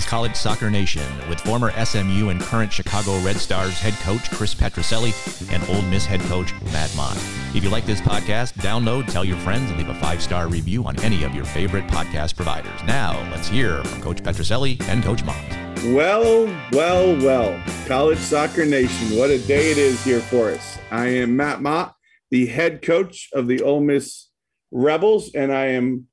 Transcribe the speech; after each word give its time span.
is 0.00 0.06
College 0.06 0.34
Soccer 0.34 0.70
Nation 0.70 1.04
with 1.28 1.40
former 1.40 1.72
SMU 1.84 2.30
and 2.30 2.40
current 2.40 2.72
Chicago 2.72 3.18
Red 3.20 3.36
Stars 3.36 3.78
head 3.78 3.92
coach 4.02 4.30
Chris 4.30 4.54
Petrucelli 4.54 5.12
and 5.52 5.62
Ole 5.68 5.82
Miss 5.82 6.06
head 6.06 6.20
coach 6.22 6.54
Matt 6.72 6.94
Mott. 6.96 7.16
If 7.54 7.62
you 7.62 7.68
like 7.68 7.84
this 7.84 8.00
podcast, 8.00 8.54
download, 8.54 9.12
tell 9.12 9.26
your 9.26 9.36
friends, 9.38 9.68
and 9.70 9.78
leave 9.78 9.90
a 9.90 9.94
five 9.94 10.22
star 10.22 10.48
review 10.48 10.84
on 10.84 10.98
any 11.00 11.22
of 11.22 11.34
your 11.34 11.44
favorite 11.44 11.86
podcast 11.88 12.34
providers. 12.34 12.80
Now, 12.86 13.20
let's 13.30 13.48
hear 13.48 13.84
from 13.84 14.00
Coach 14.00 14.22
Petrucelli 14.22 14.80
and 14.88 15.04
Coach 15.04 15.22
Mott. 15.22 15.36
Well, 15.84 16.46
well, 16.72 17.16
well, 17.18 17.62
College 17.86 18.18
Soccer 18.18 18.64
Nation, 18.64 19.18
what 19.18 19.28
a 19.28 19.38
day 19.38 19.70
it 19.70 19.76
is 19.76 20.02
here 20.02 20.20
for 20.20 20.50
us. 20.50 20.78
I 20.90 21.08
am 21.08 21.36
Matt 21.36 21.60
Mott, 21.60 21.94
the 22.30 22.46
head 22.46 22.80
coach 22.80 23.28
of 23.34 23.48
the 23.48 23.60
Ole 23.60 23.82
Miss 23.82 24.30
Rebels, 24.70 25.34
and 25.34 25.52
I 25.52 25.66
am 25.66 26.06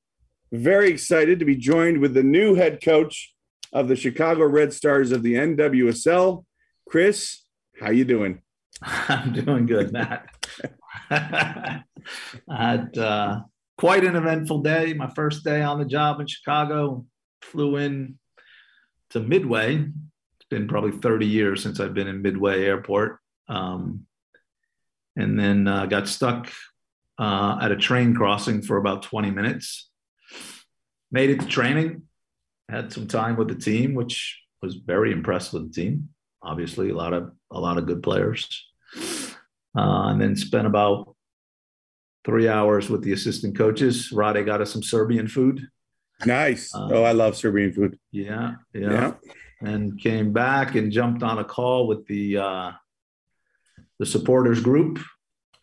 very 0.51 0.89
excited 0.89 1.39
to 1.39 1.45
be 1.45 1.55
joined 1.55 1.99
with 1.99 2.13
the 2.13 2.23
new 2.23 2.55
head 2.55 2.81
coach 2.83 3.33
of 3.77 3.87
the 3.87 3.95
Chicago 3.95 4.43
Red 4.43 4.73
Stars 4.73 5.11
of 5.11 5.21
the 5.21 5.35
NWSL, 5.35 6.43
Chris. 6.89 7.43
How 7.79 7.91
you 7.91 8.05
doing? 8.05 8.41
I'm 8.81 9.33
doing 9.33 9.67
good, 9.67 9.93
Matt. 9.93 10.25
I 11.11 11.83
had 12.49 12.97
uh, 12.97 13.41
quite 13.77 14.03
an 14.03 14.15
eventful 14.15 14.63
day. 14.63 14.93
My 14.93 15.11
first 15.11 15.43
day 15.43 15.61
on 15.61 15.77
the 15.77 15.85
job 15.85 16.19
in 16.19 16.25
Chicago. 16.25 17.05
Flew 17.43 17.77
in 17.77 18.17
to 19.11 19.19
Midway. 19.19 19.75
It's 19.75 20.47
been 20.49 20.67
probably 20.67 20.99
30 20.99 21.27
years 21.27 21.61
since 21.61 21.79
I've 21.79 21.93
been 21.93 22.07
in 22.07 22.23
Midway 22.23 22.65
Airport. 22.65 23.19
Um, 23.47 24.07
and 25.15 25.39
then 25.39 25.67
uh, 25.67 25.85
got 25.85 26.07
stuck 26.07 26.51
uh, 27.19 27.59
at 27.61 27.71
a 27.71 27.77
train 27.77 28.15
crossing 28.15 28.63
for 28.63 28.77
about 28.77 29.03
20 29.03 29.29
minutes. 29.29 29.87
Made 31.11 31.29
it 31.29 31.41
to 31.41 31.45
training, 31.45 32.06
had 32.69 32.91
some 32.91 33.07
time 33.07 33.37
with 33.37 33.47
the 33.47 33.55
team, 33.55 33.93
which 33.93 34.39
was 34.61 34.75
very 34.75 35.11
impressed 35.11 35.53
with 35.53 35.67
the 35.71 35.81
team. 35.81 36.09
Obviously, 36.41 36.89
a 36.89 36.95
lot 36.95 37.13
of 37.13 37.31
a 37.51 37.59
lot 37.59 37.77
of 37.77 37.85
good 37.85 38.03
players, 38.03 38.65
uh, 38.95 40.07
and 40.09 40.21
then 40.21 40.35
spent 40.35 40.67
about 40.67 41.15
three 42.25 42.47
hours 42.47 42.89
with 42.89 43.03
the 43.03 43.13
assistant 43.13 43.57
coaches. 43.57 44.11
Rade 44.11 44.45
got 44.45 44.61
us 44.61 44.71
some 44.71 44.83
Serbian 44.83 45.27
food. 45.27 45.67
Nice. 46.25 46.73
Uh, 46.73 46.89
oh, 46.91 47.03
I 47.03 47.11
love 47.11 47.35
Serbian 47.35 47.71
food. 47.71 47.97
Yeah, 48.11 48.55
yeah, 48.73 48.91
yeah, 48.91 49.13
And 49.61 49.99
came 49.99 50.33
back 50.33 50.75
and 50.75 50.91
jumped 50.91 51.23
on 51.23 51.39
a 51.39 51.43
call 51.43 51.87
with 51.87 52.05
the 52.07 52.37
uh, 52.37 52.71
the 53.99 54.05
supporters 54.05 54.61
group 54.61 54.99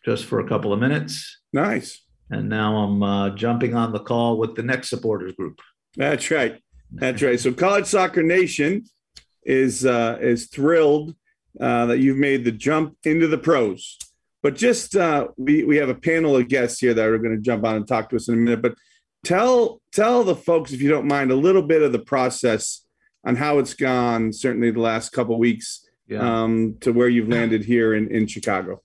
just 0.03 0.25
for 0.25 0.39
a 0.39 0.47
couple 0.47 0.73
of 0.73 0.79
minutes. 0.79 1.39
Nice. 1.53 2.01
And 2.29 2.49
now 2.49 2.77
I'm 2.77 3.03
uh, 3.03 3.29
jumping 3.31 3.75
on 3.75 3.91
the 3.91 3.99
call 3.99 4.37
with 4.37 4.55
the 4.55 4.63
next 4.63 4.89
supporters 4.89 5.33
group. 5.33 5.59
That's 5.95 6.29
right. 6.31 6.61
That's 6.91 7.21
right. 7.21 7.39
So 7.39 7.53
College 7.53 7.85
Soccer 7.85 8.23
Nation 8.23 8.85
is 9.43 9.85
uh, 9.85 10.17
is 10.21 10.47
thrilled 10.47 11.15
uh, 11.59 11.85
that 11.87 11.99
you've 11.99 12.17
made 12.17 12.43
the 12.43 12.51
jump 12.51 12.97
into 13.03 13.27
the 13.27 13.37
pros. 13.37 13.97
But 14.41 14.55
just 14.55 14.95
uh, 14.95 15.29
we 15.37 15.63
we 15.63 15.77
have 15.77 15.89
a 15.89 15.95
panel 15.95 16.35
of 16.35 16.47
guests 16.47 16.79
here 16.79 16.93
that 16.93 17.05
are 17.05 17.17
going 17.17 17.35
to 17.35 17.41
jump 17.41 17.65
on 17.65 17.75
and 17.75 17.87
talk 17.87 18.09
to 18.09 18.15
us 18.15 18.27
in 18.27 18.35
a 18.35 18.37
minute. 18.37 18.61
But 18.61 18.75
tell 19.23 19.81
tell 19.91 20.23
the 20.23 20.35
folks, 20.35 20.71
if 20.71 20.81
you 20.81 20.89
don't 20.89 21.07
mind, 21.07 21.31
a 21.31 21.35
little 21.35 21.63
bit 21.63 21.81
of 21.81 21.91
the 21.91 21.99
process 21.99 22.85
on 23.25 23.35
how 23.35 23.59
it's 23.59 23.73
gone. 23.73 24.31
Certainly 24.31 24.71
the 24.71 24.81
last 24.81 25.09
couple 25.11 25.37
weeks 25.39 25.87
yeah. 26.07 26.43
um, 26.43 26.77
to 26.81 26.91
where 26.91 27.09
you've 27.09 27.29
landed 27.29 27.65
here 27.65 27.95
in 27.95 28.09
in 28.11 28.27
Chicago. 28.27 28.81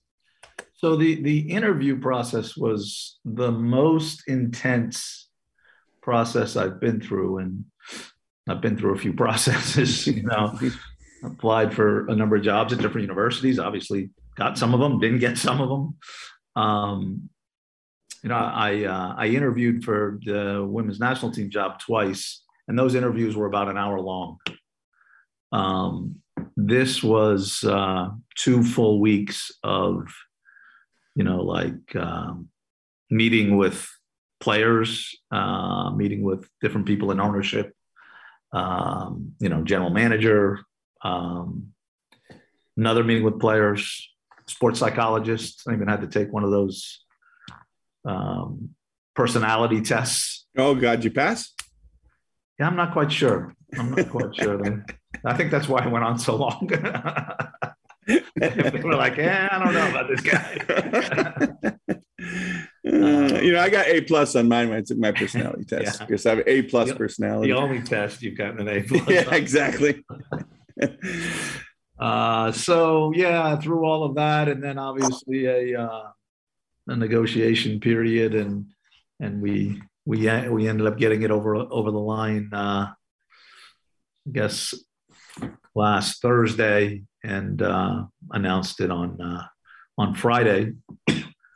So 0.73 0.95
the 0.95 1.21
the 1.21 1.39
interview 1.39 1.99
process 1.99 2.57
was 2.57 3.19
the 3.23 3.51
most 3.51 4.23
intense 4.27 5.29
process 6.01 6.55
I've 6.55 6.79
been 6.79 7.01
through, 7.01 7.39
and 7.39 7.65
I've 8.49 8.61
been 8.61 8.77
through 8.77 8.95
a 8.95 8.99
few 8.99 9.13
processes. 9.23 10.07
You 10.07 10.23
know, 10.23 10.57
applied 11.23 11.73
for 11.73 12.07
a 12.07 12.15
number 12.15 12.35
of 12.35 12.43
jobs 12.43 12.73
at 12.73 12.79
different 12.79 13.03
universities. 13.03 13.59
Obviously, 13.59 14.09
got 14.35 14.57
some 14.57 14.73
of 14.73 14.79
them, 14.79 14.99
didn't 14.99 15.19
get 15.19 15.37
some 15.37 15.61
of 15.61 15.69
them. 15.69 15.97
Um, 16.55 17.29
you 18.23 18.29
know, 18.29 18.35
I 18.35 18.83
uh, 18.83 19.15
I 19.17 19.27
interviewed 19.27 19.83
for 19.83 20.19
the 20.23 20.65
women's 20.67 20.99
national 20.99 21.31
team 21.31 21.49
job 21.49 21.79
twice, 21.79 22.43
and 22.67 22.77
those 22.77 22.95
interviews 22.95 23.35
were 23.35 23.47
about 23.47 23.69
an 23.69 23.77
hour 23.77 23.99
long. 23.99 24.37
Um, 25.51 26.17
this 26.55 27.03
was 27.03 27.63
uh, 27.63 28.09
two 28.35 28.63
full 28.63 28.99
weeks 28.99 29.51
of 29.63 30.07
you 31.15 31.23
know, 31.23 31.41
like 31.41 31.95
um, 31.95 32.49
meeting 33.09 33.57
with 33.57 33.87
players, 34.41 35.15
uh, 35.31 35.91
meeting 35.91 36.23
with 36.23 36.49
different 36.59 36.87
people 36.87 37.11
in 37.11 37.19
ownership, 37.19 37.73
um, 38.51 39.33
you 39.39 39.47
know, 39.47 39.63
general 39.63 39.91
manager, 39.91 40.59
um, 41.03 41.71
another 42.75 43.03
meeting 43.03 43.23
with 43.23 43.39
players, 43.39 44.09
sports 44.47 44.79
psychologists. 44.79 45.65
I 45.67 45.73
even 45.73 45.87
had 45.87 46.01
to 46.01 46.07
take 46.07 46.33
one 46.33 46.43
of 46.43 46.51
those 46.51 47.05
um, 48.03 48.71
personality 49.15 49.81
tests. 49.81 50.47
Oh, 50.57 50.75
God, 50.75 51.03
you 51.03 51.11
pass? 51.11 51.53
Yeah, 52.59 52.67
I'm 52.67 52.75
not 52.75 52.91
quite 52.93 53.11
sure. 53.11 53.55
I'm 53.77 53.91
not 53.91 54.09
quite 54.09 54.35
sure. 54.35 54.57
Then. 54.57 54.85
I 55.23 55.35
think 55.35 55.51
that's 55.51 55.67
why 55.67 55.83
I 55.83 55.87
went 55.87 56.03
on 56.03 56.19
so 56.19 56.35
long. 56.35 56.67
they 58.07 58.81
were 58.83 58.95
like, 58.95 59.17
yeah, 59.17 59.49
I 59.51 59.63
don't 59.63 59.73
know 59.73 59.89
about 59.89 60.07
this 60.09 60.21
guy. 60.21 61.77
uh, 62.87 63.39
you 63.41 63.51
know, 63.51 63.59
I 63.59 63.69
got 63.69 63.87
A 63.87 64.01
plus 64.01 64.35
on 64.35 64.47
mine 64.47 64.69
when 64.69 64.79
I 64.79 64.81
took 64.81 64.97
my 64.97 65.11
personality 65.11 65.65
test 65.67 65.99
yeah. 65.99 66.05
because 66.05 66.25
I 66.25 66.35
have 66.35 66.47
A 66.47 66.63
plus 66.63 66.91
personality. 66.93 67.51
The 67.51 67.57
only 67.57 67.81
test 67.81 68.21
you've 68.21 68.37
gotten 68.37 68.67
an 68.67 68.75
A 68.75 68.81
plus. 68.87 69.07
yeah, 69.07 69.27
on. 69.27 69.33
exactly. 69.33 70.03
uh, 71.99 72.51
so 72.51 73.13
yeah, 73.15 73.55
through 73.57 73.85
all 73.85 74.03
of 74.03 74.15
that, 74.15 74.49
and 74.49 74.63
then 74.63 74.79
obviously 74.79 75.45
a 75.45 75.79
uh, 75.79 76.09
a 76.87 76.95
negotiation 76.95 77.79
period, 77.79 78.33
and 78.33 78.65
and 79.19 79.41
we 79.41 79.81
we 80.05 80.17
we 80.49 80.67
ended 80.67 80.87
up 80.87 80.97
getting 80.97 81.21
it 81.21 81.31
over 81.31 81.55
over 81.55 81.91
the 81.91 81.99
line. 81.99 82.49
Uh, 82.51 82.93
I 84.27 84.31
guess 84.31 84.73
last 85.75 86.21
Thursday 86.21 87.03
and 87.23 87.61
uh, 87.61 88.05
announced 88.31 88.81
it 88.81 88.91
on 88.91 89.21
uh, 89.21 89.45
on 89.97 90.15
Friday. 90.15 90.73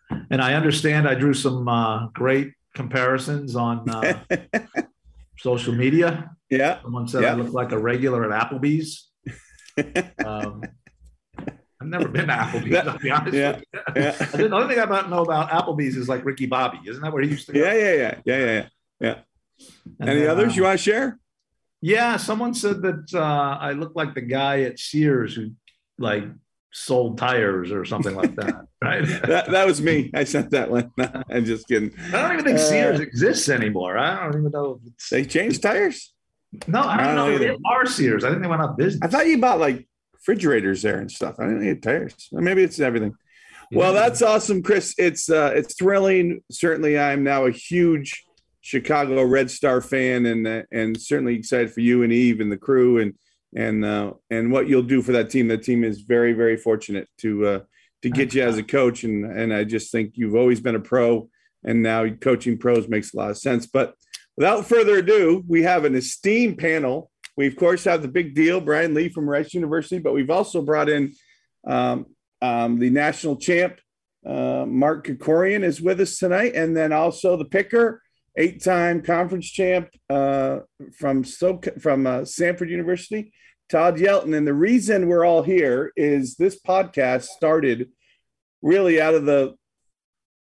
And 0.09 0.41
I 0.41 0.53
understand 0.53 1.07
I 1.07 1.15
drew 1.15 1.33
some 1.33 1.67
uh, 1.67 2.07
great 2.07 2.53
comparisons 2.73 3.55
on 3.55 3.89
uh, 3.89 4.19
social 5.37 5.73
media. 5.73 6.31
Yeah, 6.49 6.81
someone 6.81 7.07
said 7.07 7.23
yeah. 7.23 7.31
I 7.31 7.35
look 7.35 7.53
like 7.53 7.71
a 7.71 7.79
regular 7.79 8.31
at 8.31 8.49
Applebee's. 8.49 9.09
Um, 10.25 10.63
I've 11.37 11.87
never 11.87 12.07
been 12.07 12.27
to 12.27 12.33
Applebee's. 12.33 12.71
That, 12.71 12.87
I'll 12.87 12.97
be 12.97 13.11
honest. 13.11 13.35
Yeah, 13.35 13.59
yeah. 13.95 14.11
the 14.11 14.49
only 14.49 14.73
thing 14.73 14.83
I 14.83 15.07
know 15.07 15.21
about 15.21 15.49
Applebee's 15.49 15.97
is 15.97 16.07
like 16.07 16.23
Ricky 16.23 16.45
Bobby. 16.45 16.79
Isn't 16.87 17.03
that 17.03 17.11
where 17.11 17.21
he 17.21 17.29
used 17.29 17.45
to 17.47 17.53
go? 17.53 17.59
Yeah, 17.59 17.73
yeah, 17.73 17.93
yeah, 17.93 18.19
yeah, 18.25 18.37
yeah, 18.37 18.67
yeah. 19.01 19.15
Any 20.01 20.21
then, 20.21 20.29
others 20.29 20.55
you 20.55 20.63
want 20.63 20.79
to 20.79 20.83
share? 20.83 21.19
Yeah, 21.81 22.17
someone 22.17 22.53
said 22.53 22.81
that 22.81 23.13
uh, 23.13 23.57
I 23.59 23.73
look 23.73 23.91
like 23.95 24.15
the 24.15 24.21
guy 24.21 24.61
at 24.61 24.79
Sears 24.79 25.35
who 25.35 25.51
like 25.99 26.23
sold 26.75 27.17
tires 27.17 27.71
or 27.71 27.85
something 27.85 28.15
like 28.15 28.35
that. 28.35 28.65
Right? 28.83 29.03
that, 29.03 29.49
that 29.49 29.65
was 29.65 29.81
me. 29.81 30.11
I 30.13 30.25
sent 30.25 30.51
that 30.51 30.69
one. 30.69 30.91
I'm 31.31 31.43
just 31.43 31.67
kidding. 31.67 31.91
I 32.09 32.21
don't 32.21 32.33
even 32.33 32.45
think 32.45 32.59
uh, 32.59 32.61
Sears 32.61 32.99
exists 32.99 33.49
anymore. 33.49 33.97
I 33.97 34.21
don't 34.21 34.41
even 34.41 34.51
know. 34.51 34.79
they 35.09 35.25
changed 35.25 35.63
tires. 35.63 36.13
No, 36.67 36.81
I 36.81 36.97
don't, 36.97 36.99
I 36.99 37.15
don't 37.15 37.31
know. 37.31 37.37
they 37.39 37.57
are 37.65 37.85
Sears. 37.87 38.23
I 38.23 38.29
think 38.29 38.43
they 38.43 38.47
went 38.47 38.61
out 38.61 38.71
of 38.71 38.77
business. 38.77 38.99
I 39.01 39.07
thought 39.07 39.25
you 39.25 39.39
bought 39.39 39.59
like 39.59 39.87
refrigerators 40.13 40.83
there 40.83 40.99
and 40.99 41.11
stuff. 41.11 41.37
I 41.39 41.45
didn't 41.45 41.61
need 41.61 41.81
tires. 41.81 42.29
Maybe 42.31 42.61
it's 42.61 42.79
everything. 42.79 43.15
Yeah. 43.71 43.79
Well, 43.79 43.93
that's 43.93 44.21
awesome, 44.21 44.61
Chris. 44.61 44.93
It's 44.99 45.27
uh, 45.27 45.53
it's 45.55 45.73
thrilling. 45.73 46.43
Certainly, 46.51 46.99
I'm 46.99 47.23
now 47.23 47.45
a 47.45 47.51
huge 47.51 48.23
Chicago 48.61 49.23
Red 49.23 49.49
Star 49.49 49.81
fan, 49.81 50.27
and 50.27 50.47
uh, 50.47 50.61
and 50.71 51.01
certainly 51.01 51.35
excited 51.35 51.73
for 51.73 51.79
you 51.79 52.03
and 52.03 52.13
Eve 52.13 52.39
and 52.39 52.51
the 52.51 52.57
crew, 52.57 52.99
and 52.99 53.15
and 53.55 53.85
uh, 53.85 54.13
and 54.29 54.51
what 54.51 54.67
you'll 54.67 54.83
do 54.83 55.01
for 55.01 55.13
that 55.13 55.29
team. 55.29 55.47
That 55.47 55.63
team 55.63 55.83
is 55.83 56.01
very 56.01 56.33
very 56.33 56.57
fortunate 56.57 57.07
to 57.19 57.47
uh, 57.47 57.59
to 58.01 58.09
get 58.09 58.33
you 58.33 58.43
as 58.43 58.57
a 58.57 58.63
coach, 58.63 59.03
and 59.03 59.25
and 59.25 59.53
I 59.53 59.63
just 59.63 59.91
think 59.91 60.11
you've 60.15 60.35
always 60.35 60.59
been 60.59 60.75
a 60.75 60.79
pro, 60.79 61.29
and 61.63 61.81
now 61.81 62.07
coaching 62.09 62.57
pros 62.57 62.87
makes 62.87 63.13
a 63.13 63.17
lot 63.17 63.31
of 63.31 63.37
sense. 63.37 63.65
But 63.65 63.95
without 64.35 64.65
further 64.65 64.97
ado, 64.97 65.43
we 65.47 65.63
have 65.63 65.85
an 65.85 65.95
esteemed 65.95 66.57
panel. 66.57 67.09
We 67.37 67.47
of 67.47 67.55
course 67.55 67.85
have 67.85 68.01
the 68.01 68.07
big 68.07 68.35
deal, 68.35 68.61
Brian 68.61 68.93
Lee 68.93 69.09
from 69.09 69.29
Rice 69.29 69.53
University, 69.53 69.99
but 69.99 70.13
we've 70.13 70.29
also 70.29 70.61
brought 70.61 70.89
in 70.89 71.13
um, 71.65 72.05
um, 72.41 72.79
the 72.79 72.89
national 72.89 73.37
champ. 73.37 73.79
Uh, 74.25 74.65
Mark 74.67 75.07
Krikorian 75.07 75.63
is 75.63 75.81
with 75.81 76.01
us 76.01 76.17
tonight, 76.17 76.55
and 76.55 76.75
then 76.75 76.91
also 76.91 77.37
the 77.37 77.45
picker 77.45 78.01
eight-time 78.37 79.01
conference 79.01 79.49
champ 79.49 79.89
uh, 80.09 80.59
from 80.97 81.23
so 81.23 81.59
from 81.79 82.05
uh, 82.05 82.19
Samford 82.21 82.69
University, 82.69 83.31
Todd 83.69 83.97
Yelton. 83.97 84.35
And 84.35 84.47
the 84.47 84.53
reason 84.53 85.07
we're 85.07 85.25
all 85.25 85.43
here 85.43 85.91
is 85.95 86.35
this 86.35 86.59
podcast 86.59 87.23
started 87.23 87.89
really 88.61 89.01
out 89.01 89.13
of 89.13 89.25
the 89.25 89.55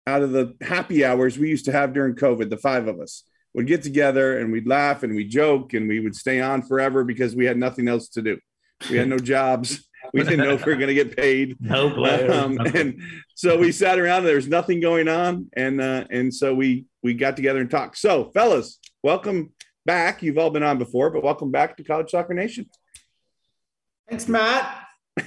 out 0.06 0.22
of 0.22 0.32
the 0.32 0.54
happy 0.62 1.04
hours 1.04 1.38
we 1.38 1.48
used 1.48 1.66
to 1.66 1.72
have 1.72 1.92
during 1.92 2.14
COVID, 2.14 2.48
the 2.48 2.56
five 2.56 2.88
of 2.88 2.98
us. 2.98 3.24
would 3.54 3.66
get 3.66 3.82
together 3.82 4.38
and 4.38 4.50
we'd 4.50 4.66
laugh 4.66 5.02
and 5.02 5.14
we'd 5.14 5.30
joke 5.30 5.74
and 5.74 5.88
we 5.88 6.00
would 6.00 6.14
stay 6.14 6.40
on 6.40 6.62
forever 6.62 7.04
because 7.04 7.36
we 7.36 7.44
had 7.44 7.58
nothing 7.58 7.88
else 7.88 8.08
to 8.08 8.22
do. 8.22 8.38
We 8.90 8.96
had 8.96 9.08
no 9.08 9.18
jobs. 9.34 9.87
We 10.14 10.22
didn't 10.22 10.40
know 10.40 10.54
if 10.54 10.64
we 10.64 10.72
were 10.72 10.78
going 10.78 10.88
to 10.88 10.94
get 10.94 11.16
paid. 11.16 11.56
No 11.60 11.90
players. 11.90 12.30
Um, 12.30 12.58
and 12.74 13.02
so 13.34 13.58
we 13.58 13.72
sat 13.72 13.98
around. 13.98 14.24
There 14.24 14.36
was 14.36 14.48
nothing 14.48 14.80
going 14.80 15.06
on, 15.06 15.48
and 15.54 15.80
uh, 15.80 16.04
and 16.10 16.32
so 16.32 16.54
we 16.54 16.86
we 17.02 17.14
got 17.14 17.36
together 17.36 17.60
and 17.60 17.70
talked. 17.70 17.98
So, 17.98 18.30
fellas, 18.32 18.78
welcome 19.02 19.52
back. 19.84 20.22
You've 20.22 20.38
all 20.38 20.50
been 20.50 20.62
on 20.62 20.78
before, 20.78 21.10
but 21.10 21.22
welcome 21.22 21.50
back 21.50 21.76
to 21.76 21.84
College 21.84 22.10
Soccer 22.10 22.32
Nation. 22.32 22.70
Thanks, 24.08 24.28
Matt. 24.28 24.84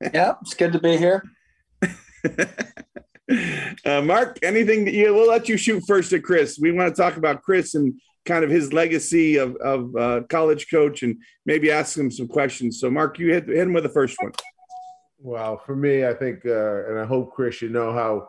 yeah, 0.00 0.34
it's 0.42 0.54
good 0.54 0.72
to 0.72 0.80
be 0.80 0.96
here. 0.96 1.22
uh, 3.84 4.02
Mark, 4.02 4.38
anything 4.42 4.84
that 4.86 4.94
you 4.94 5.14
we'll 5.14 5.28
let 5.28 5.48
you 5.48 5.56
shoot 5.56 5.84
first 5.86 6.12
at 6.12 6.24
Chris. 6.24 6.58
We 6.60 6.72
want 6.72 6.94
to 6.94 7.00
talk 7.00 7.16
about 7.16 7.42
Chris 7.42 7.76
and 7.76 7.94
kind 8.26 8.44
of 8.44 8.50
his 8.50 8.72
legacy 8.72 9.36
of, 9.36 9.56
of 9.56 9.96
uh, 9.96 10.20
college 10.28 10.68
coach 10.70 11.02
and 11.02 11.16
maybe 11.46 11.70
ask 11.70 11.96
him 11.96 12.10
some 12.10 12.28
questions. 12.28 12.80
So, 12.80 12.90
Mark, 12.90 13.18
you 13.18 13.32
hit, 13.32 13.48
hit 13.48 13.58
him 13.58 13.72
with 13.72 13.84
the 13.84 13.88
first 13.88 14.16
one. 14.20 14.32
Well, 15.18 15.58
for 15.64 15.74
me, 15.74 16.06
I 16.06 16.12
think, 16.12 16.44
uh, 16.44 16.88
and 16.88 16.98
I 16.98 17.06
hope 17.06 17.32
Chris, 17.32 17.62
you 17.62 17.70
know 17.70 17.92
how 17.92 18.28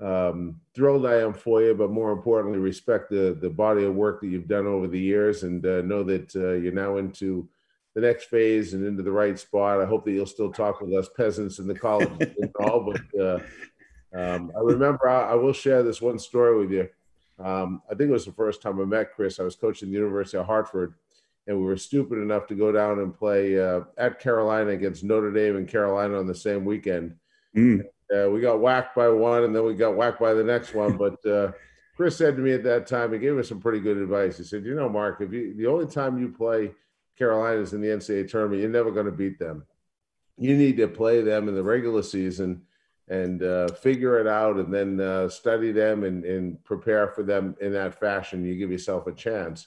um, 0.00 0.60
thrilled 0.74 1.06
I 1.06 1.16
am 1.16 1.34
for 1.34 1.62
you, 1.62 1.74
but 1.74 1.90
more 1.90 2.12
importantly, 2.12 2.58
respect 2.58 3.10
the 3.10 3.36
the 3.38 3.50
body 3.50 3.84
of 3.84 3.94
work 3.94 4.20
that 4.20 4.28
you've 4.28 4.48
done 4.48 4.66
over 4.66 4.86
the 4.86 4.98
years, 4.98 5.42
and 5.42 5.64
uh, 5.66 5.82
know 5.82 6.02
that 6.04 6.34
uh, 6.36 6.52
you're 6.52 6.72
now 6.72 6.96
into 6.96 7.48
the 7.94 8.00
next 8.00 8.26
phase 8.26 8.72
and 8.72 8.86
into 8.86 9.02
the 9.02 9.12
right 9.12 9.38
spot. 9.38 9.80
I 9.80 9.86
hope 9.86 10.04
that 10.04 10.12
you'll 10.12 10.26
still 10.26 10.52
talk 10.52 10.80
with 10.80 10.92
us 10.94 11.08
peasants 11.16 11.58
in 11.58 11.66
the 11.66 11.74
college 11.74 12.08
and 12.20 12.50
all. 12.60 12.92
But 12.92 13.20
uh, 13.20 13.38
um, 14.14 14.52
I 14.56 14.60
remember 14.60 15.08
I, 15.08 15.32
I, 15.32 15.34
will 15.34 15.52
share 15.52 15.82
this 15.82 16.00
one 16.00 16.18
story 16.18 16.58
with 16.58 16.70
you. 16.70 16.88
Um, 17.42 17.82
I 17.90 17.94
think 17.94 18.10
it 18.10 18.12
was 18.12 18.26
the 18.26 18.32
first 18.32 18.60
time 18.62 18.80
I 18.80 18.84
met 18.84 19.14
Chris. 19.14 19.40
I 19.40 19.44
was 19.44 19.56
coaching 19.56 19.88
the 19.88 19.94
University 19.94 20.36
of 20.36 20.46
Hartford, 20.46 20.94
and 21.46 21.56
we 21.56 21.64
were 21.64 21.76
stupid 21.76 22.18
enough 22.18 22.46
to 22.48 22.54
go 22.54 22.70
down 22.70 22.98
and 22.98 23.16
play 23.16 23.58
uh, 23.60 23.80
at 23.96 24.20
Carolina 24.20 24.70
against 24.70 25.04
Notre 25.04 25.32
Dame 25.32 25.56
and 25.56 25.68
Carolina 25.68 26.18
on 26.18 26.26
the 26.26 26.34
same 26.34 26.64
weekend. 26.64 27.16
Mm. 27.56 27.84
Uh, 28.14 28.28
we 28.30 28.40
got 28.40 28.60
whacked 28.60 28.94
by 28.94 29.08
one, 29.08 29.44
and 29.44 29.54
then 29.54 29.64
we 29.64 29.74
got 29.74 29.96
whacked 29.96 30.20
by 30.20 30.34
the 30.34 30.44
next 30.44 30.74
one. 30.74 30.96
But 30.96 31.24
uh, 31.24 31.52
Chris 31.96 32.16
said 32.16 32.36
to 32.36 32.42
me 32.42 32.52
at 32.52 32.64
that 32.64 32.86
time, 32.86 33.12
he 33.12 33.18
gave 33.18 33.38
us 33.38 33.48
some 33.48 33.60
pretty 33.60 33.80
good 33.80 33.96
advice. 33.96 34.36
He 34.36 34.44
said, 34.44 34.64
"You 34.64 34.74
know, 34.74 34.88
Mark, 34.88 35.20
if 35.20 35.32
you 35.32 35.54
the 35.54 35.66
only 35.66 35.86
time 35.86 36.18
you 36.18 36.28
play 36.28 36.72
Carolinas 37.16 37.72
in 37.72 37.80
the 37.80 37.88
NCAA 37.88 38.28
tournament, 38.28 38.60
you're 38.60 38.70
never 38.70 38.90
going 38.90 39.06
to 39.06 39.12
beat 39.12 39.38
them. 39.38 39.64
You 40.36 40.56
need 40.56 40.76
to 40.78 40.88
play 40.88 41.22
them 41.22 41.48
in 41.48 41.54
the 41.54 41.62
regular 41.62 42.02
season." 42.02 42.62
And 43.10 43.42
uh, 43.42 43.66
figure 43.68 44.20
it 44.20 44.28
out 44.28 44.56
and 44.56 44.72
then 44.72 45.00
uh, 45.00 45.28
study 45.28 45.72
them 45.72 46.04
and, 46.04 46.24
and, 46.24 46.62
prepare 46.62 47.08
for 47.08 47.24
them 47.24 47.56
in 47.60 47.72
that 47.72 47.98
fashion, 47.98 48.44
you 48.44 48.54
give 48.54 48.70
yourself 48.70 49.08
a 49.08 49.12
chance. 49.12 49.66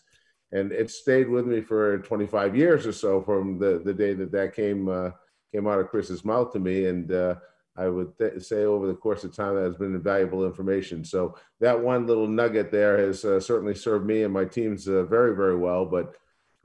And 0.53 0.71
it 0.71 0.89
stayed 0.89 1.27
with 1.27 1.45
me 1.45 1.59
for 1.59 1.97
25 1.99 2.55
years 2.55 2.87
or 2.87 2.93
so 2.93 3.21
from 3.21 3.59
the, 3.59 3.81
the 3.83 3.93
day 3.93 4.13
that 4.13 4.31
that 4.31 4.55
came 4.55 4.87
uh, 4.87 5.09
came 5.51 5.67
out 5.67 5.79
of 5.79 5.89
Chris's 5.89 6.23
mouth 6.23 6.53
to 6.53 6.59
me. 6.59 6.85
And 6.85 7.11
uh, 7.11 7.35
I 7.75 7.89
would 7.89 8.17
th- 8.17 8.41
say 8.41 8.63
over 8.63 8.87
the 8.87 8.93
course 8.93 9.25
of 9.25 9.35
time 9.35 9.55
that 9.55 9.63
has 9.63 9.75
been 9.75 9.95
invaluable 9.95 10.45
information. 10.45 11.03
So 11.03 11.35
that 11.59 11.79
one 11.79 12.07
little 12.07 12.27
nugget 12.27 12.71
there 12.71 12.97
has 12.97 13.25
uh, 13.25 13.41
certainly 13.41 13.75
served 13.75 14.05
me 14.05 14.23
and 14.23 14.33
my 14.33 14.45
teams 14.45 14.87
uh, 14.87 15.03
very, 15.03 15.35
very 15.35 15.57
well. 15.57 15.85
But 15.85 16.15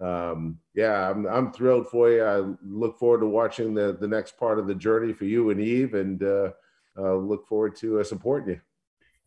um, 0.00 0.58
yeah, 0.74 1.10
I'm, 1.10 1.26
I'm 1.26 1.52
thrilled 1.52 1.88
for 1.88 2.08
you. 2.10 2.24
I 2.24 2.54
look 2.64 2.98
forward 2.98 3.20
to 3.20 3.26
watching 3.26 3.74
the, 3.74 3.96
the 3.98 4.06
next 4.06 4.38
part 4.38 4.60
of 4.60 4.68
the 4.68 4.74
journey 4.74 5.12
for 5.12 5.24
you 5.24 5.50
and 5.50 5.60
Eve. 5.60 5.94
And 5.94 6.22
look 6.98 7.46
forward 7.46 7.76
to 7.76 8.00
uh, 8.00 8.04
supporting 8.04 8.54
you. 8.54 8.60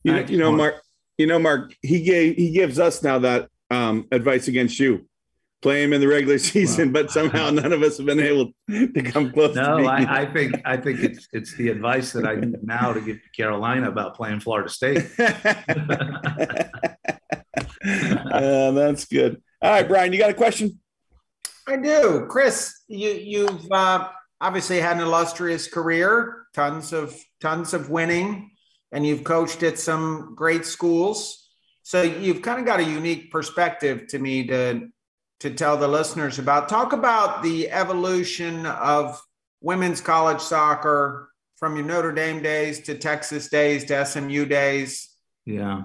You 0.04 0.14
know, 0.14 0.26
you 0.28 0.38
know, 0.38 0.52
Mark. 0.52 0.76
You 1.18 1.28
know, 1.28 1.40
Mark. 1.40 1.76
He 1.82 2.02
gave 2.02 2.36
he 2.36 2.52
gives 2.52 2.80
us 2.80 3.04
now 3.04 3.20
that 3.20 3.50
um, 3.70 4.08
advice 4.12 4.48
against 4.48 4.80
you. 4.80 5.08
Play 5.62 5.84
him 5.84 5.94
in 5.94 6.02
the 6.02 6.08
regular 6.08 6.38
season, 6.40 6.92
but 6.92 7.12
somehow 7.12 7.52
none 7.52 7.72
of 7.72 7.84
us 7.84 7.98
have 7.98 8.08
been 8.08 8.20
able 8.20 8.52
to 8.68 9.04
come 9.04 9.32
close. 9.32 9.56
No, 9.56 9.86
I, 9.86 10.22
I, 10.22 10.26
think 10.26 10.56
I 10.66 10.76
think 10.76 11.02
it's 11.02 11.28
it's 11.32 11.56
the 11.56 11.70
advice 11.70 12.12
that 12.14 12.26
I 12.26 12.36
need 12.36 12.64
now 12.64 12.94
to 12.94 13.02
give 13.02 13.18
to 13.18 13.30
Carolina 13.36 13.90
about 13.90 14.16
playing 14.16 14.40
Florida 14.40 14.70
State. 14.70 15.08
uh, 15.20 15.36
that's 18.72 19.06
good. 19.06 19.40
All 19.62 19.70
right, 19.70 19.88
Brian, 19.88 20.12
you 20.12 20.18
got 20.18 20.32
a 20.32 20.36
question? 20.36 20.80
I 21.68 21.78
do, 21.78 22.26
Chris. 22.28 22.74
You 22.88 23.12
you've 23.12 23.72
uh, 23.72 24.10
obviously 24.40 24.80
had 24.80 24.98
an 24.98 25.04
illustrious 25.04 25.68
career, 25.68 26.41
tons 26.54 26.94
of 26.94 27.16
tons 27.40 27.74
of 27.74 27.90
winning, 27.90 28.52
and 28.92 29.06
you've 29.06 29.24
coached 29.24 29.64
at 29.64 29.80
some 29.80 30.34
great 30.36 30.66
schools. 30.66 31.50
So 31.84 32.02
you've 32.02 32.42
kind 32.42 32.60
of 32.60 32.66
got 32.66 32.80
a 32.80 32.84
unique 32.84 33.32
perspective 33.32 34.08
to 34.08 34.20
me 34.20 34.48
to 34.48 34.90
to 35.40 35.50
tell 35.50 35.78
the 35.78 35.88
listeners 35.88 36.38
about. 36.38 36.70
Talk 36.70 36.94
about 36.94 37.42
the 37.42 37.72
evolution 37.72 38.66
of 38.66 39.20
women's 39.60 40.00
college 40.00 40.40
soccer 40.40 41.30
from 41.56 41.76
your 41.76 41.86
Notre 41.86 42.12
Dame 42.12 42.42
days 42.42 42.82
to 42.82 42.98
Texas 42.98 43.50
days 43.50 43.86
to 43.86 44.06
SMU 44.06 44.46
days. 44.46 45.10
Yeah, 45.46 45.84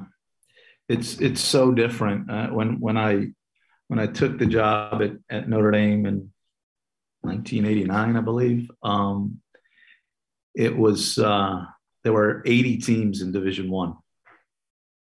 it's 0.89 1.21
it's 1.21 1.41
so 1.41 1.73
different. 1.73 2.31
Uh, 2.31 2.49
when 2.49 2.81
when 2.81 2.97
I 2.97 3.29
when 3.89 3.99
I 3.99 4.07
took 4.07 4.39
the 4.39 4.47
job 4.47 5.03
at, 5.03 5.13
at 5.31 5.49
Notre 5.49 5.71
Dame 5.71 6.07
in 6.07 6.33
1989, 7.23 8.17
I 8.17 8.21
believe, 8.21 8.71
um, 8.83 9.41
it 10.57 10.77
was 10.77 11.19
uh, 11.19 11.65
there 12.03 12.15
were 12.15 12.43
80 12.47 12.79
teams 12.79 13.21
in 13.21 13.31
Division 13.31 13.71
One, 13.71 13.95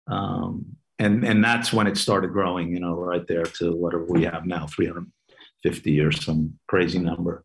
um, 0.08 0.76
and 0.98 1.24
and 1.24 1.42
that's 1.42 1.72
when 1.72 1.86
it 1.86 1.96
started 1.96 2.32
growing. 2.32 2.70
You 2.70 2.80
know, 2.80 2.94
right 2.94 3.26
there 3.26 3.44
to 3.44 3.74
whatever 3.74 4.04
we 4.04 4.24
have 4.24 4.44
now, 4.44 4.66
350 4.66 6.00
or 6.00 6.12
some 6.12 6.58
crazy 6.66 6.98
number. 6.98 7.44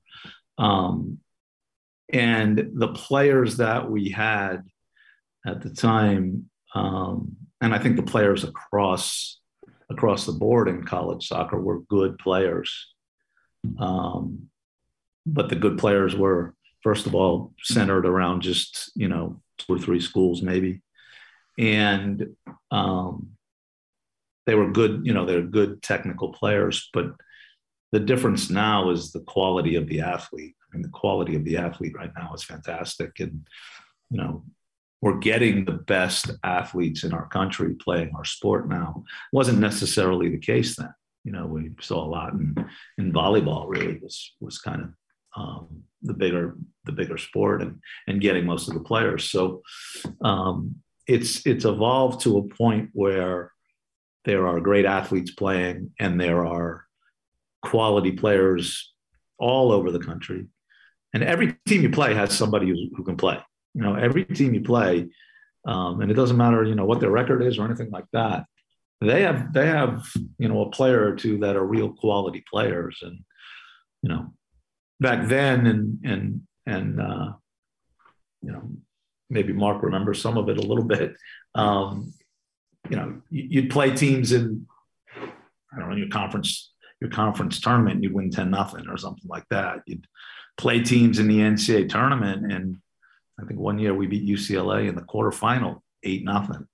Um, 0.58 1.20
and 2.12 2.72
the 2.74 2.90
players 2.90 3.58
that 3.58 3.90
we 3.90 4.10
had 4.10 4.64
at 5.46 5.62
the 5.62 5.70
time, 5.70 6.50
um, 6.76 7.38
and 7.62 7.74
I 7.74 7.80
think 7.80 7.96
the 7.96 8.04
players 8.04 8.44
across 8.44 9.40
across 9.92 10.26
the 10.26 10.32
board 10.32 10.68
in 10.68 10.84
college 10.84 11.28
soccer 11.28 11.60
were 11.60 11.82
good 11.82 12.18
players. 12.18 12.88
Um, 13.78 14.48
but 15.26 15.50
the 15.50 15.56
good 15.56 15.78
players 15.78 16.16
were 16.16 16.56
first 16.84 17.06
of 17.06 17.16
all 17.16 17.54
centered 17.62 18.06
around 18.06 18.42
just 18.42 18.92
you 18.96 19.08
know 19.08 19.42
two 19.58 19.74
or 19.74 19.80
three 19.80 20.00
schools 20.00 20.42
maybe. 20.42 20.82
And 21.58 22.36
um, 22.72 23.32
they 24.46 24.56
were 24.56 24.72
good 24.72 25.02
you 25.06 25.14
know 25.14 25.26
they're 25.26 25.42
good 25.42 25.82
technical 25.82 26.30
players 26.30 26.90
but 26.94 27.14
the 27.92 28.00
difference 28.00 28.50
now 28.50 28.90
is 28.90 29.12
the 29.12 29.20
quality 29.22 29.76
of 29.76 29.88
the 29.88 30.02
athlete. 30.02 30.56
I 30.62 30.76
mean 30.76 30.82
the 30.82 30.90
quality 30.90 31.36
of 31.36 31.44
the 31.44 31.58
athlete 31.58 31.94
right 31.96 32.12
now 32.18 32.34
is 32.34 32.44
fantastic. 32.44 33.20
And 33.20 33.46
you 34.10 34.18
know 34.18 34.44
we're 35.02 35.18
getting 35.18 35.66
the 35.66 35.72
best 35.72 36.30
athletes 36.44 37.04
in 37.04 37.12
our 37.12 37.28
country 37.28 37.74
playing 37.74 38.12
our 38.16 38.24
sport 38.24 38.70
now. 38.70 39.04
Wasn't 39.34 39.58
necessarily 39.58 40.30
the 40.30 40.38
case 40.38 40.76
then. 40.76 40.94
You 41.24 41.34
know 41.34 41.46
we 41.46 41.72
saw 41.82 42.04
a 42.04 42.10
lot 42.10 42.34
in, 42.34 42.56
in 42.98 43.14
volleyball 43.14 43.68
really 43.68 44.00
was 44.02 44.34
was 44.40 44.58
kind 44.58 44.82
of 44.82 44.90
um, 45.36 45.84
the 46.02 46.14
bigger 46.14 46.56
the 46.86 46.92
bigger 46.92 47.18
sport 47.18 47.62
and 47.62 47.80
and 48.08 48.22
getting 48.22 48.46
most 48.46 48.68
of 48.68 48.74
the 48.74 48.80
players. 48.82 49.30
So 49.30 49.62
um, 50.22 50.76
it's 51.08 51.46
it's 51.46 51.66
evolved 51.66 52.22
to 52.22 52.38
a 52.38 52.44
point 52.44 52.90
where 52.94 53.52
there 54.26 54.48
are 54.48 54.60
great 54.60 54.86
athletes 54.86 55.32
playing 55.32 55.92
and 56.00 56.20
there 56.20 56.46
are 56.46 56.86
quality 57.64 58.12
players 58.12 58.94
all 59.40 59.72
over 59.72 59.92
the 59.92 60.00
country. 60.00 60.48
And 61.14 61.24
every 61.24 61.58
team 61.68 61.82
you 61.82 61.90
play 61.90 62.14
has 62.14 62.38
somebody 62.38 62.70
who, 62.70 62.96
who 62.96 63.04
can 63.04 63.18
play. 63.18 63.40
You 63.74 63.82
know, 63.82 63.96
every 63.96 64.26
team 64.26 64.54
you 64.54 64.62
play, 64.62 65.10
um, 65.66 66.02
and 66.02 66.10
it 66.10 66.16
doesn't 66.16 66.38
matter, 66.38 66.64
you 66.64 66.76
know, 66.76 66.86
what 66.86 67.00
their 67.00 67.12
record 67.12 67.42
is 67.44 67.58
or 67.58 67.66
anything 67.66 67.90
like 67.92 68.06
that. 68.14 68.46
They 69.02 69.24
have 69.24 69.52
they 69.52 69.66
have 69.66 70.06
you 70.38 70.48
know 70.48 70.62
a 70.62 70.70
player 70.70 71.04
or 71.08 71.16
two 71.16 71.40
that 71.40 71.56
are 71.56 71.66
real 71.66 71.90
quality 71.92 72.44
players, 72.50 73.00
and 73.02 73.20
you 74.04 74.10
know 74.10 74.32
back 75.02 75.28
then, 75.28 75.68
and 75.68 76.00
and 76.06 76.42
and 76.66 77.02
uh, 77.02 77.34
you 78.42 78.52
know 78.52 78.62
maybe 79.30 79.52
Mark 79.52 79.84
remembers 79.84 80.22
some 80.22 80.38
of 80.38 80.48
it 80.48 80.58
a 80.58 80.62
little 80.62 80.86
bit. 80.86 81.16
Um, 81.56 82.14
you 82.90 82.96
know, 82.96 83.22
you'd 83.30 83.70
play 83.70 83.94
teams 83.96 84.32
in 84.32 84.68
I 85.18 85.80
don't 85.80 85.90
know 85.90 85.96
your 85.96 86.10
conference 86.10 86.72
your 87.02 87.10
conference 87.10 87.60
tournament, 87.60 88.04
you'd 88.04 88.14
win 88.14 88.30
ten 88.30 88.52
nothing 88.52 88.88
or 88.88 88.98
something 88.98 89.28
like 89.28 89.46
that. 89.50 89.80
You'd 89.88 90.06
play 90.58 90.82
teams 90.82 91.18
in 91.18 91.28
the 91.28 91.40
NCAA 91.40 91.90
tournament, 91.90 92.52
and 92.52 92.78
I 93.42 93.46
think 93.46 93.60
one 93.60 93.80
year 93.80 93.94
we 93.94 94.08
beat 94.08 94.28
UCLA 94.28 94.88
in 94.88 94.96
the 94.96 95.02
quarterfinal, 95.02 95.82
eight 96.04 96.24
nothing. 96.24 96.68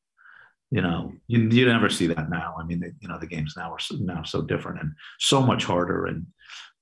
You 0.69 0.81
know, 0.81 1.13
you, 1.27 1.47
you 1.47 1.65
never 1.65 1.89
see 1.89 2.07
that 2.07 2.29
now. 2.29 2.55
I 2.59 2.65
mean, 2.65 2.93
you 2.99 3.07
know, 3.07 3.17
the 3.17 3.25
games 3.25 3.53
now 3.55 3.71
are 3.71 3.79
so, 3.79 3.95
now 3.95 4.23
so 4.23 4.41
different 4.41 4.81
and 4.81 4.91
so 5.17 5.41
much 5.41 5.63
harder, 5.63 6.07
and 6.07 6.27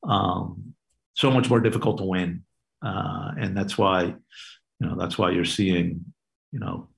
um, 0.03 0.73
so 1.15 1.31
much 1.31 1.49
more 1.49 1.59
difficult 1.59 1.97
to 1.97 2.03
win. 2.03 2.43
Uh, 2.85 3.31
and 3.39 3.57
that's 3.57 3.77
why, 3.77 4.03
you 4.03 4.87
know, 4.87 4.95
that's 4.95 5.17
why 5.17 5.31
you're 5.31 5.45
seeing, 5.45 6.05
you 6.51 6.59
know, 6.59 6.89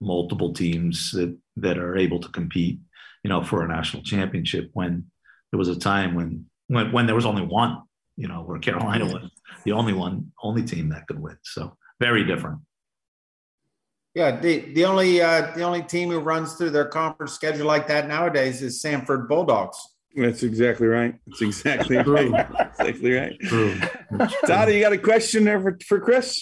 multiple 0.00 0.52
teams 0.52 1.10
that 1.12 1.36
that 1.56 1.78
are 1.78 1.96
able 1.96 2.20
to 2.20 2.28
compete, 2.28 2.78
you 3.24 3.30
know, 3.30 3.42
for 3.42 3.64
a 3.64 3.68
national 3.68 4.02
championship. 4.02 4.70
When 4.74 5.10
there 5.50 5.58
was 5.58 5.68
a 5.68 5.78
time 5.78 6.14
when 6.14 6.46
when 6.68 6.92
when 6.92 7.06
there 7.06 7.14
was 7.14 7.26
only 7.26 7.42
one, 7.42 7.82
you 8.16 8.28
know, 8.28 8.42
where 8.42 8.58
Carolina 8.58 9.06
was 9.06 9.30
the 9.64 9.72
only 9.72 9.92
one, 9.92 10.32
only 10.42 10.62
team 10.62 10.90
that 10.90 11.06
could 11.06 11.18
win. 11.18 11.38
So 11.42 11.76
very 11.98 12.24
different. 12.24 12.60
Yeah, 14.14 14.40
the 14.40 14.60
the 14.72 14.84
only 14.84 15.20
uh, 15.20 15.52
the 15.54 15.62
only 15.62 15.82
team 15.82 16.10
who 16.10 16.20
runs 16.20 16.54
through 16.54 16.70
their 16.70 16.86
conference 16.86 17.32
schedule 17.32 17.66
like 17.66 17.88
that 17.88 18.08
nowadays 18.08 18.62
is 18.62 18.82
Samford 18.82 19.28
Bulldogs. 19.28 19.78
That's 20.16 20.42
exactly 20.42 20.86
right. 20.86 21.14
That's 21.26 21.42
exactly 21.42 22.02
True. 22.02 22.30
right. 22.30 22.50
Exactly 22.78 23.12
right. 23.12 23.38
True. 23.40 23.78
Dottie, 24.46 24.74
you 24.74 24.80
got 24.80 24.92
a 24.92 24.98
question 24.98 25.44
there 25.44 25.60
for, 25.60 25.78
for 25.86 26.00
Chris? 26.00 26.40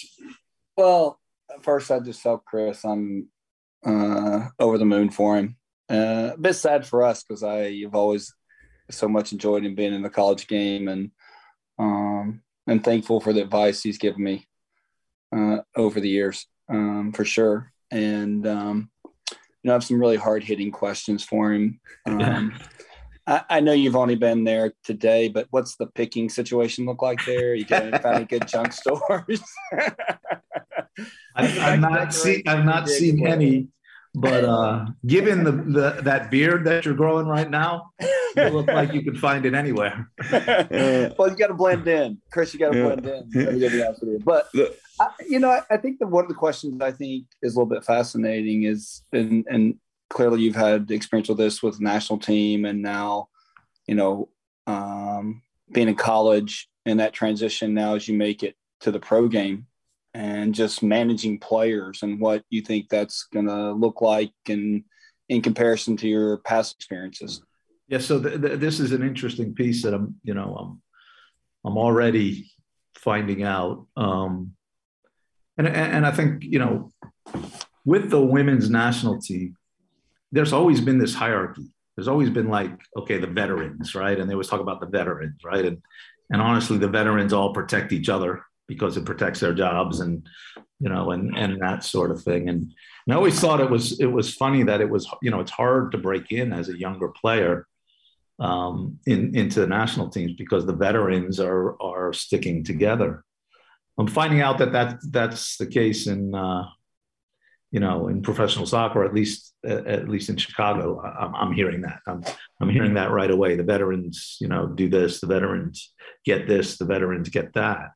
Well, 0.77 1.19
first 1.61 1.91
I 1.91 1.99
just 1.99 2.23
tell 2.23 2.37
Chris 2.37 2.83
I'm 2.85 3.27
uh, 3.85 4.47
over 4.59 4.77
the 4.77 4.85
moon 4.85 5.09
for 5.09 5.37
him. 5.37 5.57
Uh, 5.89 6.31
a 6.33 6.37
bit 6.37 6.53
sad 6.53 6.85
for 6.85 7.03
us 7.03 7.23
because 7.23 7.43
I've 7.43 7.93
always 7.93 8.33
so 8.89 9.07
much 9.07 9.31
enjoyed 9.31 9.65
him 9.65 9.75
being 9.75 9.93
in 9.93 10.01
the 10.01 10.09
college 10.09 10.47
game 10.47 10.87
and 10.87 11.11
um, 11.77 12.41
and 12.67 12.83
thankful 12.83 13.19
for 13.19 13.33
the 13.33 13.41
advice 13.41 13.83
he's 13.83 13.97
given 13.97 14.23
me 14.23 14.47
uh, 15.35 15.57
over 15.75 15.99
the 15.99 16.09
years 16.09 16.47
um, 16.69 17.11
for 17.13 17.25
sure. 17.25 17.71
And 17.91 18.47
um, 18.47 18.89
you 19.03 19.39
know, 19.65 19.73
I 19.73 19.75
have 19.75 19.83
some 19.83 19.99
really 19.99 20.15
hard 20.15 20.43
hitting 20.43 20.71
questions 20.71 21.23
for 21.23 21.51
him. 21.51 21.79
Um, 22.07 22.53
I, 23.27 23.41
I 23.49 23.59
know 23.59 23.71
you've 23.71 23.95
only 23.95 24.15
been 24.15 24.43
there 24.43 24.73
today, 24.83 25.29
but 25.29 25.47
what's 25.49 25.75
the 25.77 25.87
picking 25.87 26.29
situation 26.29 26.85
look 26.85 27.01
like 27.01 27.23
there? 27.25 27.55
You 27.55 27.65
got 27.65 28.01
found 28.01 28.15
any 28.17 28.25
good 28.25 28.47
junk 28.47 28.71
stores? 28.73 29.41
I've, 31.35 31.59
I've 31.59 31.79
not 31.79 32.13
seen 32.13 32.43
I've 32.47 32.65
not 32.65 32.87
seen 32.87 33.25
any, 33.27 33.67
but 34.13 34.45
uh, 34.45 34.85
given 35.05 35.43
the, 35.43 35.51
the 35.51 36.01
that 36.03 36.31
beard 36.31 36.65
that 36.65 36.85
you're 36.85 36.93
growing 36.93 37.27
right 37.27 37.49
now, 37.49 37.91
you 38.37 38.49
look 38.49 38.67
like 38.67 38.93
you 38.93 39.01
could 39.01 39.19
find 39.19 39.45
it 39.45 39.53
anywhere. 39.53 40.09
well, 40.31 41.29
you 41.29 41.35
got 41.35 41.47
to 41.47 41.53
blend 41.53 41.87
in, 41.87 42.21
Chris. 42.31 42.53
You 42.53 42.59
got 42.59 42.71
to 42.71 42.77
Yeah. 42.77 42.95
blend 42.95 43.05
in. 43.07 43.47
I'm 43.47 43.59
gonna 43.59 43.69
be 43.69 43.83
honest 43.83 44.01
with 44.01 44.11
you. 44.13 44.19
But 44.23 44.47
Look. 44.53 44.75
I, 44.99 45.07
you 45.27 45.39
know, 45.39 45.49
I, 45.49 45.61
I 45.69 45.77
think 45.77 45.99
that 45.99 46.07
one 46.07 46.23
of 46.23 46.29
the 46.29 46.35
questions 46.35 46.81
I 46.81 46.91
think 46.91 47.25
is 47.41 47.55
a 47.55 47.59
little 47.59 47.69
bit 47.69 47.83
fascinating 47.83 48.63
is, 48.63 49.03
and 49.11 49.45
and 49.49 49.75
clearly 50.09 50.41
you've 50.41 50.55
had 50.55 50.91
experience 50.91 51.29
with 51.29 51.37
this 51.37 51.63
with 51.63 51.77
the 51.77 51.83
national 51.83 52.19
team, 52.19 52.65
and 52.65 52.81
now, 52.81 53.29
you 53.87 53.95
know, 53.95 54.29
um, 54.67 55.41
being 55.71 55.87
in 55.87 55.95
college 55.95 56.69
and 56.85 56.99
that 56.99 57.13
transition 57.13 57.73
now 57.73 57.95
as 57.95 58.07
you 58.07 58.15
make 58.15 58.43
it 58.43 58.55
to 58.81 58.91
the 58.91 58.99
pro 58.99 59.27
game, 59.27 59.67
and 60.13 60.53
just 60.55 60.83
managing 60.83 61.39
players 61.39 62.03
and 62.03 62.19
what 62.19 62.43
you 62.49 62.61
think 62.61 62.89
that's 62.89 63.27
going 63.33 63.47
to 63.47 63.71
look 63.71 64.01
like, 64.01 64.33
and 64.47 64.83
in 65.29 65.41
comparison 65.41 65.97
to 65.97 66.07
your 66.07 66.37
past 66.37 66.75
experiences. 66.75 67.41
Yeah, 67.87 67.99
so 67.99 68.21
th- 68.21 68.41
th- 68.41 68.59
this 68.59 68.79
is 68.79 68.91
an 68.91 69.03
interesting 69.03 69.53
piece 69.53 69.83
that 69.83 69.93
I'm, 69.93 70.15
you 70.23 70.33
know, 70.33 70.55
I'm, 70.59 70.81
I'm 71.65 71.77
already 71.77 72.51
finding 72.95 73.43
out, 73.43 73.85
um, 73.95 74.55
and 75.57 75.67
and 75.67 75.93
and 75.93 76.05
I 76.05 76.11
think 76.11 76.43
you 76.43 76.59
know, 76.59 76.91
with 77.85 78.09
the 78.09 78.21
women's 78.21 78.69
national 78.69 79.21
team, 79.21 79.55
there's 80.31 80.53
always 80.53 80.81
been 80.81 80.97
this 80.97 81.13
hierarchy. 81.13 81.71
There's 81.95 82.07
always 82.07 82.29
been 82.29 82.49
like, 82.49 82.71
okay, 82.97 83.17
the 83.17 83.27
veterans, 83.27 83.95
right? 83.95 84.19
And 84.19 84.29
they 84.29 84.33
always 84.33 84.49
talk 84.49 84.59
about 84.59 84.81
the 84.81 84.87
veterans, 84.87 85.41
right? 85.43 85.65
And 85.65 85.81
and 86.31 86.41
honestly, 86.41 86.77
the 86.77 86.87
veterans 86.87 87.33
all 87.33 87.53
protect 87.53 87.93
each 87.93 88.09
other 88.09 88.43
because 88.67 88.97
it 88.97 89.05
protects 89.05 89.39
their 89.39 89.53
jobs 89.53 89.99
and 89.99 90.27
you 90.79 90.89
know 90.89 91.11
and 91.11 91.37
and 91.37 91.61
that 91.61 91.83
sort 91.83 92.11
of 92.11 92.21
thing. 92.21 92.49
And, 92.49 92.73
and 93.05 93.13
I 93.13 93.15
always 93.15 93.39
thought 93.39 93.61
it 93.61 93.69
was 93.69 93.99
it 93.99 94.07
was 94.07 94.33
funny 94.33 94.63
that 94.63 94.81
it 94.81 94.89
was 94.89 95.07
you 95.21 95.31
know 95.31 95.39
it's 95.39 95.51
hard 95.51 95.91
to 95.91 95.97
break 95.97 96.31
in 96.31 96.51
as 96.51 96.69
a 96.69 96.77
younger 96.77 97.09
player 97.09 97.67
um, 98.39 98.99
in 99.05 99.35
into 99.35 99.59
the 99.59 99.67
national 99.67 100.09
teams 100.09 100.33
because 100.33 100.65
the 100.65 100.75
veterans 100.75 101.39
are 101.39 101.81
are 101.81 102.11
sticking 102.13 102.63
together. 102.63 103.23
I'm 103.97 104.07
finding 104.07 104.41
out 104.41 104.57
that 104.57 104.73
that 104.73 104.99
that's 105.11 105.57
the 105.57 105.67
case 105.67 106.07
in 106.07 106.35
uh, 106.35 106.65
you 107.75 107.81
know 107.81 108.07
in 108.07 108.21
professional 108.21 108.65
soccer, 108.65 109.03
at 109.03 109.13
least 109.13 109.53
at 109.65 110.07
least 110.07 110.29
in 110.29 110.37
Chicago. 110.37 111.01
I'm, 111.01 111.35
I'm 111.35 111.51
hearing 111.51 111.81
that. 111.81 111.99
I'm 112.07 112.23
I'm 112.61 112.69
hearing 112.69 112.93
that 112.93 113.11
right 113.11 113.29
away. 113.29 113.57
The 113.57 113.63
veterans, 113.63 114.37
you 114.39 114.47
know, 114.47 114.65
do 114.65 114.87
this. 114.87 115.19
The 115.19 115.27
veterans 115.27 115.91
get 116.23 116.47
this. 116.47 116.77
The 116.77 116.85
veterans 116.85 117.27
get 117.27 117.53
that. 117.55 117.89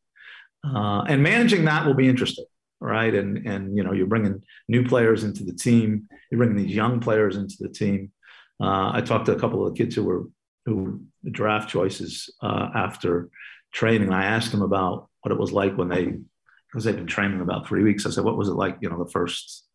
Uh, 0.67 1.03
and 1.07 1.23
managing 1.23 1.63
that 1.63 1.85
will 1.85 1.93
be 1.93 2.09
interesting, 2.09 2.43
right? 2.81 3.15
And 3.15 3.47
and 3.47 3.77
you 3.77 3.83
know, 3.85 3.93
you're 3.93 4.13
bringing 4.13 4.43
new 4.67 4.83
players 4.85 5.23
into 5.23 5.45
the 5.45 5.53
team. 5.53 6.09
You're 6.29 6.39
bringing 6.39 6.57
these 6.57 6.75
young 6.75 6.99
players 6.99 7.37
into 7.37 7.55
the 7.61 7.69
team. 7.69 8.11
Uh, 8.61 8.91
I 8.93 8.99
talked 8.99 9.27
to 9.27 9.35
a 9.35 9.39
couple 9.39 9.65
of 9.65 9.77
kids 9.77 9.95
who 9.95 10.03
were 10.03 10.25
who 10.65 10.75
were 10.75 11.31
draft 11.31 11.69
choices 11.69 12.29
uh, 12.43 12.67
after 12.75 13.29
training. 13.71 14.11
I 14.11 14.25
asked 14.25 14.51
them 14.51 14.61
about 14.61 15.07
what 15.21 15.31
it 15.31 15.39
was 15.39 15.53
like 15.53 15.77
when 15.77 15.87
they 15.87 16.15
because 16.69 16.83
they've 16.83 16.95
been 16.95 17.07
training 17.07 17.39
about 17.39 17.65
three 17.65 17.83
weeks. 17.83 18.05
I 18.05 18.09
said, 18.09 18.25
"What 18.25 18.37
was 18.37 18.49
it 18.49 18.55
like? 18.55 18.77
You 18.81 18.89
know, 18.89 19.01
the 19.01 19.09
first 19.09 19.68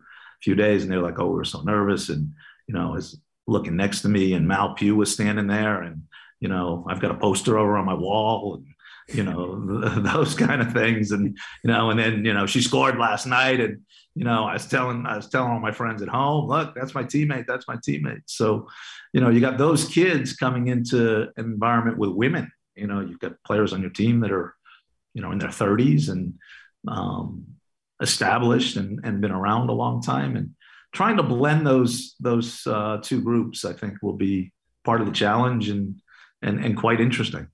few 0.44 0.54
days?" 0.54 0.82
And 0.82 0.92
they're 0.92 1.02
like, 1.02 1.18
"Oh, 1.18 1.26
we 1.26 1.34
were 1.34 1.44
so 1.44 1.62
nervous." 1.62 2.08
And 2.08 2.32
you 2.68 2.74
know, 2.74 2.88
I 2.90 2.92
was 2.92 3.20
looking 3.46 3.76
next 3.76 4.02
to 4.02 4.08
me, 4.08 4.34
and 4.34 4.48
Mal 4.48 4.74
Pugh 4.74 4.96
was 4.96 5.12
standing 5.12 5.46
there, 5.46 5.82
and 5.82 6.02
you 6.40 6.48
know, 6.48 6.86
I've 6.88 7.00
got 7.00 7.10
a 7.10 7.18
poster 7.18 7.58
over 7.58 7.76
on 7.76 7.86
my 7.86 7.94
wall, 7.94 8.56
and 8.56 9.16
you 9.16 9.24
know, 9.24 9.98
those 10.00 10.34
kind 10.34 10.62
of 10.62 10.72
things, 10.72 11.10
and 11.10 11.36
you 11.62 11.70
know, 11.70 11.90
and 11.90 11.98
then 11.98 12.24
you 12.24 12.34
know, 12.34 12.46
she 12.46 12.60
scored 12.60 12.98
last 12.98 13.26
night, 13.26 13.60
and 13.60 13.80
you 14.14 14.24
know, 14.24 14.44
I 14.44 14.54
was 14.54 14.66
telling 14.66 15.06
I 15.06 15.16
was 15.16 15.28
telling 15.28 15.50
all 15.50 15.60
my 15.60 15.72
friends 15.72 16.00
at 16.02 16.08
home, 16.08 16.48
look, 16.48 16.74
that's 16.74 16.94
my 16.94 17.02
teammate, 17.02 17.46
that's 17.46 17.66
my 17.66 17.76
teammate. 17.76 18.22
So, 18.26 18.68
you 19.12 19.20
know, 19.20 19.28
you 19.28 19.40
got 19.40 19.58
those 19.58 19.86
kids 19.86 20.34
coming 20.34 20.68
into 20.68 21.22
an 21.36 21.44
environment 21.44 21.98
with 21.98 22.10
women. 22.10 22.50
You 22.76 22.86
know, 22.86 23.00
you've 23.00 23.18
got 23.18 23.42
players 23.44 23.72
on 23.72 23.80
your 23.80 23.90
team 23.90 24.20
that 24.20 24.30
are, 24.30 24.54
you 25.14 25.22
know, 25.22 25.32
in 25.32 25.38
their 25.38 25.48
30s 25.48 26.10
and 26.10 26.34
um, 26.86 27.46
established 28.04 28.76
and, 28.76 29.00
and 29.02 29.20
been 29.20 29.32
around 29.32 29.68
a 29.68 29.72
long 29.72 30.00
time, 30.00 30.36
and 30.36 30.50
trying 30.92 31.16
to 31.16 31.24
blend 31.24 31.66
those 31.66 32.14
those 32.20 32.64
uh, 32.66 32.98
two 33.02 33.20
groups, 33.20 33.64
I 33.64 33.72
think, 33.72 33.94
will 34.02 34.16
be 34.16 34.52
part 34.84 35.00
of 35.00 35.06
the 35.08 35.12
challenge 35.12 35.68
and 35.68 36.00
and 36.40 36.64
and 36.64 36.76
quite 36.76 37.00
interesting. 37.00 37.48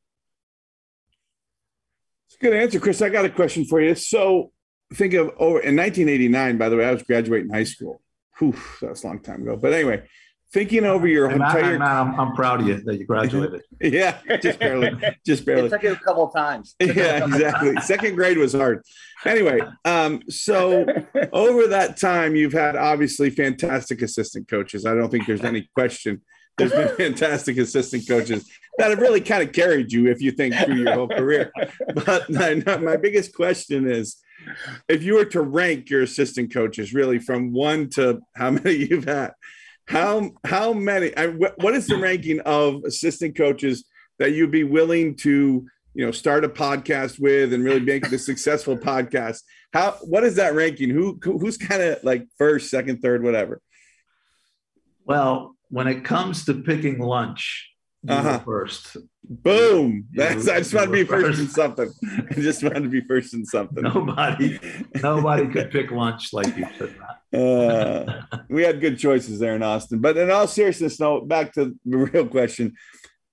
It's 2.26 2.37
a 2.37 2.40
good 2.40 2.52
answer, 2.52 2.78
Chris. 2.78 3.00
I 3.00 3.09
got 3.09 3.25
a 3.25 3.30
question 3.30 3.64
for 3.64 3.80
you. 3.80 3.95
So 3.95 4.52
think 4.95 5.14
of 5.14 5.28
over 5.38 5.61
in 5.61 5.76
1989, 5.76 6.59
by 6.59 6.69
the 6.69 6.76
way, 6.76 6.85
I 6.85 6.92
was 6.92 7.02
graduating 7.02 7.50
high 7.50 7.64
school. 7.64 8.02
Whew, 8.38 8.54
that's 8.83 9.04
a 9.04 9.07
long 9.07 9.21
time 9.21 9.42
ago. 9.42 9.57
But 9.57 9.73
anyway, 9.73 10.02
thinking 10.52 10.85
over 10.85 11.07
your 11.07 11.26
And 11.26 11.42
entire 11.42 11.78
Matt, 11.78 11.88
I'm, 11.88 12.21
I'm 12.21 12.35
proud 12.35 12.61
of 12.61 12.66
you 12.66 12.80
that 12.83 12.99
you 12.99 13.07
graduated. 13.07 13.62
yeah, 13.80 14.19
just 14.40 14.59
barely, 14.59 14.92
just 15.25 15.45
barely. 15.45 15.66
It 15.66 15.71
took 15.71 15.83
you 15.83 15.92
a 15.92 15.97
couple 15.97 16.25
of 16.25 16.35
times. 16.35 16.75
It 16.78 16.88
took 16.88 16.97
you 16.97 17.02
a 17.02 17.07
yeah, 17.07 17.25
exactly. 17.25 17.76
Second 17.83 18.14
grade 18.16 18.38
was 18.38 18.52
hard. 18.52 18.85
Anyway, 19.25 19.61
um, 19.85 20.23
so 20.28 20.85
over 21.33 21.69
that 21.69 21.97
time, 21.99 22.35
you've 22.35 22.52
had 22.52 22.76
obviously 22.76 23.30
fantastic 23.30 24.02
assistant 24.02 24.49
coaches. 24.49 24.87
I 24.87 24.95
don't 24.95 25.11
think 25.11 25.26
there's 25.26 25.45
any 25.45 25.69
question. 25.75 26.23
There's 26.57 26.73
been 26.73 26.97
fantastic 26.97 27.57
assistant 27.59 28.09
coaches 28.09 28.50
that 28.78 28.90
have 28.90 28.99
really 28.99 29.21
kind 29.21 29.42
of 29.42 29.52
carried 29.52 29.92
you 29.92 30.09
if 30.09 30.21
you 30.21 30.33
think 30.33 30.54
through 30.54 30.76
your 30.76 30.92
whole 30.92 31.09
career. 31.09 31.52
But 31.95 32.30
my, 32.30 32.54
my 32.54 32.97
biggest 32.97 33.35
question 33.35 33.90
is 33.90 34.16
if 34.88 35.02
you 35.02 35.14
were 35.14 35.26
to 35.26 35.42
rank 35.42 35.90
your 35.90 36.02
assistant 36.02 36.52
coaches 36.52 36.95
really 36.95 37.19
from 37.19 37.52
one 37.52 37.88
to 37.90 38.21
how 38.35 38.50
many 38.50 38.73
you've 38.73 39.04
had, 39.04 39.33
how 39.90 40.30
how 40.44 40.73
many 40.73 41.14
I, 41.16 41.26
what 41.26 41.75
is 41.75 41.88
the 41.88 41.97
ranking 41.97 42.38
of 42.40 42.85
assistant 42.85 43.37
coaches 43.37 43.85
that 44.20 44.32
you'd 44.32 44.52
be 44.52 44.62
willing 44.62 45.16
to 45.16 45.66
you 45.94 46.06
know 46.06 46.12
start 46.12 46.44
a 46.44 46.49
podcast 46.49 47.18
with 47.18 47.52
and 47.52 47.64
really 47.64 47.80
make 47.80 48.09
the 48.09 48.18
successful 48.18 48.76
podcast? 48.90 49.40
How 49.73 49.97
what 50.02 50.23
is 50.23 50.37
that 50.37 50.54
ranking? 50.54 50.90
Who 50.90 51.18
who- 51.23 51.38
who's 51.38 51.56
kind 51.56 51.82
of 51.82 52.04
like 52.04 52.26
first 52.38 52.70
second 52.70 53.00
third 53.00 53.25
whatever? 53.25 53.61
Well, 55.04 55.56
when 55.70 55.88
it 55.88 56.04
comes 56.04 56.44
to 56.44 56.54
picking 56.54 57.00
lunch, 57.00 57.70
Uh-huh. 58.09 58.38
first. 58.40 58.97
boom. 59.25 60.07
That's 60.12 60.49
i 60.49 60.59
just 60.59 60.73
you 60.73 60.78
want 60.78 60.88
to 60.88 60.92
be 60.92 61.04
were 61.04 61.21
first 61.21 61.40
in 61.40 61.49
something. 61.49 61.92
I 62.30 62.35
just 62.35 62.62
want 62.62 62.76
to 62.76 62.88
be 62.88 63.02
first 63.02 63.35
in 63.35 63.45
something. 63.45 63.83
Nobody, 63.83 64.59
nobody 65.02 65.47
could 65.49 65.71
pick 65.71 65.90
lunch 65.90 66.33
like 66.33 66.57
you 66.57 66.66
could. 66.78 66.97
Uh, 67.33 68.23
we 68.49 68.62
had 68.62 68.80
good 68.80 68.99
choices 68.99 69.38
there 69.38 69.54
in 69.54 69.62
austin. 69.62 70.00
But 70.00 70.16
in 70.16 70.30
all 70.30 70.47
seriousness 70.47 70.99
no 70.99 71.21
back 71.21 71.52
to 71.54 71.76
the 71.85 71.97
real 72.12 72.26
question. 72.26 72.75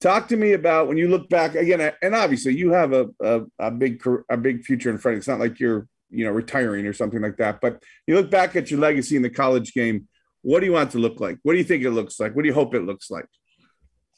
Talk 0.01 0.27
to 0.27 0.37
me 0.37 0.53
about 0.53 0.87
when 0.87 0.97
you 0.97 1.07
look 1.07 1.29
back 1.29 1.55
again 1.55 1.93
and 2.01 2.13
obviously 2.13 2.55
you 2.55 2.71
have 2.71 2.93
a, 2.93 3.07
a, 3.21 3.41
a 3.57 3.71
big 3.71 4.03
a 4.29 4.37
big 4.37 4.63
future 4.63 4.89
in 4.89 4.97
front 4.97 5.17
it's 5.17 5.27
not 5.27 5.39
like 5.39 5.59
you're 5.59 5.87
you 6.09 6.25
know 6.25 6.31
retiring 6.31 6.85
or 6.85 6.93
something 6.93 7.21
like 7.21 7.37
that. 7.37 7.61
But 7.61 7.81
you 8.05 8.15
look 8.15 8.29
back 8.29 8.55
at 8.57 8.69
your 8.69 8.81
legacy 8.81 9.15
in 9.15 9.21
the 9.21 9.29
college 9.29 9.73
game. 9.73 10.09
What 10.41 10.59
do 10.59 10.65
you 10.65 10.73
want 10.73 10.89
it 10.89 10.91
to 10.93 10.99
look 10.99 11.19
like? 11.19 11.39
What 11.43 11.53
do 11.53 11.57
you 11.57 11.63
think 11.63 11.83
it 11.83 11.91
looks 11.91 12.19
like? 12.19 12.35
What 12.35 12.43
do 12.43 12.49
you 12.49 12.53
hope 12.53 12.75
it 12.75 12.83
looks 12.83 13.09
like 13.09 13.25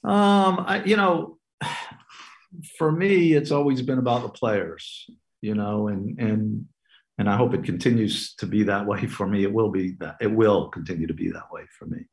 Um, 0.04 0.64
I, 0.68 0.84
you 0.86 0.96
know, 0.96 1.38
for 2.78 2.92
me, 2.92 3.34
it's 3.34 3.52
always 3.52 3.82
been 3.82 4.00
about 4.00 4.24
the 4.24 4.30
players, 4.30 5.10
you 5.42 5.56
know, 5.56 5.88
and 5.88 6.20
and 6.20 6.66
and 7.18 7.30
I 7.30 7.36
hope 7.36 7.54
it 7.54 7.66
continues 7.66 8.34
to 8.36 8.46
be 8.46 8.64
that 8.64 8.86
way 8.86 9.06
for 9.08 9.28
me. 9.28 9.44
It 9.44 9.54
will 9.54 9.70
be 9.70 9.92
that 10.00 10.18
it 10.22 10.32
will 10.32 10.70
continue 10.70 11.08
to 11.08 11.14
be 11.14 11.32
that 11.32 11.52
way 11.52 11.64
for 11.78 11.86
me. 11.86 12.06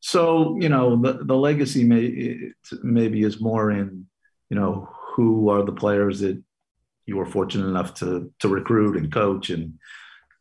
so 0.00 0.56
you 0.60 0.68
know 0.68 0.96
the 0.96 1.24
the 1.24 1.36
legacy 1.36 1.84
may 1.84 2.50
maybe 2.82 3.22
is 3.22 3.40
more 3.40 3.70
in 3.70 4.06
you 4.50 4.56
know 4.56 4.88
who 5.14 5.48
are 5.48 5.64
the 5.64 5.72
players 5.72 6.20
that 6.20 6.40
you 7.06 7.16
were 7.16 7.26
fortunate 7.26 7.66
enough 7.66 7.94
to 7.94 8.30
to 8.40 8.48
recruit 8.48 8.96
and 8.96 9.12
coach 9.12 9.50
and 9.50 9.74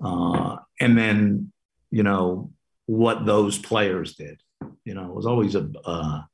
uh, 0.03 0.57
and 0.81 0.97
then 0.97 1.51
you 1.91 2.03
know 2.03 2.51
what 2.85 3.25
those 3.25 3.57
players 3.57 4.15
did. 4.15 4.39
You 4.83 4.93
know, 4.93 5.05
it 5.05 5.15
was 5.15 5.25
always 5.25 5.55
a, 5.55 5.67
a 5.85 6.27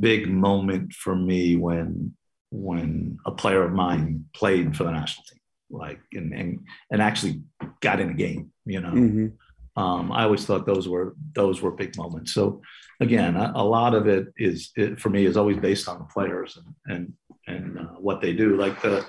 big 0.00 0.28
moment 0.28 0.92
for 0.92 1.14
me 1.14 1.56
when 1.56 2.14
when 2.50 3.18
a 3.26 3.32
player 3.32 3.64
of 3.64 3.72
mine 3.72 4.24
played 4.32 4.76
for 4.76 4.84
the 4.84 4.92
national 4.92 5.24
team, 5.24 5.40
like 5.70 6.00
and 6.12 6.32
and, 6.32 6.60
and 6.90 7.02
actually 7.02 7.42
got 7.80 8.00
in 8.00 8.10
a 8.10 8.14
game. 8.14 8.52
You 8.64 8.80
know, 8.80 8.92
mm-hmm. 8.92 9.82
um, 9.82 10.12
I 10.12 10.24
always 10.24 10.44
thought 10.44 10.66
those 10.66 10.88
were 10.88 11.14
those 11.34 11.60
were 11.60 11.72
big 11.72 11.96
moments. 11.96 12.32
So 12.32 12.62
again, 13.00 13.36
a, 13.36 13.52
a 13.56 13.64
lot 13.64 13.94
of 13.94 14.06
it 14.06 14.28
is 14.36 14.70
it, 14.76 15.00
for 15.00 15.10
me 15.10 15.26
is 15.26 15.36
always 15.36 15.58
based 15.58 15.88
on 15.88 15.98
the 15.98 16.04
players 16.04 16.56
and 16.56 16.74
and 16.86 17.12
and 17.46 17.78
uh, 17.78 17.92
what 17.98 18.20
they 18.20 18.32
do. 18.32 18.56
Like 18.56 18.80
the 18.82 19.06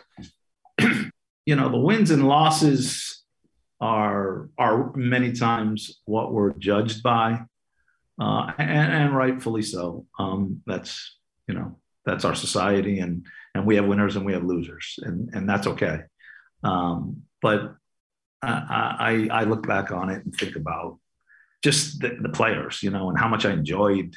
you 1.46 1.56
know 1.56 1.70
the 1.70 1.78
wins 1.78 2.12
and 2.12 2.28
losses 2.28 3.24
are 3.80 4.50
are 4.58 4.96
many 4.96 5.34
times 5.34 6.02
what 6.06 6.34
we're 6.34 6.54
judged 6.54 7.04
by, 7.04 7.42
uh, 8.20 8.52
and, 8.58 8.94
and, 8.94 9.16
rightfully 9.16 9.62
so. 9.62 10.06
Um, 10.18 10.62
that's 10.66 11.18
you 11.48 11.56
know 11.56 11.78
that's 12.06 12.26
our 12.26 12.36
society, 12.36 13.00
and 13.00 13.26
and 13.54 13.66
we 13.66 13.76
have 13.76 13.86
winners 13.86 14.16
and 14.16 14.26
we 14.26 14.34
have 14.34 14.44
losers, 14.44 15.00
and 15.02 15.30
and 15.34 15.50
that's 15.50 15.68
okay. 15.68 16.02
Um, 16.64 17.24
but 17.42 17.76
I, 18.42 19.28
I, 19.32 19.42
I 19.42 19.44
look 19.44 19.68
back 19.68 19.92
on 19.92 20.10
it 20.10 20.24
and 20.26 20.34
think 20.34 20.56
about 20.56 21.00
just 21.64 22.00
the, 22.00 22.18
the 22.22 22.30
players, 22.30 22.82
you 22.84 22.90
know, 22.90 23.10
and 23.10 23.18
how 23.18 23.28
much 23.28 23.46
I 23.46 23.52
enjoyed 23.52 24.16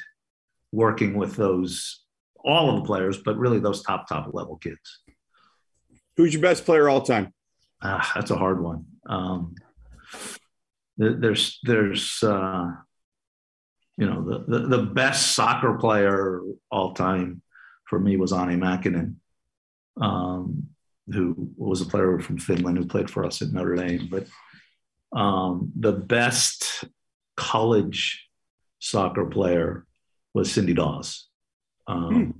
working 0.71 1.15
with 1.15 1.35
those 1.35 2.03
all 2.43 2.69
of 2.69 2.77
the 2.77 2.85
players, 2.85 3.17
but 3.17 3.37
really 3.37 3.59
those 3.59 3.83
top 3.83 4.07
top 4.07 4.29
level 4.33 4.57
kids. 4.57 5.01
Who's 6.15 6.33
your 6.33 6.41
best 6.41 6.65
player 6.65 6.89
all 6.89 7.01
time? 7.01 7.33
Ah, 7.81 8.11
that's 8.15 8.31
a 8.31 8.37
hard 8.37 8.61
one. 8.61 8.85
Um, 9.07 9.55
there's 10.97 11.59
there's 11.63 12.21
uh, 12.23 12.71
you 13.99 14.09
know 14.09 14.23
the, 14.23 14.59
the, 14.59 14.77
the 14.77 14.83
best 14.83 15.35
soccer 15.35 15.73
player 15.73 16.41
all 16.71 16.93
time 16.93 17.41
for 17.85 17.99
me 17.99 18.15
was 18.15 18.31
Anne 18.31 18.59
Mäkinen, 18.59 19.15
um, 20.01 20.67
who 21.07 21.51
was 21.57 21.81
a 21.81 21.85
player 21.85 22.17
from 22.19 22.37
Finland 22.37 22.77
who 22.77 22.85
played 22.85 23.09
for 23.09 23.25
us 23.25 23.41
at 23.41 23.51
Notre 23.51 23.75
Dame. 23.75 24.07
But 24.09 24.27
um, 25.19 25.73
the 25.77 25.91
best 25.91 26.85
college 27.35 28.25
soccer 28.79 29.25
player 29.25 29.85
was 30.33 30.49
Cindy 30.49 30.73
Daws. 30.73 31.27
Um, 31.87 32.13
hmm. 32.13 32.31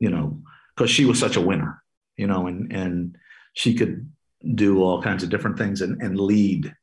You 0.00 0.10
know, 0.10 0.42
because 0.74 0.90
she 0.90 1.04
was 1.04 1.20
such 1.20 1.36
a 1.36 1.40
winner. 1.40 1.82
You 2.16 2.26
know, 2.26 2.48
and 2.48 2.72
and 2.72 3.16
she 3.52 3.74
could 3.74 4.10
do 4.54 4.82
all 4.82 5.00
kinds 5.00 5.22
of 5.22 5.30
different 5.30 5.56
things 5.56 5.82
and, 5.82 6.02
and 6.02 6.18
lead 6.18 6.74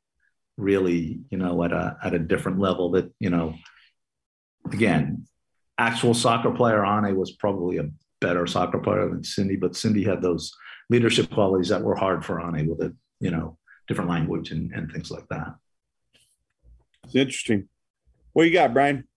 really, 0.57 1.19
you 1.29 1.38
know, 1.38 1.62
at 1.63 1.74
a 1.74 1.98
at 2.03 2.13
a 2.13 2.19
different 2.19 2.60
level 2.60 2.91
that, 2.91 3.12
you 3.19 3.29
know, 3.29 3.53
again, 4.74 5.25
actual 5.78 6.13
soccer 6.13 6.51
player 6.51 6.86
Anne 6.86 7.16
was 7.16 7.32
probably 7.32 7.78
a 7.78 7.90
better 8.20 8.46
soccer 8.46 8.80
player 8.80 9.10
than 9.10 9.24
Cindy, 9.24 9.56
but 9.56 9.75
Cindy 9.75 10.04
had 10.04 10.22
those 10.22 10.54
leadership 10.90 11.32
qualities 11.32 11.70
that 11.70 11.82
were 11.82 11.96
hard 11.96 12.24
for 12.24 12.42
Anne 12.42 12.68
with 12.68 12.82
a, 12.82 12.94
you 13.20 13.32
know, 13.32 13.58
different 13.88 14.10
language 14.10 14.51
and, 14.51 14.72
and 14.74 14.92
things 14.92 15.10
like 15.12 15.28
that. 15.30 15.56
It's 17.04 17.16
interesting. 17.16 17.68
What 18.34 18.44
you 18.44 18.54
got, 18.54 18.74
Brian? 18.74 19.08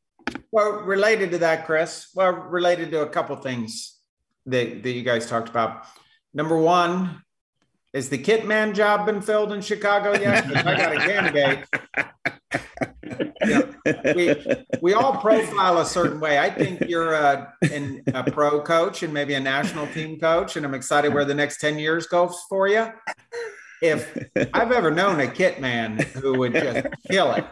Well, 0.50 0.80
related 0.80 1.30
to 1.32 1.38
that, 1.38 1.66
Chris, 1.66 2.08
well, 2.14 2.32
related 2.32 2.90
to 2.92 3.02
a 3.02 3.08
couple 3.08 3.36
things 3.36 3.98
that, 4.46 4.82
that 4.82 4.90
you 4.90 5.02
guys 5.02 5.28
talked 5.28 5.48
about. 5.48 5.84
Number 6.32 6.56
one, 6.56 7.22
is 7.92 8.08
the 8.08 8.18
kit 8.18 8.46
man 8.46 8.74
job 8.74 9.06
been 9.06 9.20
filled 9.20 9.52
in 9.52 9.60
Chicago 9.60 10.18
yet? 10.18 10.44
I 10.66 10.76
got 10.76 10.96
a 10.96 10.98
candidate. 10.98 12.90
We, 14.14 14.34
we 14.80 14.94
all 14.94 15.16
profile 15.18 15.78
a 15.78 15.86
certain 15.86 16.20
way. 16.20 16.38
I 16.38 16.50
think 16.50 16.82
you're 16.88 17.14
a, 17.14 17.52
in, 17.70 18.02
a 18.14 18.30
pro 18.30 18.60
coach 18.60 19.02
and 19.02 19.12
maybe 19.12 19.34
a 19.34 19.40
national 19.40 19.86
team 19.88 20.18
coach, 20.18 20.56
and 20.56 20.64
I'm 20.64 20.74
excited 20.74 21.12
where 21.12 21.24
the 21.24 21.34
next 21.34 21.60
10 21.60 21.78
years 21.78 22.06
goes 22.06 22.36
for 22.48 22.68
you. 22.68 22.88
If 23.82 24.16
I've 24.54 24.72
ever 24.72 24.90
known 24.90 25.20
a 25.20 25.28
kit 25.28 25.60
man 25.60 25.98
who 25.98 26.38
would 26.38 26.54
just 26.54 26.86
kill 27.10 27.32
it, 27.32 27.44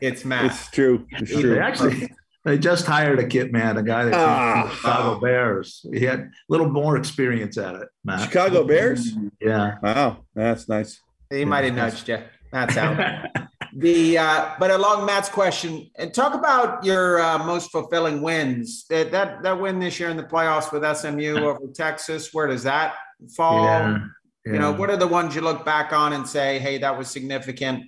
it's 0.00 0.24
Matt. 0.24 0.46
It's 0.46 0.70
true. 0.70 1.06
It's 1.10 1.32
true. 1.32 1.58
Actually, 1.58 2.08
they 2.44 2.58
just 2.58 2.86
hired 2.86 3.18
a 3.18 3.26
kit 3.26 3.52
man, 3.52 3.76
a 3.76 3.82
guy 3.82 4.04
that 4.04 4.14
oh, 4.14 4.70
Chicago 4.76 5.20
Bears. 5.20 5.84
He 5.92 6.04
had 6.04 6.20
a 6.20 6.30
little 6.48 6.68
more 6.68 6.96
experience 6.96 7.58
at 7.58 7.74
it, 7.74 7.88
Matt. 8.04 8.20
Chicago 8.20 8.64
Bears? 8.64 9.12
Yeah. 9.40 9.78
Wow, 9.82 10.18
that's 10.34 10.68
nice. 10.68 11.00
He 11.28 11.44
might 11.44 11.64
have 11.64 11.74
nudged 11.74 12.08
you. 12.08 12.18
That's 12.52 12.76
out. 12.76 13.26
the 13.78 14.16
uh, 14.16 14.54
but 14.58 14.70
along 14.70 15.04
Matt's 15.04 15.28
question, 15.28 15.90
and 15.96 16.12
talk 16.12 16.32
about 16.32 16.82
your 16.82 17.20
uh, 17.20 17.44
most 17.44 17.70
fulfilling 17.70 18.22
wins. 18.22 18.86
That, 18.88 19.12
that 19.12 19.42
that 19.42 19.60
win 19.60 19.78
this 19.78 20.00
year 20.00 20.08
in 20.08 20.16
the 20.16 20.22
playoffs 20.22 20.72
with 20.72 20.82
SMU 20.96 21.36
over 21.44 21.60
Texas. 21.74 22.32
Where 22.32 22.46
does 22.46 22.62
that 22.62 22.94
fall? 23.36 23.64
Yeah, 23.64 23.98
yeah. 24.46 24.52
You 24.52 24.58
know, 24.60 24.72
what 24.72 24.88
are 24.88 24.96
the 24.96 25.06
ones 25.06 25.34
you 25.34 25.42
look 25.42 25.64
back 25.66 25.92
on 25.92 26.14
and 26.14 26.26
say, 26.26 26.58
"Hey, 26.58 26.78
that 26.78 26.96
was 26.96 27.10
significant," 27.10 27.84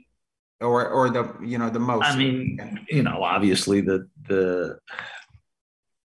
or 0.61 0.87
or 0.89 1.09
the 1.09 1.35
you 1.43 1.57
know 1.57 1.71
the 1.71 1.81
most? 1.81 2.05
I 2.05 2.17
mean, 2.17 2.85
you 2.91 3.03
know, 3.03 3.23
obviously 3.23 3.81
the 3.81 4.07
the 4.29 4.79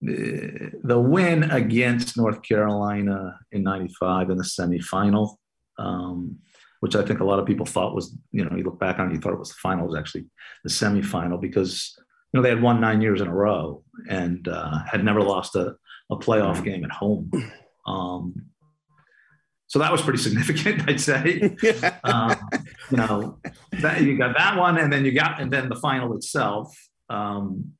the, 0.02 1.00
win 1.00 1.44
against 1.44 2.16
North 2.16 2.42
Carolina 2.42 3.38
in 3.52 3.64
'95 3.64 4.30
in 4.30 4.38
the 4.38 4.44
semifinal, 4.44 5.36
um, 5.78 6.40
which 6.84 6.98
I 6.98 7.02
think 7.02 7.22
a 7.22 7.24
lot 7.24 7.40
of 7.40 7.46
people 7.46 7.66
thought 7.66 7.96
was, 7.96 8.14
you 8.34 8.44
know, 8.44 8.54
you 8.58 8.66
look 8.66 8.78
back 8.78 9.00
on 9.00 9.10
it, 9.10 9.14
you 9.14 9.20
thought 9.22 9.32
it 9.32 9.40
was 9.40 9.52
the 9.52 9.62
final, 9.62 9.86
it 9.86 9.92
was 9.92 9.98
actually 9.98 10.26
the 10.66 10.70
semifinal 10.70 11.40
because 11.40 11.96
you 11.98 12.38
know 12.38 12.42
they 12.44 12.50
had 12.50 12.62
won 12.62 12.82
nine 12.82 13.02
years 13.02 13.22
in 13.22 13.28
a 13.30 13.34
row 13.34 13.82
and 14.10 14.50
uh, 14.50 14.80
had 14.84 15.06
never 15.06 15.22
lost 15.22 15.56
a, 15.56 15.76
a 16.12 16.18
playoff 16.18 16.62
game 16.62 16.84
at 16.84 16.92
home. 16.92 17.32
Um, 17.88 18.48
so 19.68 19.80
that 19.80 19.94
was 19.94 20.02
pretty 20.02 20.20
significant, 20.20 20.84
I'd 20.90 21.00
say. 21.00 21.56
um, 22.04 22.36
you 22.92 22.98
know, 22.98 23.40
that, 23.80 24.02
you 24.02 24.18
got 24.18 24.36
that 24.38 24.58
one, 24.58 24.78
and 24.78 24.92
then 24.92 25.06
you 25.06 25.14
got, 25.14 25.40
and 25.40 25.54
then 25.54 25.70
the 25.70 25.78
final 25.78 26.14
itself. 26.18 26.76
Um, 27.10 27.76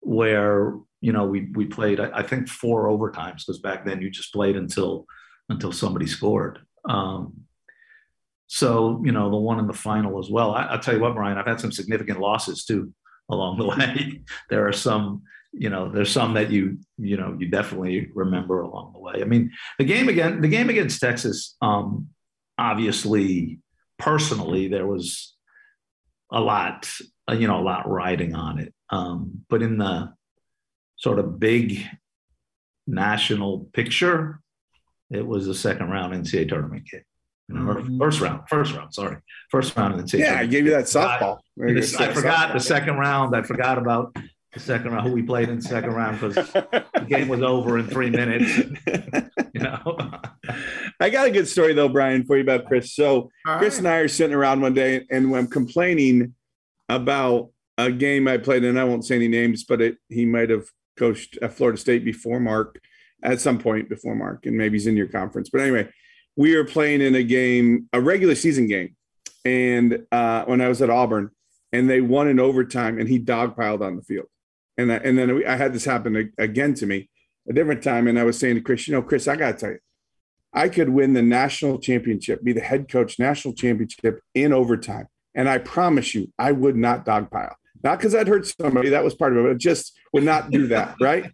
where 0.00 0.74
you 1.00 1.12
know 1.12 1.24
we 1.24 1.48
we 1.54 1.64
played 1.64 1.98
I, 1.98 2.18
I 2.18 2.22
think 2.22 2.46
four 2.46 2.88
overtimes 2.88 3.38
because 3.38 3.58
back 3.58 3.86
then 3.86 4.02
you 4.02 4.10
just 4.10 4.34
played 4.34 4.54
until 4.54 5.06
until 5.48 5.72
somebody 5.72 6.06
scored. 6.06 6.58
Um, 6.86 7.43
so 8.46 9.02
you 9.04 9.12
know 9.12 9.30
the 9.30 9.36
one 9.36 9.58
in 9.58 9.66
the 9.66 9.72
final 9.72 10.18
as 10.18 10.30
well. 10.30 10.54
I, 10.54 10.72
will 10.72 10.80
tell 10.80 10.94
you 10.94 11.00
what, 11.00 11.14
Brian, 11.14 11.38
I've 11.38 11.46
had 11.46 11.60
some 11.60 11.72
significant 11.72 12.20
losses 12.20 12.64
too 12.64 12.92
along 13.28 13.58
the 13.58 13.66
way. 13.68 14.22
there 14.50 14.66
are 14.66 14.72
some, 14.72 15.22
you 15.52 15.70
know, 15.70 15.90
there's 15.90 16.10
some 16.10 16.34
that 16.34 16.50
you 16.50 16.78
you 16.98 17.16
know 17.16 17.36
you 17.38 17.48
definitely 17.48 18.10
remember 18.14 18.60
along 18.60 18.92
the 18.92 19.00
way. 19.00 19.14
I 19.20 19.24
mean, 19.24 19.50
the 19.78 19.84
game 19.84 20.08
again, 20.08 20.40
the 20.40 20.48
game 20.48 20.68
against 20.68 21.00
Texas, 21.00 21.56
um, 21.62 22.08
obviously, 22.58 23.60
personally, 23.98 24.68
there 24.68 24.86
was 24.86 25.34
a 26.30 26.40
lot, 26.40 26.90
you 27.30 27.46
know, 27.46 27.60
a 27.60 27.62
lot 27.62 27.88
riding 27.88 28.34
on 28.34 28.58
it. 28.58 28.74
Um, 28.90 29.44
but 29.48 29.62
in 29.62 29.78
the 29.78 30.12
sort 30.96 31.18
of 31.18 31.38
big 31.38 31.80
national 32.86 33.68
picture, 33.72 34.40
it 35.10 35.26
was 35.26 35.46
the 35.46 35.54
second 35.54 35.90
round 35.90 36.12
NCAA 36.12 36.48
tournament 36.48 36.86
game. 36.90 37.02
You 37.48 37.56
know, 37.56 37.74
mm-hmm. 37.74 37.98
first 37.98 38.20
round, 38.20 38.42
first 38.48 38.74
round, 38.74 38.94
sorry, 38.94 39.18
first 39.50 39.76
round 39.76 39.94
in 39.94 40.00
the 40.00 40.04
NCAA. 40.04 40.18
Yeah, 40.18 40.38
I 40.38 40.46
gave 40.46 40.64
you 40.64 40.70
that 40.70 40.84
softball. 40.84 41.38
I, 41.60 41.72
I 41.72 42.12
forgot 42.12 42.50
softball. 42.50 42.52
the 42.54 42.60
second 42.60 42.96
round. 42.96 43.36
I 43.36 43.42
forgot 43.42 43.76
about 43.76 44.16
the 44.54 44.60
second 44.60 44.92
round, 44.92 45.06
who 45.06 45.12
we 45.12 45.22
played 45.22 45.48
in 45.48 45.56
the 45.56 45.62
second 45.62 45.92
round 45.92 46.20
because 46.20 46.34
the 46.34 47.06
game 47.06 47.28
was 47.28 47.42
over 47.42 47.78
in 47.78 47.86
three 47.86 48.08
minutes. 48.08 48.56
you 49.52 49.60
know, 49.60 49.98
I 51.00 51.10
got 51.10 51.26
a 51.26 51.30
good 51.30 51.48
story 51.48 51.74
though, 51.74 51.88
Brian, 51.88 52.24
for 52.24 52.36
you 52.36 52.42
about 52.42 52.64
Chris. 52.64 52.94
So 52.94 53.30
Chris 53.44 53.78
and 53.78 53.86
I 53.86 53.96
are 53.96 54.08
sitting 54.08 54.34
around 54.34 54.62
one 54.62 54.74
day, 54.74 55.04
and 55.10 55.34
I'm 55.34 55.48
complaining 55.48 56.34
about 56.88 57.50
a 57.76 57.90
game 57.90 58.28
I 58.28 58.38
played, 58.38 58.64
and 58.64 58.78
I 58.78 58.84
won't 58.84 59.04
say 59.04 59.16
any 59.16 59.28
names, 59.28 59.64
but 59.64 59.82
it, 59.82 59.96
he 60.08 60.24
might 60.24 60.50
have 60.50 60.64
coached 60.96 61.38
at 61.42 61.52
Florida 61.52 61.78
State 61.78 62.04
before 62.04 62.40
Mark, 62.40 62.80
at 63.22 63.40
some 63.40 63.58
point 63.58 63.88
before 63.88 64.14
Mark, 64.14 64.46
and 64.46 64.56
maybe 64.56 64.76
he's 64.76 64.86
in 64.86 64.96
your 64.96 65.08
conference. 65.08 65.50
But 65.50 65.62
anyway, 65.62 65.88
we 66.36 66.56
were 66.56 66.64
playing 66.64 67.00
in 67.00 67.14
a 67.14 67.22
game, 67.22 67.88
a 67.92 68.00
regular 68.00 68.34
season 68.34 68.66
game, 68.66 68.96
and 69.44 70.06
uh, 70.10 70.44
when 70.44 70.60
I 70.60 70.68
was 70.68 70.82
at 70.82 70.90
Auburn, 70.90 71.30
and 71.72 71.88
they 71.88 72.00
won 72.00 72.28
in 72.28 72.40
overtime, 72.40 72.98
and 72.98 73.08
he 73.08 73.18
dogpiled 73.18 73.82
on 73.82 73.96
the 73.96 74.02
field, 74.02 74.26
and 74.76 74.92
I, 74.92 74.96
and 74.96 75.18
then 75.18 75.42
I 75.46 75.56
had 75.56 75.72
this 75.72 75.84
happen 75.84 76.32
again 76.38 76.74
to 76.74 76.86
me 76.86 77.08
a 77.48 77.52
different 77.52 77.82
time, 77.82 78.08
and 78.08 78.18
I 78.18 78.24
was 78.24 78.38
saying 78.38 78.54
to 78.56 78.60
Chris, 78.60 78.88
you 78.88 78.94
know, 78.94 79.02
Chris, 79.02 79.28
I 79.28 79.36
got 79.36 79.52
to 79.52 79.58
tell 79.58 79.70
you, 79.70 79.78
I 80.52 80.68
could 80.68 80.88
win 80.88 81.12
the 81.12 81.22
national 81.22 81.78
championship, 81.78 82.42
be 82.42 82.52
the 82.52 82.60
head 82.60 82.88
coach 82.88 83.18
national 83.18 83.54
championship 83.54 84.20
in 84.34 84.52
overtime, 84.52 85.08
and 85.34 85.48
I 85.48 85.58
promise 85.58 86.14
you, 86.14 86.32
I 86.38 86.52
would 86.52 86.76
not 86.76 87.04
dogpile. 87.04 87.54
Not 87.82 87.98
because 87.98 88.14
I'd 88.14 88.28
hurt 88.28 88.46
somebody, 88.46 88.88
that 88.90 89.04
was 89.04 89.14
part 89.14 89.36
of 89.36 89.44
it, 89.44 89.48
but 89.48 89.58
just 89.58 89.92
would 90.12 90.24
not 90.24 90.50
do 90.50 90.68
that, 90.68 90.96
right? 91.00 91.30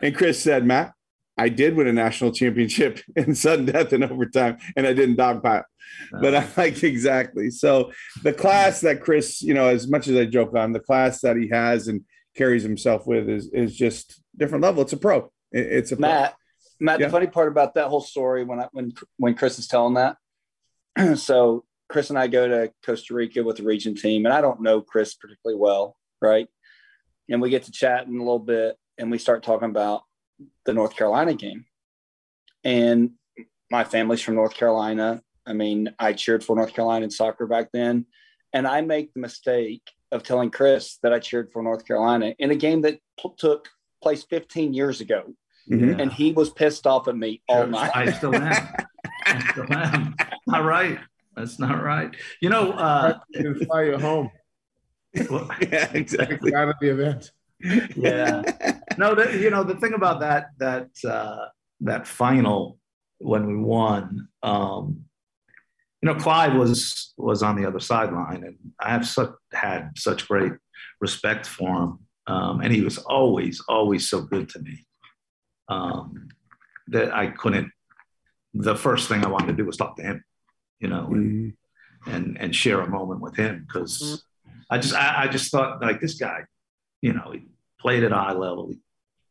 And 0.00 0.14
Chris 0.14 0.40
said, 0.40 0.64
Matt, 0.64 0.92
I 1.38 1.48
did 1.48 1.76
win 1.76 1.86
a 1.86 1.92
national 1.92 2.32
championship 2.32 3.00
in 3.16 3.34
sudden 3.34 3.66
death 3.66 3.92
and 3.92 4.04
overtime, 4.04 4.58
and 4.76 4.86
I 4.86 4.92
didn't 4.92 5.16
dogpile. 5.16 5.64
But 6.12 6.34
I 6.34 6.46
like 6.56 6.82
exactly. 6.82 7.50
So 7.50 7.92
the 8.22 8.32
class 8.32 8.80
that 8.82 9.00
Chris, 9.00 9.42
you 9.42 9.54
know, 9.54 9.68
as 9.68 9.88
much 9.88 10.08
as 10.08 10.16
I 10.16 10.24
joke 10.24 10.54
on, 10.56 10.72
the 10.72 10.80
class 10.80 11.20
that 11.22 11.36
he 11.36 11.48
has 11.48 11.88
and 11.88 12.02
carries 12.36 12.62
himself 12.62 13.06
with 13.06 13.28
is 13.28 13.50
is 13.52 13.76
just 13.76 14.22
different 14.36 14.62
level. 14.62 14.82
It's 14.82 14.92
a 14.92 14.96
pro. 14.96 15.30
It's 15.50 15.92
a 15.92 15.96
pro. 15.96 16.08
Matt. 16.08 16.34
Matt, 16.80 16.98
yeah. 16.98 17.06
the 17.06 17.12
funny 17.12 17.28
part 17.28 17.48
about 17.48 17.74
that 17.74 17.86
whole 17.88 18.00
story 18.00 18.44
when 18.44 18.60
I, 18.60 18.68
when 18.72 18.92
when 19.16 19.34
Chris 19.34 19.58
is 19.58 19.68
telling 19.68 19.94
that, 19.94 20.16
so 21.16 21.64
Chris 21.88 22.10
and 22.10 22.18
I 22.18 22.26
go 22.26 22.48
to 22.48 22.72
Costa 22.84 23.14
Rica 23.14 23.42
with 23.42 23.56
the 23.56 23.62
region 23.62 23.94
team, 23.94 24.26
and 24.26 24.34
I 24.34 24.40
don't 24.40 24.60
know 24.60 24.80
Chris 24.80 25.14
particularly 25.14 25.60
well, 25.60 25.96
right? 26.20 26.48
And 27.28 27.40
we 27.40 27.50
get 27.50 27.64
to 27.64 27.72
chatting 27.72 28.16
a 28.16 28.18
little 28.18 28.38
bit, 28.38 28.76
and 28.98 29.10
we 29.10 29.18
start 29.18 29.42
talking 29.42 29.70
about 29.70 30.02
the 30.64 30.74
North 30.74 30.96
Carolina 30.96 31.34
game. 31.34 31.64
And 32.64 33.12
my 33.70 33.84
family's 33.84 34.20
from 34.20 34.34
North 34.34 34.54
Carolina. 34.54 35.22
I 35.46 35.52
mean, 35.52 35.94
I 35.98 36.12
cheered 36.12 36.44
for 36.44 36.54
North 36.54 36.74
Carolina 36.74 37.04
in 37.04 37.10
soccer 37.10 37.46
back 37.46 37.70
then. 37.72 38.06
And 38.52 38.66
I 38.66 38.82
make 38.82 39.12
the 39.14 39.20
mistake 39.20 39.82
of 40.12 40.22
telling 40.22 40.50
Chris 40.50 40.98
that 41.02 41.12
I 41.12 41.18
cheered 41.18 41.50
for 41.50 41.62
North 41.62 41.86
Carolina 41.86 42.34
in 42.38 42.50
a 42.50 42.54
game 42.54 42.82
that 42.82 42.98
t- 43.18 43.30
took 43.38 43.68
place 44.02 44.24
15 44.24 44.74
years 44.74 45.00
ago. 45.00 45.34
Mm-hmm. 45.70 46.00
And 46.00 46.12
he 46.12 46.32
was 46.32 46.50
pissed 46.50 46.86
off 46.86 47.08
at 47.08 47.16
me 47.16 47.42
all 47.48 47.66
night. 47.66 47.92
I 47.94 48.12
still 48.12 48.34
am. 48.34 48.68
I 49.26 49.50
still 49.50 49.72
am. 49.72 50.14
All 50.52 50.62
right. 50.62 50.98
That's 51.36 51.58
not 51.58 51.82
right. 51.82 52.14
You 52.40 52.50
know, 52.50 52.72
uh, 52.72 53.18
fly 53.66 53.84
you 53.84 53.98
home. 53.98 54.30
yeah, 55.14 55.90
exactly. 55.94 56.54
Out 56.54 56.68
of 56.68 56.74
the 56.80 56.88
event. 56.90 57.32
yeah. 57.96 58.42
No, 58.98 59.14
the, 59.14 59.38
you 59.38 59.50
know 59.50 59.64
the 59.64 59.76
thing 59.76 59.94
about 59.94 60.20
that 60.20 60.50
that 60.58 60.88
uh, 61.08 61.46
that 61.80 62.06
final 62.06 62.78
when 63.18 63.46
we 63.46 63.56
won, 63.56 64.28
um, 64.42 65.04
you 66.02 66.08
know, 66.08 66.14
Clive 66.16 66.54
was 66.54 67.14
was 67.16 67.42
on 67.42 67.56
the 67.56 67.66
other 67.66 67.80
sideline, 67.80 68.44
and 68.44 68.56
I 68.80 68.90
have 68.90 69.06
such 69.06 69.30
had 69.52 69.90
such 69.96 70.26
great 70.26 70.52
respect 71.00 71.46
for 71.46 71.82
him, 71.82 71.98
um, 72.26 72.60
and 72.60 72.72
he 72.72 72.82
was 72.82 72.98
always 72.98 73.62
always 73.68 74.10
so 74.10 74.20
good 74.22 74.48
to 74.50 74.58
me 74.58 74.84
um, 75.68 76.28
that 76.88 77.14
I 77.14 77.28
couldn't. 77.28 77.70
The 78.54 78.76
first 78.76 79.08
thing 79.08 79.24
I 79.24 79.28
wanted 79.28 79.48
to 79.48 79.52
do 79.54 79.64
was 79.64 79.76
talk 79.76 79.96
to 79.96 80.02
him, 80.02 80.24
you 80.80 80.88
know, 80.88 81.06
and 81.06 81.54
mm-hmm. 82.04 82.10
and, 82.10 82.38
and 82.38 82.54
share 82.54 82.80
a 82.80 82.90
moment 82.90 83.20
with 83.20 83.36
him 83.36 83.64
because 83.66 84.02
mm-hmm. 84.02 84.60
I 84.70 84.78
just 84.78 84.94
I, 84.94 85.24
I, 85.24 85.28
just 85.28 85.50
thought 85.50 85.80
like 85.80 86.00
this 86.00 86.14
guy, 86.14 86.44
you 87.00 87.12
know, 87.12 87.32
played 87.82 88.04
at 88.04 88.12
eye 88.12 88.32
level, 88.32 88.68
he 88.70 88.78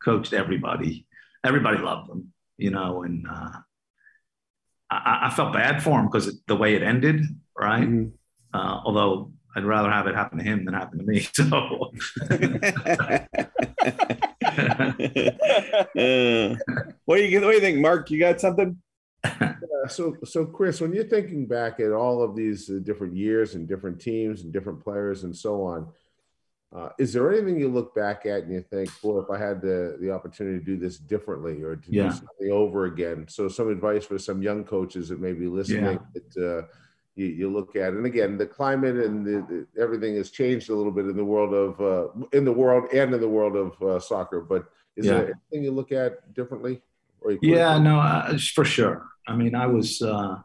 coached 0.04 0.32
everybody, 0.32 1.06
everybody 1.42 1.78
loved 1.78 2.10
him, 2.10 2.32
you 2.58 2.70
know, 2.70 3.02
and 3.02 3.26
uh, 3.28 3.58
I, 4.90 5.20
I, 5.24 5.30
felt 5.30 5.54
bad 5.54 5.82
for 5.82 5.98
him 5.98 6.06
because 6.06 6.40
the 6.46 6.56
way 6.56 6.74
it 6.74 6.82
ended, 6.82 7.22
right? 7.58 7.88
Mm-hmm. 7.88 8.10
Uh, 8.54 8.80
although 8.84 9.32
I'd 9.56 9.64
rather 9.64 9.90
have 9.90 10.06
it 10.06 10.14
happen 10.14 10.38
to 10.38 10.44
him 10.44 10.64
than 10.64 10.74
happen 10.74 10.98
to 10.98 11.04
me. 11.04 11.26
So, 11.34 11.46
uh, 15.96 16.54
what 17.04 17.16
do 17.16 17.24
you 17.24 17.40
what 17.40 17.48
do 17.48 17.54
you 17.54 17.60
think, 17.60 17.78
Mark? 17.78 18.10
You 18.10 18.20
got 18.20 18.40
something? 18.40 18.76
Yeah, 19.82 19.88
so, 19.88 20.16
so 20.24 20.44
Chris, 20.44 20.80
when 20.80 20.92
you're 20.92 21.04
thinking 21.04 21.46
back 21.46 21.80
at 21.80 21.92
all 21.92 22.22
of 22.22 22.36
these 22.36 22.70
uh, 22.70 22.78
different 22.82 23.16
years 23.16 23.54
and 23.54 23.66
different 23.66 24.00
teams 24.00 24.42
and 24.42 24.52
different 24.52 24.82
players 24.82 25.24
and 25.24 25.34
so 25.34 25.62
on, 25.64 25.88
uh, 26.74 26.88
is 26.98 27.12
there 27.12 27.30
anything 27.30 27.58
you 27.58 27.68
look 27.68 27.94
back 27.94 28.24
at 28.24 28.44
and 28.44 28.52
you 28.52 28.62
think, 28.62 28.88
boy, 29.02 29.20
if 29.20 29.30
I 29.30 29.38
had 29.38 29.60
the 29.60 29.98
the 30.00 30.10
opportunity 30.10 30.58
to 30.58 30.64
do 30.64 30.76
this 30.78 30.96
differently 30.96 31.62
or 31.62 31.76
to 31.76 31.92
yeah. 31.92 32.04
do 32.04 32.12
something 32.12 32.50
over 32.50 32.86
again? 32.86 33.26
So, 33.28 33.48
some 33.48 33.70
advice 33.70 34.06
for 34.06 34.18
some 34.18 34.42
young 34.42 34.64
coaches 34.64 35.10
that 35.10 35.20
may 35.20 35.34
be 35.34 35.48
listening 35.48 36.00
yeah. 36.14 36.20
that 36.34 36.62
uh, 36.62 36.66
you, 37.14 37.26
you, 37.26 37.52
look 37.52 37.76
at, 37.76 37.92
and 37.92 38.06
again, 38.06 38.38
the 38.38 38.46
climate 38.46 38.96
and 38.96 39.26
the, 39.26 39.66
the, 39.76 39.82
everything 39.82 40.16
has 40.16 40.30
changed 40.30 40.70
a 40.70 40.74
little 40.74 40.92
bit 40.92 41.04
in 41.04 41.16
the 41.16 41.24
world 41.24 41.52
of 41.52 41.80
uh, 41.80 42.26
in 42.32 42.46
the 42.46 42.52
world 42.52 42.88
and 42.94 43.12
in 43.12 43.20
the 43.20 43.28
world 43.28 43.54
of 43.54 43.82
uh, 43.82 44.00
soccer. 44.00 44.40
But 44.40 44.64
is 44.96 45.04
yeah. 45.04 45.12
there 45.12 45.24
anything 45.24 45.64
you 45.64 45.72
look 45.72 45.92
at 45.92 46.32
differently? 46.32 46.80
yeah, 47.42 47.78
no, 47.78 48.00
uh, 48.00 48.38
for 48.54 48.64
sure. 48.64 49.06
I 49.28 49.36
mean, 49.36 49.54
I 49.54 49.66
was 49.66 50.00
uh, 50.00 50.38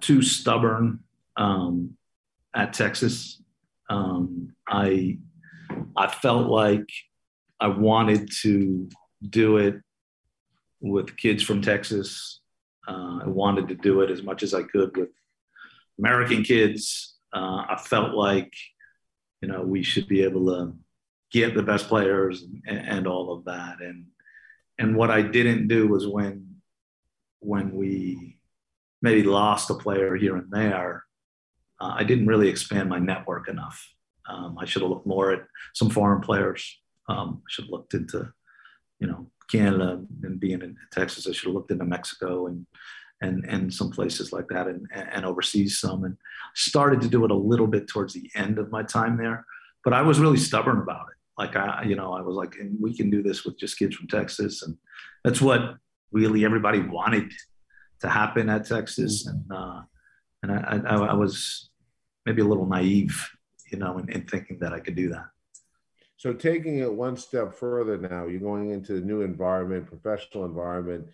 too 0.00 0.22
stubborn 0.22 1.00
um, 1.36 1.96
at 2.52 2.72
Texas 2.72 3.40
um, 3.90 4.54
I 4.66 5.18
I 5.96 6.06
felt 6.06 6.48
like 6.48 6.88
I 7.58 7.66
wanted 7.66 8.30
to 8.42 8.88
do 9.28 9.58
it 9.58 9.74
with 10.80 11.16
kids 11.16 11.42
from 11.42 11.60
Texas. 11.60 12.40
Uh, 12.88 13.18
I 13.24 13.26
wanted 13.26 13.68
to 13.68 13.74
do 13.74 14.00
it 14.00 14.10
as 14.10 14.22
much 14.22 14.42
as 14.42 14.54
I 14.54 14.62
could 14.62 14.96
with 14.96 15.10
American 15.98 16.42
kids. 16.42 17.16
Uh, 17.34 17.64
I 17.68 17.80
felt 17.84 18.14
like 18.14 18.52
you 19.42 19.48
know 19.48 19.62
we 19.62 19.82
should 19.82 20.08
be 20.08 20.22
able 20.22 20.46
to 20.46 20.72
get 21.32 21.54
the 21.54 21.62
best 21.62 21.88
players 21.88 22.44
and, 22.66 22.78
and 22.78 23.06
all 23.06 23.32
of 23.32 23.44
that. 23.44 23.80
And 23.80 24.06
and 24.78 24.96
what 24.96 25.10
I 25.10 25.20
didn't 25.20 25.68
do 25.68 25.88
was 25.88 26.06
when 26.06 26.46
when 27.40 27.72
we 27.72 28.38
maybe 29.02 29.24
lost 29.24 29.70
a 29.70 29.74
player 29.74 30.14
here 30.14 30.36
and 30.36 30.50
there 30.50 31.04
uh, 31.80 31.94
I 31.96 32.04
didn't 32.04 32.26
really 32.26 32.48
expand 32.48 32.88
my 32.88 32.98
network 32.98 33.48
enough. 33.48 33.94
Um, 34.28 34.58
I 34.58 34.64
should 34.64 34.82
have 34.82 34.90
looked 34.90 35.06
more 35.06 35.32
at 35.32 35.42
some 35.74 35.90
foreign 35.90 36.20
players. 36.20 36.78
Um, 37.08 37.42
I 37.42 37.48
should 37.48 37.64
have 37.64 37.72
looked 37.72 37.94
into, 37.94 38.32
you 39.00 39.06
know, 39.06 39.30
Canada 39.50 40.00
and 40.22 40.38
being 40.38 40.62
in 40.62 40.76
Texas. 40.92 41.26
I 41.26 41.32
should 41.32 41.46
have 41.46 41.54
looked 41.54 41.70
into 41.70 41.84
Mexico 41.84 42.46
and 42.46 42.66
and 43.22 43.44
and 43.46 43.72
some 43.72 43.90
places 43.90 44.32
like 44.32 44.48
that 44.48 44.66
and 44.66 44.86
and 44.94 45.26
overseas 45.26 45.78
some 45.78 46.04
and 46.04 46.16
started 46.54 47.00
to 47.02 47.08
do 47.08 47.24
it 47.24 47.30
a 47.30 47.34
little 47.34 47.66
bit 47.66 47.88
towards 47.88 48.14
the 48.14 48.30
end 48.34 48.58
of 48.58 48.70
my 48.70 48.82
time 48.82 49.16
there. 49.16 49.44
But 49.84 49.92
I 49.92 50.02
was 50.02 50.20
really 50.20 50.38
stubborn 50.38 50.78
about 50.78 51.06
it. 51.10 51.16
Like 51.38 51.56
I, 51.56 51.84
you 51.84 51.96
know, 51.96 52.12
I 52.12 52.20
was 52.20 52.36
like, 52.36 52.54
we 52.80 52.94
can 52.94 53.10
do 53.10 53.22
this 53.22 53.44
with 53.44 53.58
just 53.58 53.78
kids 53.78 53.96
from 53.96 54.08
Texas, 54.08 54.62
and 54.62 54.76
that's 55.24 55.40
what 55.40 55.76
really 56.12 56.44
everybody 56.44 56.80
wanted 56.80 57.32
to 58.00 58.08
happen 58.08 58.48
at 58.50 58.66
Texas. 58.66 59.26
And 59.26 59.44
uh, 59.50 59.82
and 60.42 60.52
I, 60.52 60.80
I, 60.86 60.96
I 60.96 61.14
was 61.14 61.69
maybe 62.26 62.42
a 62.42 62.46
little 62.46 62.66
naive, 62.66 63.30
you 63.70 63.78
know, 63.78 63.98
in, 63.98 64.08
in 64.10 64.22
thinking 64.26 64.58
that 64.60 64.72
I 64.72 64.80
could 64.80 64.96
do 64.96 65.08
that. 65.10 65.26
So 66.16 66.34
taking 66.34 66.80
it 66.80 66.92
one 66.92 67.16
step 67.16 67.54
further 67.54 67.96
now, 67.96 68.26
you're 68.26 68.40
going 68.40 68.70
into 68.70 68.96
a 68.96 69.00
new 69.00 69.22
environment, 69.22 69.86
professional 69.86 70.44
environment. 70.44 71.06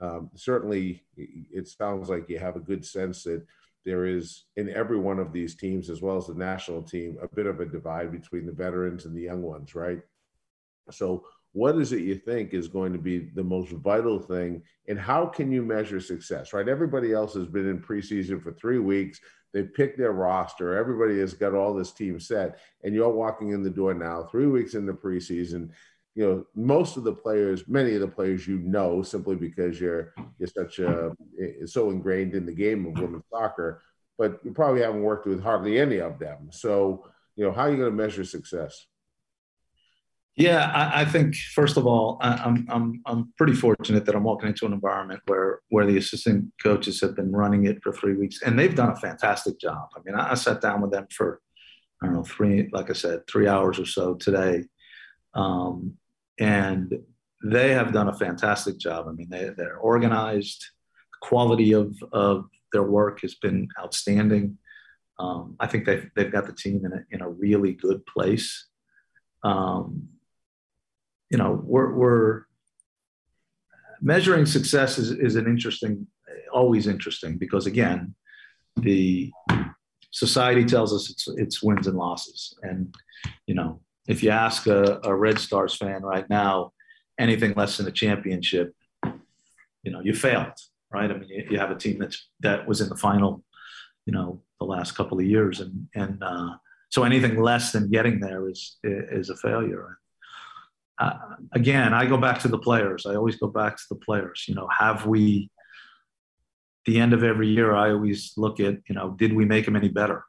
Um, 0.00 0.30
certainly, 0.36 1.02
it 1.16 1.66
sounds 1.66 2.08
like 2.08 2.28
you 2.28 2.38
have 2.38 2.54
a 2.54 2.60
good 2.60 2.86
sense 2.86 3.24
that 3.24 3.44
there 3.84 4.06
is 4.06 4.44
in 4.56 4.68
every 4.68 4.98
one 4.98 5.18
of 5.18 5.32
these 5.32 5.56
teams, 5.56 5.90
as 5.90 6.00
well 6.00 6.16
as 6.16 6.28
the 6.28 6.34
national 6.34 6.82
team, 6.82 7.18
a 7.20 7.34
bit 7.34 7.46
of 7.46 7.58
a 7.58 7.66
divide 7.66 8.12
between 8.12 8.46
the 8.46 8.52
veterans 8.52 9.04
and 9.04 9.16
the 9.16 9.22
young 9.22 9.42
ones, 9.42 9.74
right? 9.74 10.00
So, 10.90 11.24
what 11.52 11.76
is 11.76 11.92
it 11.92 12.00
you 12.00 12.14
think 12.14 12.54
is 12.54 12.68
going 12.68 12.92
to 12.92 12.98
be 12.98 13.18
the 13.34 13.44
most 13.44 13.72
vital 13.72 14.18
thing, 14.18 14.62
and 14.88 14.98
how 14.98 15.26
can 15.26 15.52
you 15.52 15.62
measure 15.62 16.00
success, 16.00 16.52
right? 16.52 16.68
Everybody 16.68 17.12
else 17.12 17.34
has 17.34 17.46
been 17.46 17.68
in 17.68 17.78
preseason 17.78 18.42
for 18.42 18.52
three 18.52 18.78
weeks. 18.78 19.20
They 19.52 19.62
picked 19.62 19.98
their 19.98 20.12
roster. 20.12 20.76
Everybody 20.76 21.18
has 21.20 21.34
got 21.34 21.54
all 21.54 21.74
this 21.74 21.92
team 21.92 22.18
set, 22.18 22.58
and 22.82 22.94
you're 22.94 23.10
walking 23.10 23.50
in 23.50 23.62
the 23.62 23.70
door 23.70 23.92
now, 23.92 24.24
three 24.24 24.46
weeks 24.46 24.74
in 24.74 24.86
the 24.86 24.94
preseason. 24.94 25.68
You 26.14 26.24
know, 26.26 26.46
most 26.54 26.96
of 26.96 27.04
the 27.04 27.12
players, 27.12 27.68
many 27.68 27.94
of 27.94 28.00
the 28.00 28.08
players, 28.08 28.46
you 28.46 28.58
know, 28.58 29.02
simply 29.02 29.36
because 29.36 29.80
you're 29.80 30.14
you're 30.38 30.48
such 30.48 30.78
a 30.78 31.12
so 31.66 31.90
ingrained 31.90 32.34
in 32.34 32.46
the 32.46 32.54
game 32.54 32.86
of 32.86 32.98
women's 32.98 33.24
soccer. 33.30 33.82
But 34.18 34.40
you 34.44 34.52
probably 34.52 34.82
haven't 34.82 35.02
worked 35.02 35.26
with 35.26 35.42
hardly 35.42 35.80
any 35.80 35.98
of 35.98 36.18
them. 36.18 36.48
So, 36.50 37.06
you 37.34 37.44
know, 37.44 37.52
how 37.52 37.62
are 37.62 37.70
you 37.70 37.78
going 37.78 37.90
to 37.90 37.96
measure 37.96 38.24
success? 38.24 38.86
Yeah, 40.36 40.70
I, 40.74 41.02
I, 41.02 41.04
think 41.04 41.34
first 41.54 41.76
of 41.76 41.86
all, 41.86 42.16
I, 42.22 42.34
I'm 42.36 42.66
I'm 42.70 43.02
I'm 43.04 43.32
pretty 43.36 43.52
fortunate 43.52 44.06
that 44.06 44.14
I'm 44.14 44.22
walking 44.22 44.48
into 44.48 44.64
an 44.64 44.72
environment 44.72 45.20
where 45.26 45.60
where 45.68 45.84
the 45.84 45.98
assistant 45.98 46.50
coaches 46.62 47.02
have 47.02 47.14
been 47.14 47.32
running 47.32 47.66
it 47.66 47.82
for 47.82 47.92
three 47.92 48.14
weeks, 48.14 48.40
and 48.40 48.58
they've 48.58 48.74
done 48.74 48.88
a 48.88 48.96
fantastic 48.96 49.60
job. 49.60 49.90
I 49.94 50.00
mean, 50.04 50.14
I, 50.14 50.30
I 50.30 50.34
sat 50.34 50.62
down 50.62 50.80
with 50.80 50.90
them 50.90 51.06
for 51.14 51.40
I 52.02 52.06
don't 52.06 52.14
know 52.14 52.24
three, 52.24 52.70
like 52.72 52.88
I 52.88 52.94
said, 52.94 53.26
three 53.26 53.46
hours 53.46 53.78
or 53.78 53.84
so 53.84 54.14
today, 54.14 54.64
um, 55.34 55.98
and 56.40 56.98
they 57.44 57.74
have 57.74 57.92
done 57.92 58.08
a 58.08 58.14
fantastic 58.14 58.78
job. 58.78 59.08
I 59.08 59.12
mean, 59.12 59.28
they 59.28 59.50
they're 59.54 59.76
organized. 59.76 60.64
The 61.12 61.28
quality 61.28 61.72
of 61.74 61.94
of 62.12 62.46
their 62.72 62.84
work 62.84 63.20
has 63.20 63.34
been 63.34 63.68
outstanding. 63.78 64.56
Um, 65.18 65.56
I 65.60 65.66
think 65.66 65.84
they've 65.84 66.10
they've 66.16 66.32
got 66.32 66.46
the 66.46 66.54
team 66.54 66.86
in 66.86 66.92
a 66.94 67.04
in 67.10 67.20
a 67.20 67.28
really 67.28 67.74
good 67.74 68.06
place. 68.06 68.68
Um, 69.44 70.08
you 71.32 71.38
know, 71.38 71.62
we're, 71.64 71.92
we're 71.92 72.42
measuring 74.02 74.44
success 74.44 74.98
is, 74.98 75.10
is 75.12 75.34
an 75.34 75.46
interesting, 75.46 76.06
always 76.52 76.86
interesting 76.86 77.38
because 77.38 77.66
again, 77.66 78.14
the 78.76 79.32
society 80.10 80.64
tells 80.64 80.92
us 80.92 81.10
it's 81.10 81.28
it's 81.38 81.62
wins 81.62 81.86
and 81.86 81.96
losses. 81.96 82.54
And 82.62 82.94
you 83.46 83.54
know, 83.54 83.80
if 84.06 84.22
you 84.22 84.30
ask 84.30 84.66
a, 84.66 85.00
a 85.04 85.14
Red 85.14 85.38
Stars 85.38 85.74
fan 85.74 86.02
right 86.02 86.28
now, 86.28 86.72
anything 87.18 87.54
less 87.54 87.78
than 87.78 87.86
a 87.86 87.92
championship, 87.92 88.74
you 89.82 89.90
know, 89.90 90.00
you 90.00 90.12
failed, 90.14 90.52
right? 90.90 91.10
I 91.10 91.14
mean, 91.14 91.28
you, 91.30 91.46
you 91.52 91.58
have 91.58 91.70
a 91.70 91.76
team 91.76 91.98
that's 91.98 92.28
that 92.40 92.68
was 92.68 92.82
in 92.82 92.90
the 92.90 92.96
final, 92.96 93.42
you 94.04 94.12
know, 94.12 94.42
the 94.60 94.66
last 94.66 94.92
couple 94.92 95.18
of 95.18 95.24
years, 95.24 95.60
and 95.60 95.88
and 95.94 96.22
uh, 96.22 96.56
so 96.90 97.04
anything 97.04 97.40
less 97.40 97.72
than 97.72 97.90
getting 97.90 98.20
there 98.20 98.50
is 98.50 98.76
is 98.84 99.30
a 99.30 99.36
failure. 99.36 99.98
Uh, 100.98 101.18
again, 101.52 101.94
I 101.94 102.06
go 102.06 102.16
back 102.16 102.40
to 102.40 102.48
the 102.48 102.58
players. 102.58 103.06
I 103.06 103.14
always 103.14 103.36
go 103.36 103.48
back 103.48 103.76
to 103.76 103.82
the 103.90 103.96
players. 103.96 104.44
You 104.48 104.54
know, 104.54 104.68
have 104.68 105.06
we? 105.06 105.50
The 106.84 106.98
end 106.98 107.12
of 107.12 107.22
every 107.22 107.48
year, 107.48 107.76
I 107.76 107.92
always 107.92 108.32
look 108.36 108.58
at 108.58 108.78
you 108.88 108.94
know, 108.96 109.14
did 109.16 109.32
we 109.32 109.44
make 109.44 109.66
them 109.66 109.76
any 109.76 109.88
better? 109.88 110.24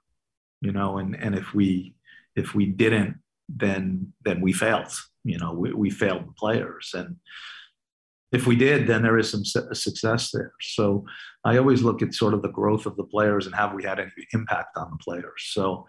You 0.62 0.71
know, 0.71 0.99
and 0.99 1.15
and 1.15 1.36
if 1.36 1.54
we 1.54 1.95
if 2.36 2.54
we 2.54 2.67
didn't, 2.67 3.17
then 3.49 4.13
then 4.23 4.39
we 4.41 4.54
failed. 4.54 4.93
You 5.23 5.39
know, 5.39 5.54
we, 5.54 5.73
we 5.73 5.89
failed 5.89 6.28
the 6.28 6.34
players, 6.34 6.91
and 6.93 7.15
if 8.34 8.47
we 8.47 8.56
did, 8.56 8.88
then 8.88 9.04
there 9.04 9.19
is 9.19 9.30
some 9.30 9.45
success 9.45 10.32
there. 10.32 10.54
So 10.60 11.06
I 11.45 11.58
always 11.58 11.84
look 11.84 12.02
at 12.02 12.15
sort 12.15 12.34
of 12.34 12.41
the 12.41 12.49
growth 12.49 12.88
of 12.88 12.97
the 12.97 13.04
players 13.04 13.45
and 13.45 13.54
have 13.54 13.73
we 13.73 13.84
had 13.84 13.99
any 13.99 14.12
impact 14.34 14.76
on 14.76 14.89
the 14.89 14.97
players. 14.97 15.52
So 15.52 15.86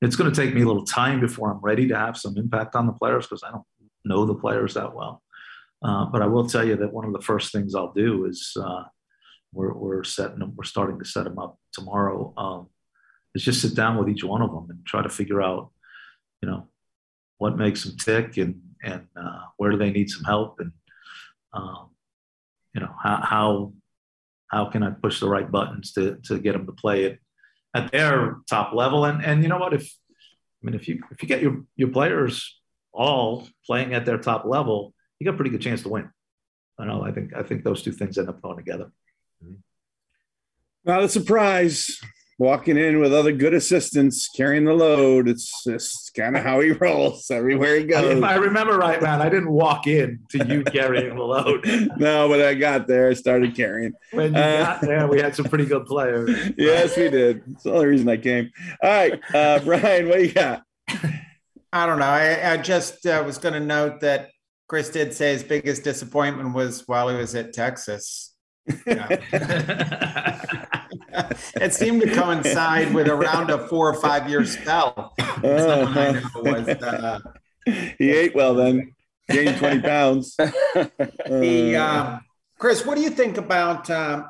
it's 0.00 0.14
going 0.14 0.32
to 0.32 0.40
take 0.40 0.54
me 0.54 0.62
a 0.62 0.66
little 0.66 0.84
time 0.84 1.20
before 1.20 1.50
I'm 1.50 1.60
ready 1.60 1.88
to 1.88 1.96
have 1.96 2.16
some 2.16 2.36
impact 2.36 2.76
on 2.76 2.86
the 2.86 2.92
players 2.92 3.26
because 3.26 3.42
I 3.42 3.50
don't 3.50 3.64
know 4.04 4.24
the 4.24 4.34
players 4.34 4.74
that 4.74 4.94
well. 4.94 5.22
Uh, 5.82 6.06
but 6.06 6.22
I 6.22 6.26
will 6.26 6.48
tell 6.48 6.66
you 6.66 6.76
that 6.76 6.92
one 6.92 7.04
of 7.04 7.12
the 7.12 7.20
first 7.20 7.52
things 7.52 7.74
I'll 7.74 7.92
do 7.92 8.26
is 8.26 8.56
uh, 8.60 8.84
we're, 9.52 9.72
we're 9.72 10.04
setting 10.04 10.40
them, 10.40 10.54
we're 10.56 10.64
starting 10.64 10.98
to 10.98 11.04
set 11.04 11.24
them 11.24 11.38
up 11.38 11.58
tomorrow. 11.72 12.32
Um, 12.36 12.68
is 13.34 13.44
just 13.44 13.62
sit 13.62 13.74
down 13.74 13.96
with 13.96 14.08
each 14.08 14.24
one 14.24 14.42
of 14.42 14.50
them 14.50 14.66
and 14.70 14.84
try 14.84 15.02
to 15.02 15.08
figure 15.08 15.42
out, 15.42 15.70
you 16.42 16.48
know, 16.48 16.68
what 17.38 17.56
makes 17.56 17.84
them 17.84 17.96
tick 17.96 18.36
and 18.36 18.60
and 18.82 19.06
uh, 19.16 19.40
where 19.56 19.70
do 19.70 19.78
they 19.78 19.90
need 19.90 20.10
some 20.10 20.24
help 20.24 20.60
and 20.60 20.72
um, 21.52 21.90
you 22.74 22.80
know 22.80 22.94
how 23.02 23.20
how 23.22 23.72
how 24.48 24.64
can 24.66 24.82
I 24.82 24.90
push 24.90 25.20
the 25.20 25.28
right 25.28 25.50
buttons 25.50 25.92
to 25.92 26.18
to 26.24 26.38
get 26.38 26.52
them 26.52 26.66
to 26.66 26.72
play 26.72 27.04
it 27.04 27.18
at 27.74 27.90
their 27.90 28.36
top 28.48 28.74
level 28.74 29.04
and 29.04 29.24
and 29.24 29.42
you 29.42 29.48
know 29.48 29.58
what 29.58 29.74
if 29.74 29.92
I 30.62 30.66
mean 30.66 30.74
if 30.74 30.88
you 30.88 31.02
if 31.10 31.22
you 31.22 31.28
get 31.28 31.42
your 31.42 31.64
your 31.76 31.88
players 31.88 32.57
all 32.98 33.48
playing 33.64 33.94
at 33.94 34.04
their 34.04 34.18
top 34.18 34.44
level 34.44 34.92
you 35.18 35.24
got 35.24 35.34
a 35.34 35.36
pretty 35.36 35.50
good 35.50 35.62
chance 35.62 35.82
to 35.82 35.88
win. 35.88 36.10
I 36.78 36.86
know 36.86 37.02
I 37.02 37.12
think 37.12 37.34
I 37.34 37.42
think 37.42 37.64
those 37.64 37.82
two 37.82 37.92
things 37.92 38.18
end 38.18 38.28
up 38.28 38.40
going 38.40 38.56
together. 38.56 38.92
Not 40.84 41.02
a 41.02 41.08
surprise 41.08 42.00
walking 42.38 42.76
in 42.78 43.00
with 43.00 43.12
other 43.12 43.32
good 43.32 43.52
assistants, 43.52 44.28
carrying 44.28 44.64
the 44.64 44.72
load. 44.72 45.28
It's 45.28 45.64
just 45.64 46.14
kind 46.14 46.36
of 46.36 46.44
how 46.44 46.60
he 46.60 46.70
rolls 46.70 47.32
everywhere 47.32 47.76
he 47.76 47.84
goes. 47.84 48.16
If 48.16 48.22
I 48.22 48.36
remember 48.36 48.78
right, 48.78 49.02
man, 49.02 49.20
I 49.20 49.28
didn't 49.28 49.50
walk 49.50 49.88
in 49.88 50.20
to 50.30 50.46
you 50.46 50.62
carrying 50.72 51.16
the 51.16 51.22
load. 51.22 51.66
no, 51.98 52.28
but 52.28 52.40
I 52.40 52.54
got 52.54 52.86
there, 52.86 53.10
I 53.10 53.14
started 53.14 53.56
carrying. 53.56 53.92
When 54.12 54.34
you 54.34 54.40
uh, 54.40 54.64
got 54.64 54.80
there, 54.80 55.08
we 55.08 55.20
had 55.20 55.34
some 55.34 55.46
pretty 55.46 55.66
good 55.66 55.84
players. 55.84 56.30
yes, 56.56 56.96
we 56.96 57.10
did. 57.10 57.42
It's 57.50 57.64
the 57.64 57.72
only 57.72 57.86
reason 57.86 58.08
I 58.08 58.16
came. 58.16 58.50
All 58.82 58.88
right, 58.88 59.20
uh, 59.34 59.58
Brian, 59.64 60.08
what 60.08 60.18
do 60.18 60.24
you 60.24 60.32
got? 60.32 60.62
I 61.72 61.86
don't 61.86 61.98
know. 61.98 62.06
I, 62.06 62.52
I 62.52 62.56
just 62.56 63.04
uh, 63.06 63.22
was 63.26 63.38
going 63.38 63.54
to 63.54 63.60
note 63.60 64.00
that 64.00 64.30
Chris 64.68 64.90
did 64.90 65.14
say 65.14 65.32
his 65.32 65.42
biggest 65.42 65.82
disappointment 65.84 66.54
was 66.54 66.86
while 66.86 67.08
he 67.08 67.16
was 67.16 67.34
at 67.34 67.52
Texas. 67.52 68.34
it 68.86 69.22
seemed 71.72 72.02
to 72.02 72.14
coincide 72.14 72.92
with 72.92 73.08
around 73.08 73.50
a 73.50 73.66
four 73.68 73.88
or 73.88 73.94
five 73.94 74.28
year 74.28 74.44
spell. 74.44 75.14
Uh, 75.18 76.20
was, 76.36 76.68
uh, 76.68 77.18
he 77.64 78.10
ate 78.10 78.34
well 78.34 78.54
then, 78.54 78.94
gained 79.30 79.56
20 79.56 79.80
pounds. 79.80 80.36
the, 80.36 81.76
uh, 81.76 82.18
Chris, 82.58 82.84
what 82.84 82.96
do 82.96 83.02
you 83.02 83.10
think 83.10 83.38
about, 83.38 83.88
um, 83.88 84.26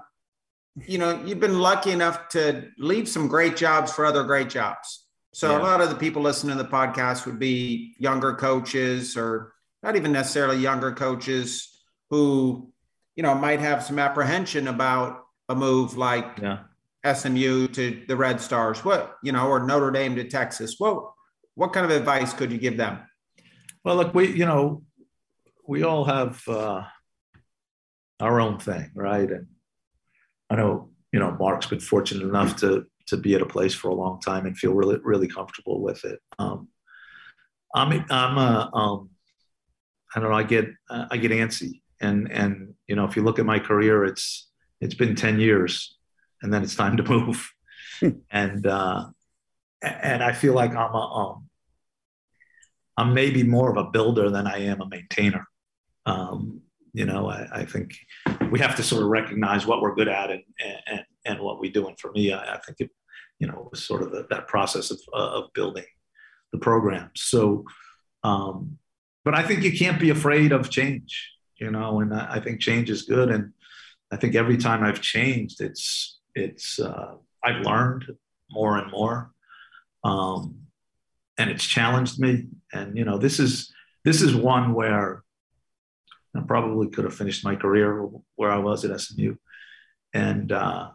you 0.87 0.99
know, 0.99 1.21
you've 1.25 1.41
been 1.41 1.59
lucky 1.59 1.91
enough 1.91 2.29
to 2.29 2.69
leave 2.79 3.09
some 3.09 3.27
great 3.27 3.57
jobs 3.57 3.93
for 3.93 4.07
other 4.07 4.23
great 4.23 4.51
jobs. 4.51 5.08
So 5.33 5.51
yeah. 5.51 5.59
a 5.59 5.63
lot 5.63 5.81
of 5.81 5.91
the 5.91 5.97
people 5.97 6.23
listening 6.23 6.57
to 6.57 6.63
the 6.63 6.69
podcast 6.69 7.27
would 7.27 7.39
be 7.39 7.95
younger 7.99 8.35
coaches 8.35 9.17
or 9.17 9.53
not 9.83 9.97
even 9.97 10.13
necessarily 10.13 10.59
younger 10.59 10.93
coaches 10.93 11.69
who, 12.11 12.73
you 13.15 13.23
know, 13.23 13.35
might 13.35 13.61
have 13.61 13.85
some 13.85 13.99
apprehension 13.99 14.69
about 14.69 15.25
a 15.49 15.55
move 15.55 15.97
like 15.97 16.39
yeah. 16.43 16.61
SMU 17.13 17.69
to 17.69 18.05
the 18.09 18.17
Red 18.17 18.41
Stars, 18.41 18.85
what 18.85 19.17
you 19.23 19.33
know, 19.33 19.49
or 19.49 19.65
Notre 19.65 19.91
Dame 19.91 20.17
to 20.17 20.25
Texas. 20.25 20.77
What 20.79 21.13
what 21.55 21.73
kind 21.73 21.85
of 21.85 21.93
advice 21.93 22.33
could 22.33 22.53
you 22.53 22.59
give 22.59 22.77
them? 22.77 22.99
Well, 23.85 23.97
look, 23.97 24.15
we 24.15 24.29
you 24.29 24.47
know, 24.47 24.83
we 25.67 25.83
all 25.85 26.05
have 26.05 26.47
uh, 26.49 26.85
our 28.21 28.41
own 28.41 28.59
thing, 28.59 28.91
right? 28.95 29.31
And 29.31 29.47
I 30.51 30.57
know 30.57 30.91
you 31.13 31.21
know 31.21 31.37
Mark's 31.39 31.67
been 31.67 31.81
fortunate 31.81 32.27
enough 32.27 32.57
to 32.57 32.87
to 33.09 33.17
be 33.17 33.35
at 33.35 33.43
a 33.43 33.47
place 33.47 33.75
for 33.75 33.89
a 33.89 33.95
long 33.95 34.21
time 34.21 34.47
and 34.47 34.57
feel 34.57 34.75
really 34.75 34.99
really 35.03 35.29
comfortable 35.29 35.81
with 35.81 36.05
it. 36.05 36.21
Um, 36.39 36.69
I'm 37.75 38.05
I'm 38.11 38.39
a 38.39 38.71
um, 38.73 39.11
I 40.15 40.21
don't 40.21 40.31
know. 40.31 40.37
I 40.37 40.43
get 40.43 40.67
uh, 40.91 41.07
I 41.11 41.17
get 41.17 41.33
antsy, 41.33 41.81
and 42.01 42.31
and 42.33 42.75
you 42.87 42.97
know, 42.97 43.05
if 43.05 43.17
you 43.17 43.23
look 43.23 43.39
at 43.39 43.47
my 43.47 43.59
career, 43.59 44.05
it's 44.05 44.49
it's 44.81 44.95
been 44.95 45.15
ten 45.15 45.39
years 45.41 45.99
and 46.43 46.53
then 46.53 46.63
it's 46.63 46.77
time 46.77 46.97
to 46.97 47.03
move. 47.03 47.53
And 48.31 48.65
uh, 48.65 49.07
and 49.83 50.23
I 50.23 50.33
feel 50.33 50.53
like 50.53 50.71
I'm 50.71 50.95
a 50.95 51.15
um, 51.17 51.49
I'm 52.97 53.13
maybe 53.13 53.43
more 53.43 53.69
of 53.69 53.77
a 53.77 53.91
builder 53.91 54.31
than 54.31 54.47
I 54.47 54.59
am 54.67 54.81
a 54.81 54.89
maintainer. 54.89 55.49
Um, 56.07 56.61
you 56.93 57.07
know, 57.07 57.29
I, 57.29 57.49
I, 57.51 57.65
think 57.65 57.97
we 58.53 58.61
have 58.61 58.77
to 58.77 58.85
sort 58.85 59.03
of 59.03 59.09
recognize 59.09 59.67
what 59.67 59.83
we're 59.83 59.97
good 59.97 60.07
at 60.07 60.31
and 60.31 60.45
and, 60.87 61.05
and 61.25 61.41
what 61.41 61.59
we 61.59 61.71
do. 61.71 61.89
And 61.89 61.99
for 61.99 62.13
me, 62.13 62.33
I, 62.33 62.55
I 62.55 62.59
think 62.59 62.79
it, 62.79 62.91
you 63.39 63.47
know, 63.47 63.69
was 63.71 63.85
sort 63.85 64.03
of 64.03 64.11
the, 64.11 64.27
that 64.31 64.49
process 64.49 64.91
of 64.91 65.01
of 65.13 65.53
building 65.53 65.85
the 66.53 66.59
program. 66.59 67.11
So, 67.15 67.65
um, 68.25 68.79
but 69.25 69.35
I 69.35 69.43
think 69.43 69.63
you 69.63 69.77
can't 69.77 70.01
be 70.01 70.11
afraid 70.11 70.53
of 70.53 70.71
change. 70.71 71.33
You 71.57 71.71
know, 71.71 72.01
and 72.01 72.15
I, 72.15 72.37
I 72.37 72.41
think 72.41 72.61
change 72.61 72.89
is 72.89 73.03
good. 73.03 73.31
And 73.31 73.53
I 74.13 74.17
think 74.17 74.35
every 74.35 74.57
time 74.57 74.85
I've 74.85 75.01
changed, 75.01 75.61
it's 75.61 76.21
it's 76.35 76.79
uh, 76.79 77.15
I've 77.43 77.63
learned 77.63 78.07
more 78.51 78.79
and 78.79 78.91
more, 78.91 79.33
um, 80.05 80.57
and 81.37 81.51
it's 81.51 81.65
challenged 81.65 82.19
me. 82.19 82.47
And 82.73 82.97
you 82.97 83.05
know, 83.05 83.19
this 83.19 83.39
is 83.39 83.73
this 84.05 84.23
is 84.23 84.35
one 84.35 84.73
where 84.73 85.23
I 86.35 86.41
probably 86.41 86.89
could 86.89 87.05
have 87.05 87.15
finished 87.15 87.45
my 87.45 87.57
career 87.57 88.09
where 88.37 88.51
I 88.51 88.59
was 88.59 88.85
at 88.85 88.99
SMU, 89.01 89.37
and 90.15 90.53
uh, 90.53 90.91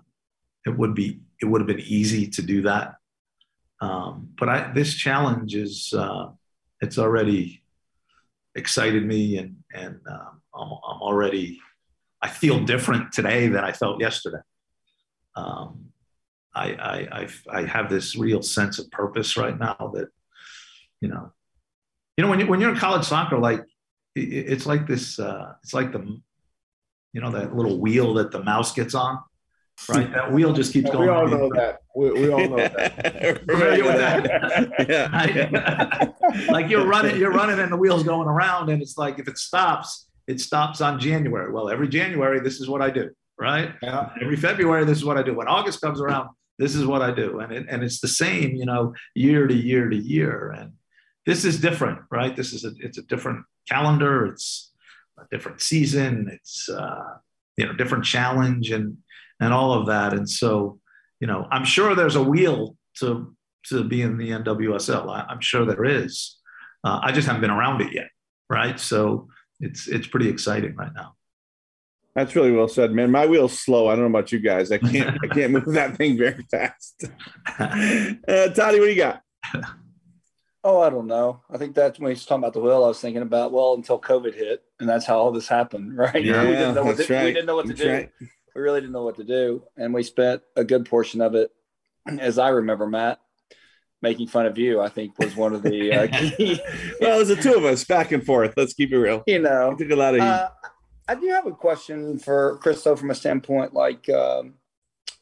it 0.66 0.78
would 0.78 0.96
be 0.96 1.22
it 1.42 1.46
would 1.46 1.62
have 1.62 1.68
been 1.68 1.80
easy 1.80 2.28
to 2.28 2.42
do 2.42 2.62
that. 2.64 2.96
Um, 3.82 4.30
but 4.40 4.50
I, 4.50 4.72
this 4.74 4.94
challenge 4.96 5.56
is 5.56 5.94
uh, 5.96 6.30
it's 6.82 6.98
already 6.98 7.64
excited 8.56 9.06
me, 9.06 9.38
and 9.38 9.58
and 9.74 10.00
um, 10.10 10.42
I'm, 10.56 10.72
I'm 10.72 11.02
already 11.02 11.60
I 12.22 12.30
feel 12.30 12.64
different 12.64 13.12
today 13.12 13.48
than 13.48 13.64
I 13.64 13.72
felt 13.72 14.00
yesterday 14.00 14.40
um, 15.36 15.90
I, 16.56 16.74
I, 16.74 17.08
I, 17.12 17.28
I 17.50 17.66
have 17.66 17.90
this 17.90 18.16
real 18.16 18.42
sense 18.42 18.80
of 18.80 18.90
purpose 18.92 19.38
right 19.38 19.58
now 19.58 19.92
that, 19.96 20.10
you 21.02 21.10
know, 21.10 21.32
you 22.18 22.24
know, 22.24 22.30
when 22.30 22.40
you, 22.40 22.48
when 22.48 22.62
you're 22.62 22.72
in 22.72 22.78
college 22.78 23.06
soccer, 23.06 23.40
like 23.40 23.62
it, 24.16 24.22
it's 24.22 24.66
like 24.66 24.86
this, 24.86 25.20
uh, 25.20 25.54
it's 25.64 25.74
like 25.74 25.92
the, 25.92 26.22
you 27.12 27.22
know, 27.22 27.32
that 27.32 27.56
little 27.56 27.80
wheel 27.80 28.14
that 28.16 28.32
the 28.32 28.44
mouse 28.44 28.74
gets 28.74 28.94
on, 28.94 29.20
right? 29.90 30.12
That 30.14 30.32
wheel 30.32 30.54
just 30.54 30.74
keeps 30.74 30.88
yeah, 30.88 30.94
going. 30.94 31.08
We 31.08 31.14
all 31.14 31.28
know 31.28 31.50
that. 31.56 31.80
We, 31.96 32.12
we 32.12 32.32
all 32.32 32.50
know 32.50 32.58
that. 32.58 33.46
Familiar 33.50 33.84
with 33.84 33.98
that? 33.98 34.86
yeah. 34.90 36.12
like 36.52 36.70
you're 36.70 36.86
running, 36.86 37.18
you're 37.18 37.32
running, 37.32 37.60
and 37.60 37.72
the 37.72 37.78
wheel's 37.78 38.04
going 38.04 38.28
around, 38.28 38.70
and 38.70 38.82
it's 38.82 38.98
like 38.98 39.20
if 39.20 39.28
it 39.28 39.38
stops, 39.38 40.08
it 40.28 40.40
stops 40.40 40.82
on 40.82 41.00
January. 41.00 41.52
Well, 41.52 41.70
every 41.70 41.88
January, 41.88 42.40
this 42.40 42.60
is 42.60 42.70
what 42.70 42.82
I 42.82 42.90
do 42.90 43.10
right? 43.38 43.74
Yeah. 43.82 44.10
Every 44.22 44.36
February, 44.36 44.86
this 44.86 44.98
is 44.98 45.06
what 45.06 45.18
I 45.18 45.24
do. 45.24 45.34
When 45.34 45.48
August 45.48 45.82
comes 45.82 46.00
around, 46.00 46.30
this 46.60 46.76
is 46.76 46.86
what 46.86 47.02
I 47.02 47.12
do. 47.12 47.40
And, 47.40 47.52
it, 47.52 47.66
and 47.70 47.84
it's 47.84 48.00
the 48.00 48.08
same, 48.08 48.56
you 48.56 48.66
know, 48.66 48.94
year 49.16 49.48
to 49.48 49.54
year 49.54 49.90
to 49.90 49.96
year. 49.96 50.54
And 50.58 50.74
this 51.26 51.46
is 51.46 51.60
different, 51.60 52.00
right? 52.12 52.36
This 52.36 52.54
is 52.54 52.64
a, 52.64 52.72
it's 52.80 52.98
a 52.98 53.04
different 53.04 53.46
calendar. 53.68 54.28
It's 54.28 54.72
a 55.18 55.24
different 55.32 55.62
season. 55.62 56.30
It's, 56.32 56.70
uh, 56.70 57.16
you 57.58 57.66
know, 57.66 57.74
different 57.74 58.06
challenge 58.06 58.72
and, 58.72 58.98
and 59.44 59.54
all 59.54 59.74
of 59.74 59.88
that. 59.88 60.14
And 60.14 60.30
so, 60.30 60.80
you 61.20 61.28
know, 61.28 61.48
I'm 61.52 61.66
sure 61.66 61.96
there's 61.96 62.16
a 62.16 62.24
wheel 62.24 62.76
to, 63.00 63.36
to 63.68 63.84
be 63.84 64.02
in 64.02 64.18
the 64.18 64.32
NWSL. 64.32 65.10
I, 65.10 65.32
am 65.32 65.42
sure 65.42 65.66
there 65.66 65.86
is. 65.86 66.38
Uh, 66.84 67.00
I 67.02 67.12
just 67.12 67.28
haven't 67.28 67.42
been 67.42 67.50
around 67.52 67.82
it 67.82 67.94
yet. 67.94 68.10
Right. 68.50 68.80
So 68.80 69.28
it's, 69.60 69.88
it's 69.88 70.08
pretty 70.08 70.30
exciting 70.30 70.76
right 70.76 70.92
now. 70.96 71.16
That's 72.16 72.36
really 72.36 72.52
well 72.52 72.68
said, 72.68 72.92
man. 72.92 73.10
My 73.10 73.26
wheel's 73.26 73.58
slow. 73.58 73.88
I 73.88 73.96
don't 73.96 74.02
know 74.02 74.18
about 74.18 74.32
you 74.32 74.40
guys. 74.40 74.72
I 74.72 74.78
can't. 74.78 75.18
I 75.24 75.28
can't 75.34 75.52
move 75.52 75.66
that 75.74 75.98
thing 75.98 76.16
very 76.18 76.46
fast. 76.50 77.06
Uh, 77.60 78.50
Toddy, 78.50 78.80
what 78.80 78.86
do 78.86 78.92
you 78.92 78.96
got? 78.96 79.22
Oh, 80.64 80.82
I 80.82 80.90
don't 80.90 81.08
know. 81.08 81.42
I 81.50 81.58
think 81.58 81.76
that's 81.76 82.00
when 82.00 82.12
he's 82.12 82.26
talking 82.26 82.44
about 82.44 82.54
the 82.54 82.62
wheel. 82.62 82.84
I 82.84 82.88
was 82.88 83.02
thinking 83.02 83.22
about 83.22 83.52
well 83.52 83.74
until 83.74 84.00
COVID 84.00 84.34
hit, 84.34 84.64
and 84.80 84.88
that's 84.88 85.06
how 85.06 85.18
all 85.18 85.32
this 85.32 85.48
happened, 85.48 85.98
right? 85.98 86.24
Yeah, 86.24 86.44
we 86.44 86.52
didn't 86.52 86.76
know 86.76 86.84
what 86.84 86.98
that's 86.98 87.08
to, 87.08 87.14
right. 87.16 87.26
we 87.26 87.34
didn't 87.34 87.48
know 87.48 87.56
what 87.56 87.68
to 87.68 87.74
That's 87.74 87.82
do. 87.82 87.92
right. 87.92 88.12
We 88.56 88.62
really 88.62 88.82
didn't 88.82 88.94
know 88.94 89.04
what 89.04 89.16
to 89.18 89.24
do, 89.24 89.64
and 89.78 89.94
we 89.94 90.04
spent 90.04 90.42
a 90.56 90.64
good 90.64 90.86
portion 90.86 91.22
of 91.22 91.36
it, 91.36 91.52
as 92.20 92.38
I 92.38 92.50
remember, 92.50 92.88
Matt, 92.88 93.20
making 94.02 94.28
fun 94.28 94.46
of 94.46 94.58
you. 94.58 94.80
I 94.82 94.90
think 94.90 95.18
was 95.18 95.36
one 95.36 95.54
of 95.54 95.64
the 95.64 95.92
uh, 95.94 96.08
key. 96.38 96.60
Well, 97.02 97.18
there's 97.18 97.30
the 97.30 97.36
two 97.36 97.56
of 97.56 97.66
us 97.66 97.84
back 97.84 98.12
and 98.12 98.24
forth. 98.26 98.54
Let's 98.56 98.74
keep 98.74 98.92
it 98.92 98.98
real. 98.98 99.24
you 99.28 99.40
know, 99.40 99.72
I 99.72 99.76
took 99.76 99.90
a 99.92 99.96
lot 99.96 100.14
of 100.16 100.22
heat. 100.22 100.28
Uh, 100.28 100.50
I 101.08 101.16
do 101.16 101.28
have 101.30 101.48
a 101.48 101.52
question 101.52 102.18
for 102.20 102.58
Chris, 102.62 102.84
though, 102.84 102.96
from 102.96 103.12
a 103.12 103.16
standpoint 103.16 103.74
like, 103.74 104.08
um, 104.10 104.54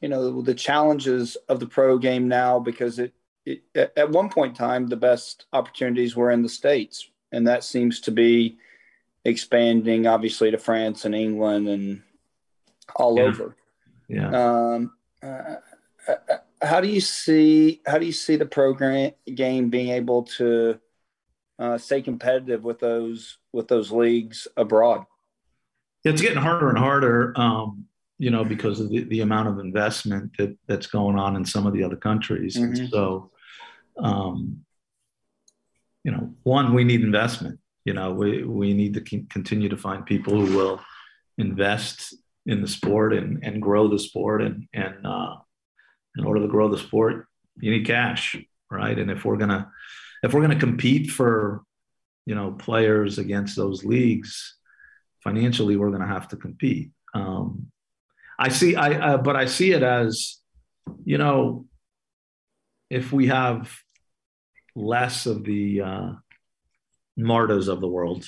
you 0.02 0.10
know, 0.10 0.42
the 0.42 0.54
challenges 0.54 1.38
of 1.50 1.60
the 1.60 1.66
pro 1.68 1.98
game 1.98 2.28
now, 2.28 2.60
because 2.60 3.00
it, 3.00 3.14
it 3.46 3.64
at- 3.76 3.98
at 3.98 4.10
one 4.12 4.30
point 4.30 4.50
in 4.52 4.56
time, 4.56 4.88
the 4.88 4.96
best 4.96 5.46
opportunities 5.54 6.16
were 6.16 6.30
in 6.32 6.44
the 6.44 6.50
States. 6.50 7.10
And 7.32 7.48
that 7.48 7.64
seems 7.64 8.02
to 8.02 8.12
be 8.12 8.58
expanding, 9.26 10.06
obviously, 10.08 10.52
to 10.52 10.58
France 10.58 11.06
and 11.06 11.16
England 11.16 11.68
and 11.68 12.02
all 12.96 13.18
Yeah. 13.18 13.24
over. 13.24 13.56
Yeah. 14.08 14.30
Um, 14.30 14.94
uh, 15.24 15.56
uh, 16.08 16.16
how 16.62 16.82
do 16.82 16.88
you 16.88 17.02
see 17.02 17.82
how 17.86 17.98
do 17.98 18.06
you 18.06 18.12
see 18.12 18.36
the 18.36 18.46
program 18.46 19.12
game 19.34 19.70
being 19.70 19.90
able 19.90 20.24
to 20.24 20.80
uh, 21.60 21.78
stay 21.78 22.02
competitive 22.02 22.64
with 22.64 22.80
those 22.80 23.38
with 23.54 23.68
those 23.68 23.92
leagues 23.92 24.48
abroad? 24.58 25.06
it's 26.04 26.22
getting 26.22 26.42
harder 26.42 26.70
and 26.70 26.80
harder, 26.80 27.32
um, 27.40 27.86
you 28.18 28.32
know, 28.32 28.44
because 28.44 28.80
of 28.80 28.90
the, 28.90 29.04
the 29.04 29.22
amount 29.22 29.48
of 29.48 29.60
investment 29.60 30.36
that, 30.38 30.58
that's 30.68 30.88
going 30.88 31.18
on 31.18 31.36
in 31.36 31.46
some 31.46 31.68
of 31.68 31.74
the 31.74 31.84
other 31.84 31.96
countries. 31.96 32.58
Mhm. 32.58 32.90
so, 32.90 33.32
um, 34.00 34.66
you 36.04 36.12
know, 36.12 36.34
one, 36.44 36.74
we 36.74 36.84
need 36.84 37.02
investment. 37.02 37.60
You 37.86 37.94
know, 37.94 38.14
we, 38.14 38.44
we 38.44 38.74
need 38.74 38.96
to 38.96 39.02
continue 39.02 39.70
to 39.70 39.78
find 39.78 40.06
people 40.06 40.44
who 40.44 40.56
will 40.56 40.82
invest 41.38 42.16
in 42.52 42.62
the 42.62 42.68
sport 42.68 43.14
and, 43.14 43.44
and 43.44 43.62
grow 43.62 43.88
the 43.88 43.98
sport. 43.98 44.42
And, 44.42 44.68
and 44.74 45.08
uh, 45.08 45.36
in 46.18 46.26
order 46.26 46.42
to 46.42 46.48
grow 46.48 46.68
the 46.70 46.78
sport, 46.78 47.28
you 47.60 47.72
need 47.72 47.88
cash, 47.88 48.36
right? 48.70 48.98
And 48.98 49.10
if 49.10 49.24
we're 49.24 49.38
gonna 49.38 49.72
if 50.24 50.34
we're 50.34 50.42
gonna 50.42 50.60
compete 50.60 51.10
for, 51.10 51.64
you 52.26 52.36
know, 52.36 52.52
players 52.52 53.18
against 53.18 53.56
those 53.56 53.84
leagues, 53.84 54.58
financially 55.24 55.78
we're 55.78 55.92
to 55.98 56.08
have 56.08 56.28
to 56.30 56.38
compete. 56.38 56.92
Um, 57.14 57.72
I 58.38 58.50
see, 58.50 58.76
I 58.76 59.14
uh, 59.14 59.18
but 59.18 59.36
I 59.36 59.46
see 59.46 59.72
it 59.72 59.84
as, 59.84 60.38
you 61.06 61.18
know, 61.18 61.66
if 62.90 63.14
we 63.14 63.28
have 63.28 63.72
less 64.76 65.26
of 65.26 65.44
the 65.44 65.82
uh, 65.82 66.12
Martas 67.18 67.68
of 67.68 67.82
the 67.82 67.88
world, 67.88 68.26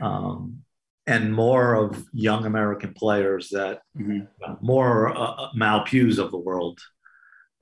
um, 0.00 0.62
and 1.06 1.32
more 1.32 1.74
of 1.74 2.04
young 2.12 2.44
American 2.46 2.92
players 2.92 3.48
that 3.50 3.82
Mhm. 3.96 4.28
uh, 4.44 4.56
more 4.60 5.16
uh, 5.16 5.48
Mal 5.54 5.84
Pughs 5.84 6.18
of 6.18 6.30
the 6.30 6.38
world, 6.38 6.80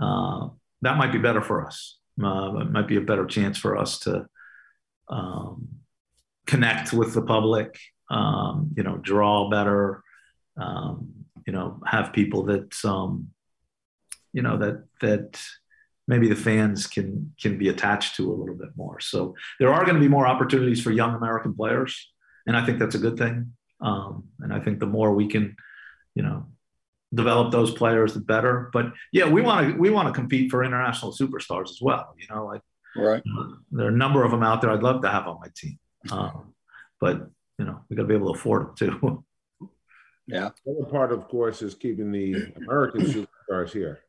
uh, 0.00 0.48
that 0.82 0.96
might 0.96 1.12
be 1.12 1.18
better 1.18 1.42
for 1.42 1.66
us. 1.66 1.98
Uh, 2.22 2.56
it 2.60 2.70
might 2.70 2.88
be 2.88 2.96
a 2.96 3.00
better 3.00 3.26
chance 3.26 3.58
for 3.58 3.76
us 3.76 3.98
to 4.00 4.26
um, 5.08 5.68
connect 6.46 6.92
with 6.92 7.12
the 7.14 7.22
public, 7.22 7.78
um, 8.10 8.70
you 8.76 8.82
know, 8.82 8.96
draw 8.98 9.50
better, 9.50 10.02
um, 10.56 11.12
you 11.46 11.52
know, 11.52 11.80
have 11.84 12.12
people 12.12 12.44
that, 12.44 12.74
um, 12.84 13.28
you 14.32 14.40
know, 14.42 14.56
that 14.56 14.84
that 15.00 15.42
maybe 16.08 16.28
the 16.28 16.36
fans 16.36 16.86
can 16.86 17.34
can 17.40 17.58
be 17.58 17.68
attached 17.68 18.16
to 18.16 18.32
a 18.32 18.34
little 18.34 18.54
bit 18.54 18.70
more. 18.76 19.00
So 19.00 19.34
there 19.58 19.72
are 19.72 19.84
going 19.84 19.94
to 19.94 20.00
be 20.00 20.08
more 20.08 20.26
opportunities 20.26 20.82
for 20.82 20.90
young 20.90 21.14
American 21.14 21.54
players, 21.54 22.12
and 22.46 22.56
I 22.56 22.64
think 22.64 22.78
that's 22.78 22.94
a 22.94 22.98
good 22.98 23.16
thing. 23.18 23.52
Um, 23.80 24.24
and 24.40 24.52
I 24.52 24.60
think 24.60 24.78
the 24.80 24.86
more 24.86 25.14
we 25.14 25.28
can, 25.28 25.56
you 26.14 26.22
know, 26.22 26.46
develop 27.12 27.52
those 27.52 27.72
players, 27.72 28.14
the 28.14 28.20
better. 28.20 28.70
But 28.72 28.92
yeah, 29.12 29.28
we 29.28 29.40
want 29.42 29.68
to 29.72 29.78
we 29.78 29.90
want 29.90 30.08
to 30.08 30.14
compete 30.14 30.50
for 30.50 30.64
international 30.64 31.12
superstars 31.12 31.70
as 31.70 31.78
well. 31.80 32.14
You 32.18 32.26
know, 32.34 32.46
like 32.46 32.62
Right. 32.96 33.22
there 33.72 33.86
are 33.86 33.88
a 33.88 33.92
number 33.92 34.22
of 34.24 34.30
them 34.30 34.42
out 34.44 34.60
there 34.60 34.70
I'd 34.70 34.82
love 34.84 35.02
to 35.02 35.10
have 35.10 35.26
on 35.26 35.40
my 35.40 35.48
team. 35.56 35.78
Um, 36.12 36.54
but 37.00 37.28
you 37.58 37.64
know, 37.64 37.80
we 37.88 37.96
got 37.96 38.02
to 38.02 38.08
be 38.08 38.14
able 38.14 38.32
to 38.32 38.38
afford 38.38 38.68
them 38.68 38.74
too. 38.76 39.24
Yeah. 40.26 40.50
The 40.64 40.72
other 40.72 40.90
part, 40.90 41.12
of 41.12 41.28
course, 41.28 41.60
is 41.60 41.74
keeping 41.74 42.10
the 42.10 42.50
American 42.56 43.00
superstars 43.50 43.72
here. 43.72 44.00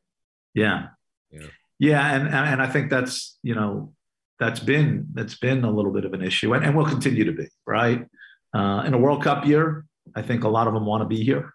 yeah. 0.54 0.88
Yeah. 1.30 1.48
Yeah. 1.78 2.16
And, 2.16 2.28
and, 2.28 2.36
and 2.36 2.62
I 2.62 2.68
think 2.68 2.90
that's, 2.90 3.38
you 3.44 3.54
know, 3.54 3.94
that's 4.40 4.60
been, 4.60 5.08
that's 5.14 5.38
been 5.38 5.64
a 5.64 5.72
little 5.72 5.92
bit 5.92 6.06
of 6.06 6.14
an 6.14 6.22
issue 6.22 6.54
and, 6.54 6.64
and 6.64 6.76
will 6.76 6.86
continue 6.86 7.26
to 7.26 7.32
be 7.32 7.48
right. 7.66 8.06
Uh, 8.54 8.84
in 8.86 8.94
a 8.94 8.98
world 8.98 9.24
cup 9.24 9.46
year, 9.46 9.86
I 10.16 10.22
think 10.22 10.44
a 10.44 10.50
lot 10.50 10.68
of 10.68 10.74
them 10.74 10.86
want 10.86 11.02
to 11.02 11.08
be 11.08 11.24
here. 11.24 11.54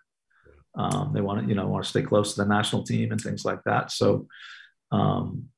Um, 0.74 1.12
they 1.14 1.20
want 1.20 1.42
to, 1.42 1.48
you 1.48 1.54
know, 1.54 1.66
want 1.66 1.84
to 1.84 1.90
stay 1.90 2.02
close 2.02 2.34
to 2.34 2.42
the 2.42 2.48
national 2.48 2.84
team 2.84 3.10
and 3.10 3.20
things 3.20 3.44
like 3.44 3.60
that. 3.64 3.90
So, 3.90 4.26
um, 4.92 5.48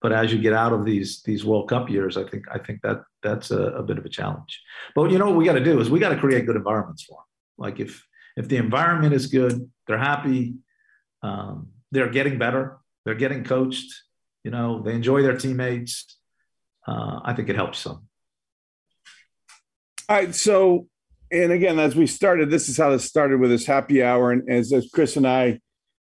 but 0.00 0.12
as 0.12 0.32
you 0.32 0.38
get 0.40 0.52
out 0.52 0.72
of 0.72 0.84
these 0.84 1.22
these 1.22 1.44
World 1.44 1.68
Cup 1.68 1.88
years, 1.88 2.16
I 2.16 2.24
think 2.24 2.44
I 2.50 2.58
think 2.58 2.82
that 2.82 3.02
that's 3.22 3.50
a, 3.50 3.62
a 3.62 3.82
bit 3.82 3.98
of 3.98 4.04
a 4.04 4.08
challenge. 4.08 4.60
But 4.94 5.10
you 5.10 5.18
know 5.18 5.26
what 5.30 5.36
we 5.36 5.44
got 5.44 5.54
to 5.54 5.64
do 5.64 5.80
is 5.80 5.90
we 5.90 6.00
got 6.00 6.10
to 6.10 6.18
create 6.18 6.46
good 6.46 6.56
environments 6.56 7.04
for 7.04 7.18
them. 7.18 7.24
Like 7.58 7.80
if 7.80 8.04
if 8.36 8.48
the 8.48 8.56
environment 8.56 9.14
is 9.14 9.26
good, 9.28 9.70
they're 9.86 9.98
happy, 9.98 10.54
um, 11.22 11.68
they're 11.92 12.10
getting 12.10 12.38
better, 12.38 12.78
they're 13.04 13.14
getting 13.14 13.44
coached, 13.44 13.92
you 14.42 14.50
know, 14.50 14.82
they 14.82 14.94
enjoy 14.94 15.22
their 15.22 15.36
teammates. 15.36 16.18
Uh, 16.86 17.20
I 17.24 17.32
think 17.34 17.48
it 17.48 17.56
helps 17.56 17.84
them. 17.84 18.08
All 20.08 20.16
right. 20.16 20.34
So, 20.34 20.88
and 21.30 21.52
again, 21.52 21.78
as 21.78 21.94
we 21.94 22.06
started, 22.06 22.50
this 22.50 22.68
is 22.68 22.76
how 22.76 22.90
this 22.90 23.04
started 23.04 23.40
with 23.40 23.50
this 23.50 23.66
happy 23.66 24.02
hour. 24.02 24.32
And 24.32 24.48
as, 24.50 24.72
as 24.72 24.90
Chris 24.92 25.16
and 25.16 25.26
I 25.26 25.60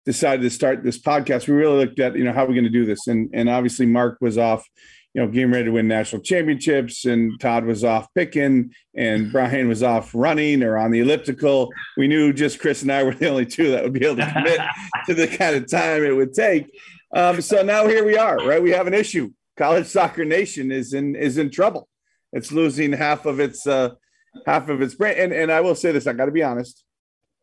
decided 0.04 0.42
to 0.42 0.50
start 0.50 0.82
this 0.82 1.00
podcast, 1.00 1.46
we 1.46 1.54
really 1.54 1.84
looked 1.84 2.00
at, 2.00 2.16
you 2.16 2.24
know, 2.24 2.32
how 2.32 2.44
are 2.44 2.48
we're 2.48 2.54
going 2.54 2.64
to 2.64 2.70
do 2.70 2.86
this. 2.86 3.06
And, 3.06 3.30
and 3.32 3.48
obviously, 3.48 3.86
Mark 3.86 4.18
was 4.20 4.38
off, 4.38 4.66
you 5.14 5.22
know, 5.22 5.28
getting 5.28 5.52
ready 5.52 5.66
to 5.66 5.70
win 5.70 5.86
national 5.86 6.22
championships, 6.22 7.04
and 7.04 7.38
Todd 7.38 7.64
was 7.66 7.84
off 7.84 8.08
picking, 8.14 8.70
and 8.96 9.30
Brian 9.30 9.68
was 9.68 9.82
off 9.82 10.14
running 10.14 10.62
or 10.62 10.78
on 10.78 10.90
the 10.90 11.00
elliptical. 11.00 11.70
We 11.98 12.08
knew 12.08 12.32
just 12.32 12.58
Chris 12.58 12.82
and 12.82 12.90
I 12.90 13.02
were 13.02 13.14
the 13.14 13.28
only 13.28 13.46
two 13.46 13.72
that 13.72 13.84
would 13.84 13.92
be 13.92 14.06
able 14.06 14.16
to 14.16 14.32
commit 14.32 14.60
to 15.06 15.14
the 15.14 15.28
kind 15.28 15.54
of 15.54 15.70
time 15.70 16.02
it 16.02 16.16
would 16.16 16.32
take. 16.32 16.70
Um, 17.14 17.42
so 17.42 17.62
now 17.62 17.86
here 17.86 18.04
we 18.04 18.16
are, 18.16 18.38
right? 18.38 18.62
We 18.62 18.70
have 18.70 18.86
an 18.86 18.94
issue. 18.94 19.30
College 19.56 19.86
Soccer 19.86 20.24
Nation 20.24 20.70
is 20.70 20.92
in 20.94 21.14
is 21.14 21.38
in 21.38 21.50
trouble. 21.50 21.88
It's 22.32 22.52
losing 22.52 22.92
half 22.92 23.26
of 23.26 23.40
its 23.40 23.66
uh, 23.66 23.90
half 24.46 24.68
of 24.68 24.80
its 24.80 24.94
brain. 24.94 25.16
And 25.18 25.32
and 25.32 25.52
I 25.52 25.60
will 25.60 25.74
say 25.74 25.92
this: 25.92 26.06
I 26.06 26.12
got 26.12 26.26
to 26.26 26.32
be 26.32 26.42
honest. 26.42 26.84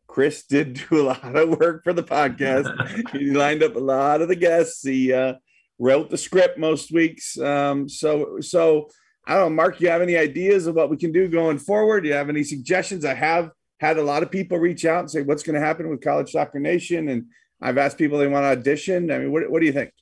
Chris 0.06 0.44
did 0.44 0.74
do 0.90 1.00
a 1.00 1.02
lot 1.02 1.36
of 1.36 1.58
work 1.60 1.84
for 1.84 1.92
the 1.92 2.02
podcast. 2.02 3.10
he 3.12 3.30
lined 3.30 3.62
up 3.62 3.76
a 3.76 3.80
lot 3.80 4.22
of 4.22 4.28
the 4.28 4.36
guests. 4.36 4.82
He 4.82 5.12
uh, 5.12 5.34
wrote 5.78 6.10
the 6.10 6.18
script 6.18 6.58
most 6.58 6.92
weeks. 6.92 7.38
Um, 7.38 7.88
so 7.88 8.38
so 8.40 8.88
I 9.26 9.34
don't 9.34 9.50
know, 9.50 9.56
Mark. 9.56 9.80
You 9.80 9.88
have 9.88 10.02
any 10.02 10.16
ideas 10.16 10.66
of 10.66 10.74
what 10.74 10.90
we 10.90 10.96
can 10.96 11.12
do 11.12 11.28
going 11.28 11.58
forward? 11.58 12.02
Do 12.02 12.08
you 12.08 12.14
have 12.14 12.28
any 12.28 12.42
suggestions? 12.42 13.04
I 13.04 13.14
have 13.14 13.50
had 13.78 13.98
a 13.98 14.02
lot 14.02 14.22
of 14.22 14.30
people 14.30 14.58
reach 14.58 14.84
out 14.84 15.00
and 15.00 15.10
say 15.10 15.22
what's 15.22 15.42
going 15.42 15.54
to 15.54 15.66
happen 15.66 15.88
with 15.88 16.02
College 16.02 16.32
Soccer 16.32 16.58
Nation, 16.58 17.08
and 17.08 17.26
I've 17.62 17.78
asked 17.78 17.98
people 17.98 18.18
they 18.18 18.26
want 18.26 18.42
to 18.44 18.48
audition. 18.48 19.10
I 19.12 19.18
mean, 19.18 19.32
what 19.32 19.48
what 19.48 19.60
do 19.60 19.66
you 19.66 19.72
think? 19.72 19.92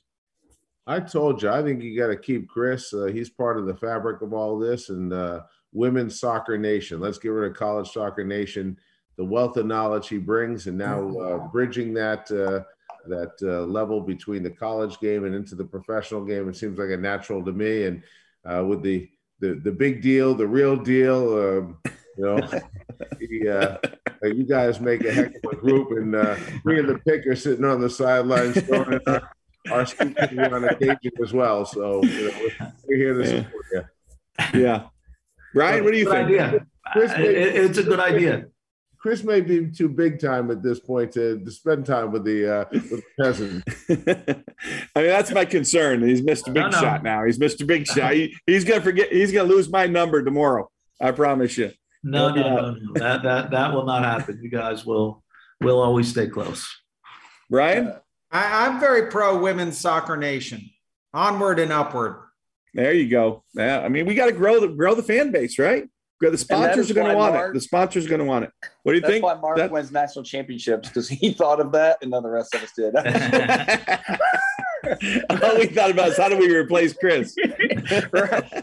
I 0.89 0.99
told 0.99 1.43
you, 1.43 1.51
I 1.51 1.61
think 1.61 1.83
you 1.83 1.95
got 1.95 2.07
to 2.07 2.17
keep 2.17 2.49
Chris. 2.49 2.91
Uh, 2.95 3.05
he's 3.05 3.29
part 3.29 3.59
of 3.59 3.67
the 3.67 3.75
fabric 3.75 4.23
of 4.23 4.33
all 4.33 4.57
this 4.57 4.89
and 4.89 5.13
uh, 5.13 5.41
women's 5.71 6.19
soccer 6.19 6.57
nation. 6.57 6.99
Let's 6.99 7.19
get 7.19 7.29
rid 7.29 7.51
of 7.51 7.55
college 7.55 7.91
soccer 7.91 8.23
nation. 8.23 8.75
The 9.15 9.23
wealth 9.23 9.55
of 9.57 9.67
knowledge 9.67 10.07
he 10.07 10.17
brings, 10.17 10.65
and 10.65 10.79
now 10.79 11.15
uh, 11.19 11.37
bridging 11.49 11.93
that 11.93 12.31
uh, 12.31 12.63
that 13.07 13.33
uh, 13.43 13.65
level 13.67 14.01
between 14.01 14.41
the 14.41 14.49
college 14.49 14.99
game 14.99 15.25
and 15.25 15.35
into 15.35 15.53
the 15.53 15.63
professional 15.63 16.25
game, 16.25 16.49
it 16.49 16.55
seems 16.55 16.79
like 16.79 16.89
a 16.89 16.97
natural 16.97 17.45
to 17.45 17.51
me. 17.51 17.83
And 17.83 18.01
uh, 18.43 18.65
with 18.65 18.81
the, 18.81 19.07
the 19.41 19.61
the 19.63 19.71
big 19.71 20.01
deal, 20.01 20.33
the 20.33 20.47
real 20.47 20.75
deal, 20.75 21.37
um, 21.37 21.77
you 22.17 22.25
know, 22.25 22.49
he, 23.19 23.47
uh, 23.47 23.77
you 24.23 24.43
guys 24.43 24.79
make 24.79 25.05
a 25.05 25.13
heck 25.13 25.35
of 25.35 25.51
a 25.51 25.55
group, 25.55 25.91
and 25.91 26.15
uh, 26.15 26.35
me 26.65 26.79
and 26.79 26.89
the 26.89 26.97
picker 27.05 27.35
sitting 27.35 27.65
on 27.65 27.79
the 27.79 27.91
sidelines 27.91 28.57
throwing 29.67 29.71
in 29.71 29.71
our 29.71 29.79
our 29.79 29.85
speaking 29.85 30.39
on 30.39 30.63
occasion 30.65 31.11
as 31.23 31.33
well. 31.33 31.65
So 31.65 32.03
you 32.03 32.25
know, 32.31 32.37
we're, 32.59 32.73
we're 32.87 32.97
here 32.97 33.13
to 33.15 33.25
support 33.27 33.65
you. 33.73 34.61
Yeah, 34.61 34.83
Brian, 35.53 35.83
what 35.83 35.91
do 35.91 35.97
you 35.99 36.05
Good 36.05 36.13
think? 36.13 36.27
idea. 36.41 36.65
Chris, 36.93 37.11
It- 37.13 37.19
it- 37.21 37.55
it's 37.55 37.77
a 37.77 37.83
good 37.83 37.99
idea. 37.99 38.45
Chris 39.01 39.23
may 39.23 39.39
be 39.39 39.71
too 39.71 39.87
big 39.87 40.19
time 40.19 40.51
at 40.51 40.61
this 40.61 40.77
point 40.81 41.13
to, 41.13 41.39
to 41.39 41.51
spend 41.51 41.85
time 41.85 42.11
with 42.11 42.25
the 42.25 42.53
uh, 42.53 42.65
with 42.71 42.89
the 42.89 43.01
peasant. 43.17 43.63
I 44.93 44.99
mean, 45.01 45.07
that's 45.07 45.31
my 45.31 45.45
concern. 45.45 46.05
He's 46.05 46.21
Mr. 46.21 46.47
Big 46.53 46.63
No, 46.63 46.69
no. 46.69 46.79
Shot 46.81 47.01
now. 47.03 47.23
He's 47.23 47.39
Mr. 47.39 47.65
Big 47.65 47.87
Shot. 47.87 48.13
He, 48.13 48.35
he's 48.45 48.65
gonna 48.65 48.81
forget. 48.81 49.09
He's 49.09 49.31
gonna 49.31 49.47
lose 49.47 49.69
my 49.69 49.87
number 49.87 50.21
tomorrow. 50.21 50.69
I 50.99 51.11
promise 51.11 51.57
you. 51.57 51.71
No, 52.03 52.33
no, 52.33 52.41
no, 52.41 52.71
no. 52.73 52.93
That 52.95 53.23
that 53.23 53.51
that 53.51 53.73
will 53.73 53.85
not 53.85 54.03
happen. 54.03 54.39
You 54.41 54.49
guys 54.49 54.85
will 54.85 55.23
will 55.61 55.79
always 55.81 56.09
stay 56.09 56.27
close. 56.27 56.67
Brian, 57.49 57.93
I, 58.31 58.67
I'm 58.67 58.79
very 58.79 59.09
pro 59.09 59.37
women's 59.39 59.77
soccer 59.77 60.15
nation. 60.17 60.69
Onward 61.13 61.59
and 61.59 61.71
upward. 61.73 62.17
there 62.73 62.93
you 62.93 63.09
go. 63.09 63.43
Yeah, 63.55 63.79
I 63.81 63.89
mean, 63.89 64.05
we 64.05 64.13
got 64.13 64.27
to 64.27 64.31
grow 64.31 64.59
the 64.59 64.67
grow 64.67 64.93
the 64.95 65.03
fan 65.03 65.31
base, 65.31 65.57
right? 65.57 65.87
The 66.21 66.37
sponsors 66.37 66.91
are 66.91 66.93
going 66.93 67.09
to 67.11 67.15
want 67.15 67.33
Mark- 67.33 67.51
it. 67.51 67.53
The 67.53 67.61
sponsors 67.61 68.05
are 68.05 68.09
going 68.09 68.19
to 68.19 68.25
want 68.25 68.43
it. 68.43 68.51
What 68.83 68.91
do 68.91 68.97
you 68.97 69.01
That's 69.01 69.13
think? 69.13 69.23
why 69.23 69.35
Mark 69.35 69.55
That- 69.57 69.71
wins 69.71 69.89
national 69.91 70.25
championships 70.25 70.89
because 70.89 71.07
he 71.07 71.31
thought 71.31 71.61
of 71.61 71.71
that, 71.71 71.97
and 72.01 72.11
none 72.11 72.17
of 72.17 72.23
the 72.25 72.29
rest 72.29 72.53
of 72.53 72.61
us 72.61 72.71
did. 72.75 72.93
All 75.29 75.57
we 75.57 75.67
thought 75.67 75.91
about 75.91 76.09
is 76.09 76.17
how 76.17 76.29
do 76.29 76.37
we 76.37 76.53
replace 76.55 76.93
Chris? 76.93 77.33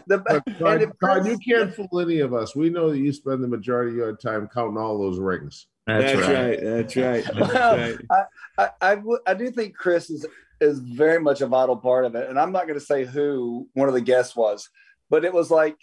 The- 0.07 0.23
But, 0.25 0.43
and 0.47 0.57
Todd, 0.59 0.81
if 0.83 0.89
Todd, 1.03 1.23
Chris- 1.23 1.39
you 1.45 1.55
can't 1.55 1.73
fool 1.73 1.99
any 1.99 2.19
of 2.19 2.33
us. 2.33 2.55
We 2.55 2.69
know 2.69 2.91
that 2.91 2.99
you 2.99 3.11
spend 3.11 3.43
the 3.43 3.47
majority 3.47 3.91
of 3.91 3.97
your 3.97 4.15
time 4.15 4.47
counting 4.53 4.77
all 4.77 4.97
those 4.99 5.19
rings. 5.19 5.65
That's, 5.87 6.13
That's 6.13 6.27
right. 6.27 6.49
right. 6.49 6.59
That's 6.63 6.95
right. 6.97 7.23
That's 7.25 7.53
Well, 7.53 7.77
right. 7.77 8.27
I, 8.57 8.69
I, 8.81 8.95
w- 8.95 9.19
I 9.25 9.33
do 9.33 9.49
think 9.51 9.75
Chris 9.75 10.09
is 10.09 10.25
is 10.59 10.79
very 10.79 11.19
much 11.19 11.41
a 11.41 11.47
vital 11.47 11.77
part 11.77 12.03
of 12.05 12.15
it, 12.15 12.29
and 12.29 12.39
I'm 12.39 12.51
not 12.51 12.63
going 12.67 12.79
to 12.79 12.85
say 12.85 13.05
who 13.05 13.67
one 13.73 13.87
of 13.87 13.93
the 13.93 14.01
guests 14.01 14.35
was, 14.35 14.69
but 15.09 15.23
it 15.23 15.31
was 15.33 15.49
like 15.51 15.75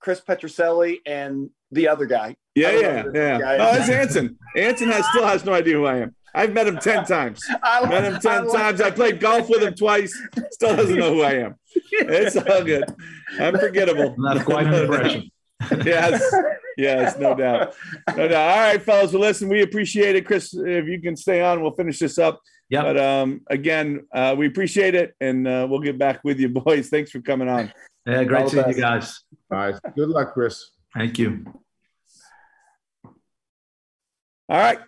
Chris 0.00 0.20
Petrucelli 0.20 0.96
and 1.06 1.50
the 1.70 1.88
other 1.88 2.06
guy. 2.06 2.34
Yeah, 2.54 2.70
yeah, 2.72 2.80
yeah. 2.80 3.02
this 3.02 3.40
guy. 3.42 3.56
Oh, 3.60 3.76
it's 3.78 3.88
Anson. 3.90 4.38
Anson 4.56 4.88
has 4.90 5.06
still 5.10 5.26
has 5.26 5.44
no 5.44 5.52
idea 5.52 5.74
who 5.74 5.84
I 5.86 5.98
am. 5.98 6.14
I've 6.34 6.52
met 6.54 6.66
him 6.66 6.78
ten 6.82 7.04
times. 7.04 7.40
I, 7.62 7.86
Met 7.88 8.04
him 8.04 8.18
ten 8.20 8.48
I- 8.48 8.52
times. 8.52 8.80
I 8.80 8.90
played 8.90 9.20
golf 9.20 9.48
with 9.48 9.62
him 9.62 9.74
twice. 9.74 10.12
Still 10.50 10.74
doesn't 10.74 10.96
know 10.98 11.14
who 11.14 11.22
I 11.22 11.32
am. 11.34 11.54
It's 11.92 12.36
all 12.36 12.64
good. 12.64 12.84
Unforgettable. 13.38 14.16
That's 14.24 14.44
quite 14.44 14.66
an 14.66 14.74
impression. 14.74 15.30
yes, 15.84 16.22
yes, 16.76 17.18
no 17.18 17.34
doubt, 17.34 17.74
no 18.16 18.28
doubt. 18.28 18.50
All 18.50 18.58
right, 18.58 18.80
fellas. 18.80 19.12
Well, 19.12 19.22
listen, 19.22 19.48
we 19.48 19.62
appreciate 19.62 20.14
it, 20.14 20.24
Chris. 20.24 20.54
If 20.54 20.86
you 20.86 21.00
can 21.00 21.16
stay 21.16 21.42
on, 21.42 21.60
we'll 21.60 21.72
finish 21.72 21.98
this 21.98 22.18
up. 22.18 22.40
Yep. 22.70 22.84
But 22.84 23.00
um, 23.00 23.40
again, 23.48 24.06
uh, 24.12 24.34
we 24.38 24.46
appreciate 24.46 24.94
it, 24.94 25.14
and 25.20 25.48
uh, 25.48 25.66
we'll 25.68 25.80
get 25.80 25.98
back 25.98 26.20
with 26.22 26.38
you, 26.38 26.48
boys. 26.64 26.88
Thanks 26.88 27.10
for 27.10 27.20
coming 27.20 27.48
on. 27.48 27.72
Yeah, 28.06 28.24
great 28.24 28.42
All 28.42 28.44
the 28.44 28.50
seeing 28.50 28.68
you 28.68 28.74
best. 28.74 28.80
guys. 28.80 29.20
All 29.50 29.58
right. 29.58 29.94
Good 29.96 30.08
luck, 30.08 30.34
Chris. 30.34 30.70
Thank 30.94 31.18
you. 31.18 31.44
All 34.50 34.58
right, 34.58 34.78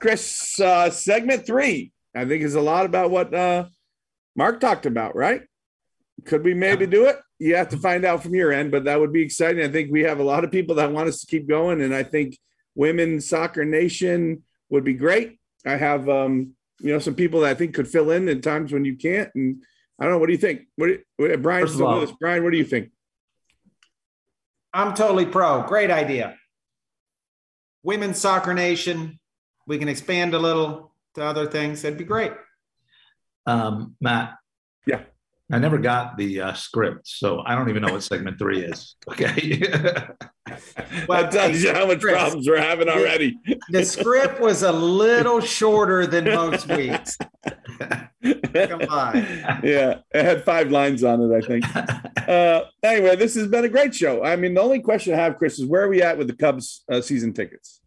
Chris. 0.00 0.60
Uh, 0.60 0.90
segment 0.90 1.46
three, 1.46 1.92
I 2.14 2.24
think, 2.24 2.42
is 2.42 2.54
a 2.54 2.60
lot 2.60 2.86
about 2.86 3.10
what 3.10 3.32
uh, 3.34 3.64
Mark 4.36 4.60
talked 4.60 4.86
about. 4.86 5.16
Right? 5.16 5.42
Could 6.24 6.44
we 6.44 6.54
maybe 6.54 6.86
do 6.86 7.06
it? 7.06 7.16
You 7.38 7.54
have 7.56 7.68
to 7.68 7.76
find 7.76 8.04
out 8.04 8.22
from 8.22 8.34
your 8.34 8.52
end, 8.52 8.70
but 8.70 8.84
that 8.84 8.98
would 8.98 9.12
be 9.12 9.22
exciting. 9.22 9.64
I 9.64 9.68
think 9.68 9.92
we 9.92 10.02
have 10.02 10.18
a 10.18 10.24
lot 10.24 10.44
of 10.44 10.50
people 10.50 10.74
that 10.76 10.92
want 10.92 11.08
us 11.08 11.20
to 11.20 11.26
keep 11.26 11.48
going, 11.48 11.80
and 11.80 11.94
I 11.94 12.02
think 12.02 12.36
Women's 12.74 13.28
Soccer 13.28 13.64
Nation 13.64 14.42
would 14.70 14.84
be 14.84 14.94
great. 14.94 15.38
I 15.64 15.76
have, 15.76 16.08
um, 16.08 16.54
you 16.80 16.92
know, 16.92 16.98
some 16.98 17.14
people 17.14 17.40
that 17.40 17.50
I 17.50 17.54
think 17.54 17.74
could 17.74 17.88
fill 17.88 18.10
in 18.10 18.28
in 18.28 18.40
times 18.40 18.72
when 18.72 18.84
you 18.84 18.96
can't, 18.96 19.30
and 19.34 19.62
I 19.98 20.04
don't 20.04 20.14
know. 20.14 20.18
What 20.18 20.26
do 20.26 20.32
you 20.32 20.38
think? 20.38 20.62
What, 20.76 20.90
what 21.16 21.42
Brian's 21.42 21.70
First 21.70 21.74
of 21.74 21.76
still 21.78 22.00
with 22.00 22.10
us. 22.10 22.16
Brian, 22.20 22.44
what 22.44 22.52
do 22.52 22.58
you 22.58 22.64
think? 22.64 22.90
I'm 24.72 24.94
totally 24.94 25.26
pro. 25.26 25.62
Great 25.62 25.90
idea. 25.90 26.36
Women's 27.82 28.18
soccer 28.18 28.54
nation. 28.54 29.18
We 29.66 29.78
can 29.78 29.88
expand 29.88 30.34
a 30.34 30.38
little 30.38 30.92
to 31.14 31.24
other 31.24 31.46
things. 31.46 31.82
That'd 31.82 31.98
be 31.98 32.04
great. 32.04 32.32
Um, 33.46 33.96
Matt. 34.00 34.34
Yeah. 34.86 35.02
I 35.50 35.58
never 35.58 35.78
got 35.78 36.18
the 36.18 36.42
uh, 36.42 36.52
script, 36.52 37.08
so 37.08 37.42
I 37.46 37.54
don't 37.54 37.70
even 37.70 37.82
know 37.82 37.92
what 37.92 38.02
segment 38.02 38.38
three 38.38 38.60
is. 38.60 38.96
Okay. 39.10 39.62
Well, 41.06 41.22
that 41.22 41.30
tells 41.30 41.62
you 41.62 41.74
how 41.74 41.86
much 41.86 42.00
Chris, 42.00 42.14
problems 42.14 42.48
we're 42.48 42.60
having 42.60 42.88
already. 42.88 43.38
The 43.68 43.84
script 43.84 44.40
was 44.40 44.62
a 44.62 44.72
little 44.72 45.40
shorter 45.40 46.06
than 46.06 46.24
most 46.24 46.68
weeks. 46.68 47.18
Come 47.78 48.82
on. 48.88 49.16
yeah, 49.62 49.98
it 50.14 50.24
had 50.24 50.44
five 50.44 50.70
lines 50.70 51.04
on 51.04 51.20
it, 51.20 51.34
I 51.34 51.46
think. 51.46 51.64
Uh, 52.28 52.66
anyway, 52.82 53.16
this 53.16 53.34
has 53.34 53.48
been 53.48 53.64
a 53.64 53.70
great 53.70 53.94
show. 53.94 54.22
I 54.22 54.36
mean, 54.36 54.52
the 54.52 54.60
only 54.60 54.80
question 54.80 55.14
I 55.14 55.16
have, 55.16 55.38
Chris, 55.38 55.58
is 55.58 55.64
where 55.64 55.84
are 55.84 55.88
we 55.88 56.02
at 56.02 56.18
with 56.18 56.26
the 56.26 56.36
Cubs 56.36 56.84
uh, 56.92 57.00
season 57.00 57.32
tickets? 57.32 57.80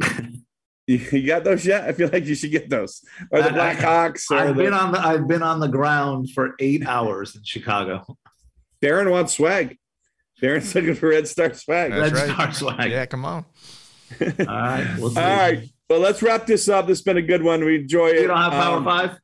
you, 0.86 0.98
you 1.12 1.26
got 1.26 1.44
those 1.44 1.64
yet? 1.64 1.84
I 1.84 1.92
feel 1.92 2.10
like 2.12 2.26
you 2.26 2.34
should 2.34 2.50
get 2.50 2.68
those. 2.68 3.04
Or 3.30 3.42
the 3.42 3.50
Blackhawks. 3.50 4.30
Or 4.30 4.38
I've 4.38 4.56
the, 4.56 4.64
been 4.64 4.74
on 4.74 4.92
the 4.92 4.98
I've 4.98 5.28
been 5.28 5.42
on 5.42 5.60
the 5.60 5.68
ground 5.68 6.30
for 6.30 6.54
eight 6.58 6.86
hours 6.86 7.36
in 7.36 7.42
Chicago. 7.44 8.16
Darren 8.82 9.10
wants 9.10 9.34
swag. 9.34 9.78
Darren's 10.40 10.74
looking 10.74 10.94
for 10.94 11.10
Red 11.10 11.28
Star 11.28 11.54
swag. 11.54 11.92
That's 11.92 12.12
Red 12.12 12.28
right. 12.28 12.34
Star 12.34 12.52
swag. 12.52 12.90
Yeah, 12.90 13.06
come 13.06 13.24
on. 13.24 13.44
All 14.20 14.28
right. 14.38 14.94
We'll. 14.98 15.16
All 15.18 15.24
right. 15.24 15.68
Well, 15.88 16.00
let's 16.00 16.22
wrap 16.22 16.46
this 16.46 16.68
up. 16.68 16.86
This 16.86 16.98
has 16.98 17.04
been 17.04 17.18
a 17.18 17.22
good 17.22 17.42
one. 17.42 17.64
We 17.64 17.76
enjoy 17.76 18.08
it. 18.08 18.22
You 18.22 18.26
don't 18.28 18.38
have 18.38 18.52
Power 18.52 18.78
Um, 18.78 18.84
Five? 18.84 19.18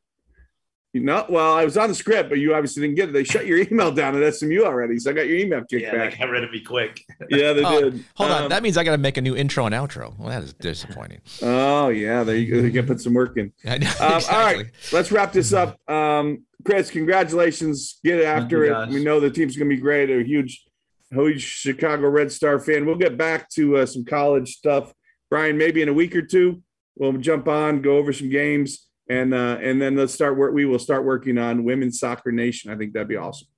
No, 0.95 1.27
well, 1.29 1.53
I 1.53 1.65
was 1.67 1.77
on 1.77 1.91
the 1.91 1.95
script, 1.95 2.31
but 2.31 2.39
you 2.39 2.55
obviously 2.55 2.81
didn't 2.83 2.97
get 2.97 3.11
it. 3.11 3.13
They 3.13 3.23
shut 3.23 3.47
your 3.47 3.59
email 3.71 3.93
down 3.93 4.21
at 4.21 4.35
SMU 4.35 4.63
already, 4.65 4.99
so 4.99 5.11
I 5.11 5.13
got 5.15 5.27
your 5.29 5.37
email 5.37 5.61
kicked 5.61 5.83
Yeah, 5.83 5.91
they 5.93 5.99
back. 5.99 6.19
got 6.19 6.31
rid 6.31 6.43
of 6.45 6.51
me 6.51 6.61
quick. 6.61 7.05
Yeah, 7.31 7.53
they 7.53 7.63
Oh, 7.65 7.91
did. 7.91 8.05
Hold 8.15 8.31
on. 8.31 8.43
Um, 8.45 8.49
That 8.49 8.63
means 8.63 8.77
I 8.79 8.85
got 8.85 8.93
to 8.93 8.99
make 8.99 9.17
a 9.19 9.21
new 9.21 9.37
intro 9.37 9.67
and 9.67 9.75
outro. 9.75 10.19
Well, 10.19 10.29
that 10.31 10.43
is 10.43 10.55
disappointing. 10.55 11.21
Oh 11.43 11.89
yeah, 11.91 12.25
there 12.25 12.37
you 12.37 12.55
go. 12.55 12.61
You 12.63 12.73
can 12.73 12.87
put 12.87 13.01
some 13.03 13.13
work 13.15 13.37
in. 13.37 13.53
I 13.67 13.79
know, 13.79 13.87
Um, 14.01 14.11
All 14.13 14.17
exactly. 14.17 14.65
right, 14.65 14.73
let's 14.93 15.13
wrap 15.13 15.33
this 15.33 15.53
up. 15.53 15.79
Um, 15.91 16.45
Chris, 16.65 16.91
congratulations. 16.91 18.01
Get 18.03 18.23
after 18.25 18.65
you, 18.65 18.71
it. 18.71 18.75
guys. 18.75 18.89
We 18.95 19.05
know 19.05 19.21
the 19.21 19.31
team's 19.31 19.57
going 19.57 19.69
to 19.69 19.77
be 19.77 19.81
great. 19.81 20.11
A 20.11 20.23
huge, 20.25 20.65
huge 21.11 21.43
Chicago 21.43 22.09
Red 22.09 22.33
Star 22.33 22.59
fan. 22.59 22.87
We'll 22.87 22.97
get 22.97 23.17
back 23.17 23.49
to 23.51 23.77
uh, 23.79 23.87
some 23.87 24.05
college 24.05 24.57
stuff, 24.57 24.93
Brian. 25.31 25.59
Maybe 25.59 25.83
in 25.83 25.89
a 25.89 25.93
week 25.93 26.17
or 26.17 26.23
two, 26.23 26.63
we'll 26.97 27.13
jump 27.13 27.47
on, 27.47 27.83
go 27.83 27.99
over 27.99 28.13
some 28.13 28.31
games, 28.31 28.88
and 29.09 29.35
uh, 29.35 29.59
and 29.61 29.81
then 29.81 29.97
let's 29.97 30.15
start 30.15 30.37
work. 30.37 30.53
We 30.53 30.65
will 30.65 30.79
start 30.79 31.05
working 31.05 31.39
on 31.39 31.65
Women's 31.65 31.99
Soccer 31.99 32.33
Nation. 32.33 32.71
I 32.71 32.77
think 32.77 32.93
that'd 32.93 33.09
be 33.09 33.17
awesome. 33.17 33.49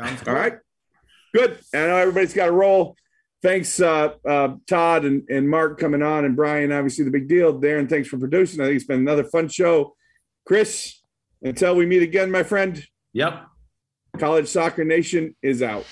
Sounds 0.00 0.26
All 0.26 0.34
right, 0.34 0.58
good. 1.34 1.58
I 1.72 1.78
know 1.78 1.96
everybody's 1.96 2.34
got 2.34 2.48
a 2.48 2.52
role. 2.52 2.96
Thanks, 3.42 3.78
uh, 3.78 4.14
uh, 4.26 4.54
Todd 4.66 5.04
and, 5.04 5.22
and 5.28 5.48
Mark 5.48 5.78
coming 5.78 6.02
on, 6.02 6.24
and 6.24 6.34
Brian. 6.34 6.72
Obviously, 6.72 7.04
the 7.04 7.10
big 7.10 7.28
deal. 7.28 7.60
Darren, 7.60 7.88
thanks 7.88 8.08
for 8.08 8.18
producing. 8.18 8.60
I 8.60 8.64
think 8.64 8.76
it's 8.76 8.86
been 8.86 9.00
another 9.00 9.24
fun 9.24 9.48
show. 9.48 9.94
Chris, 10.46 11.02
until 11.42 11.76
we 11.76 11.84
meet 11.84 12.02
again, 12.02 12.30
my 12.30 12.42
friend. 12.42 12.82
Yep. 13.12 13.44
College 14.18 14.48
Soccer 14.48 14.84
Nation 14.84 15.36
is 15.42 15.62
out. 15.62 15.84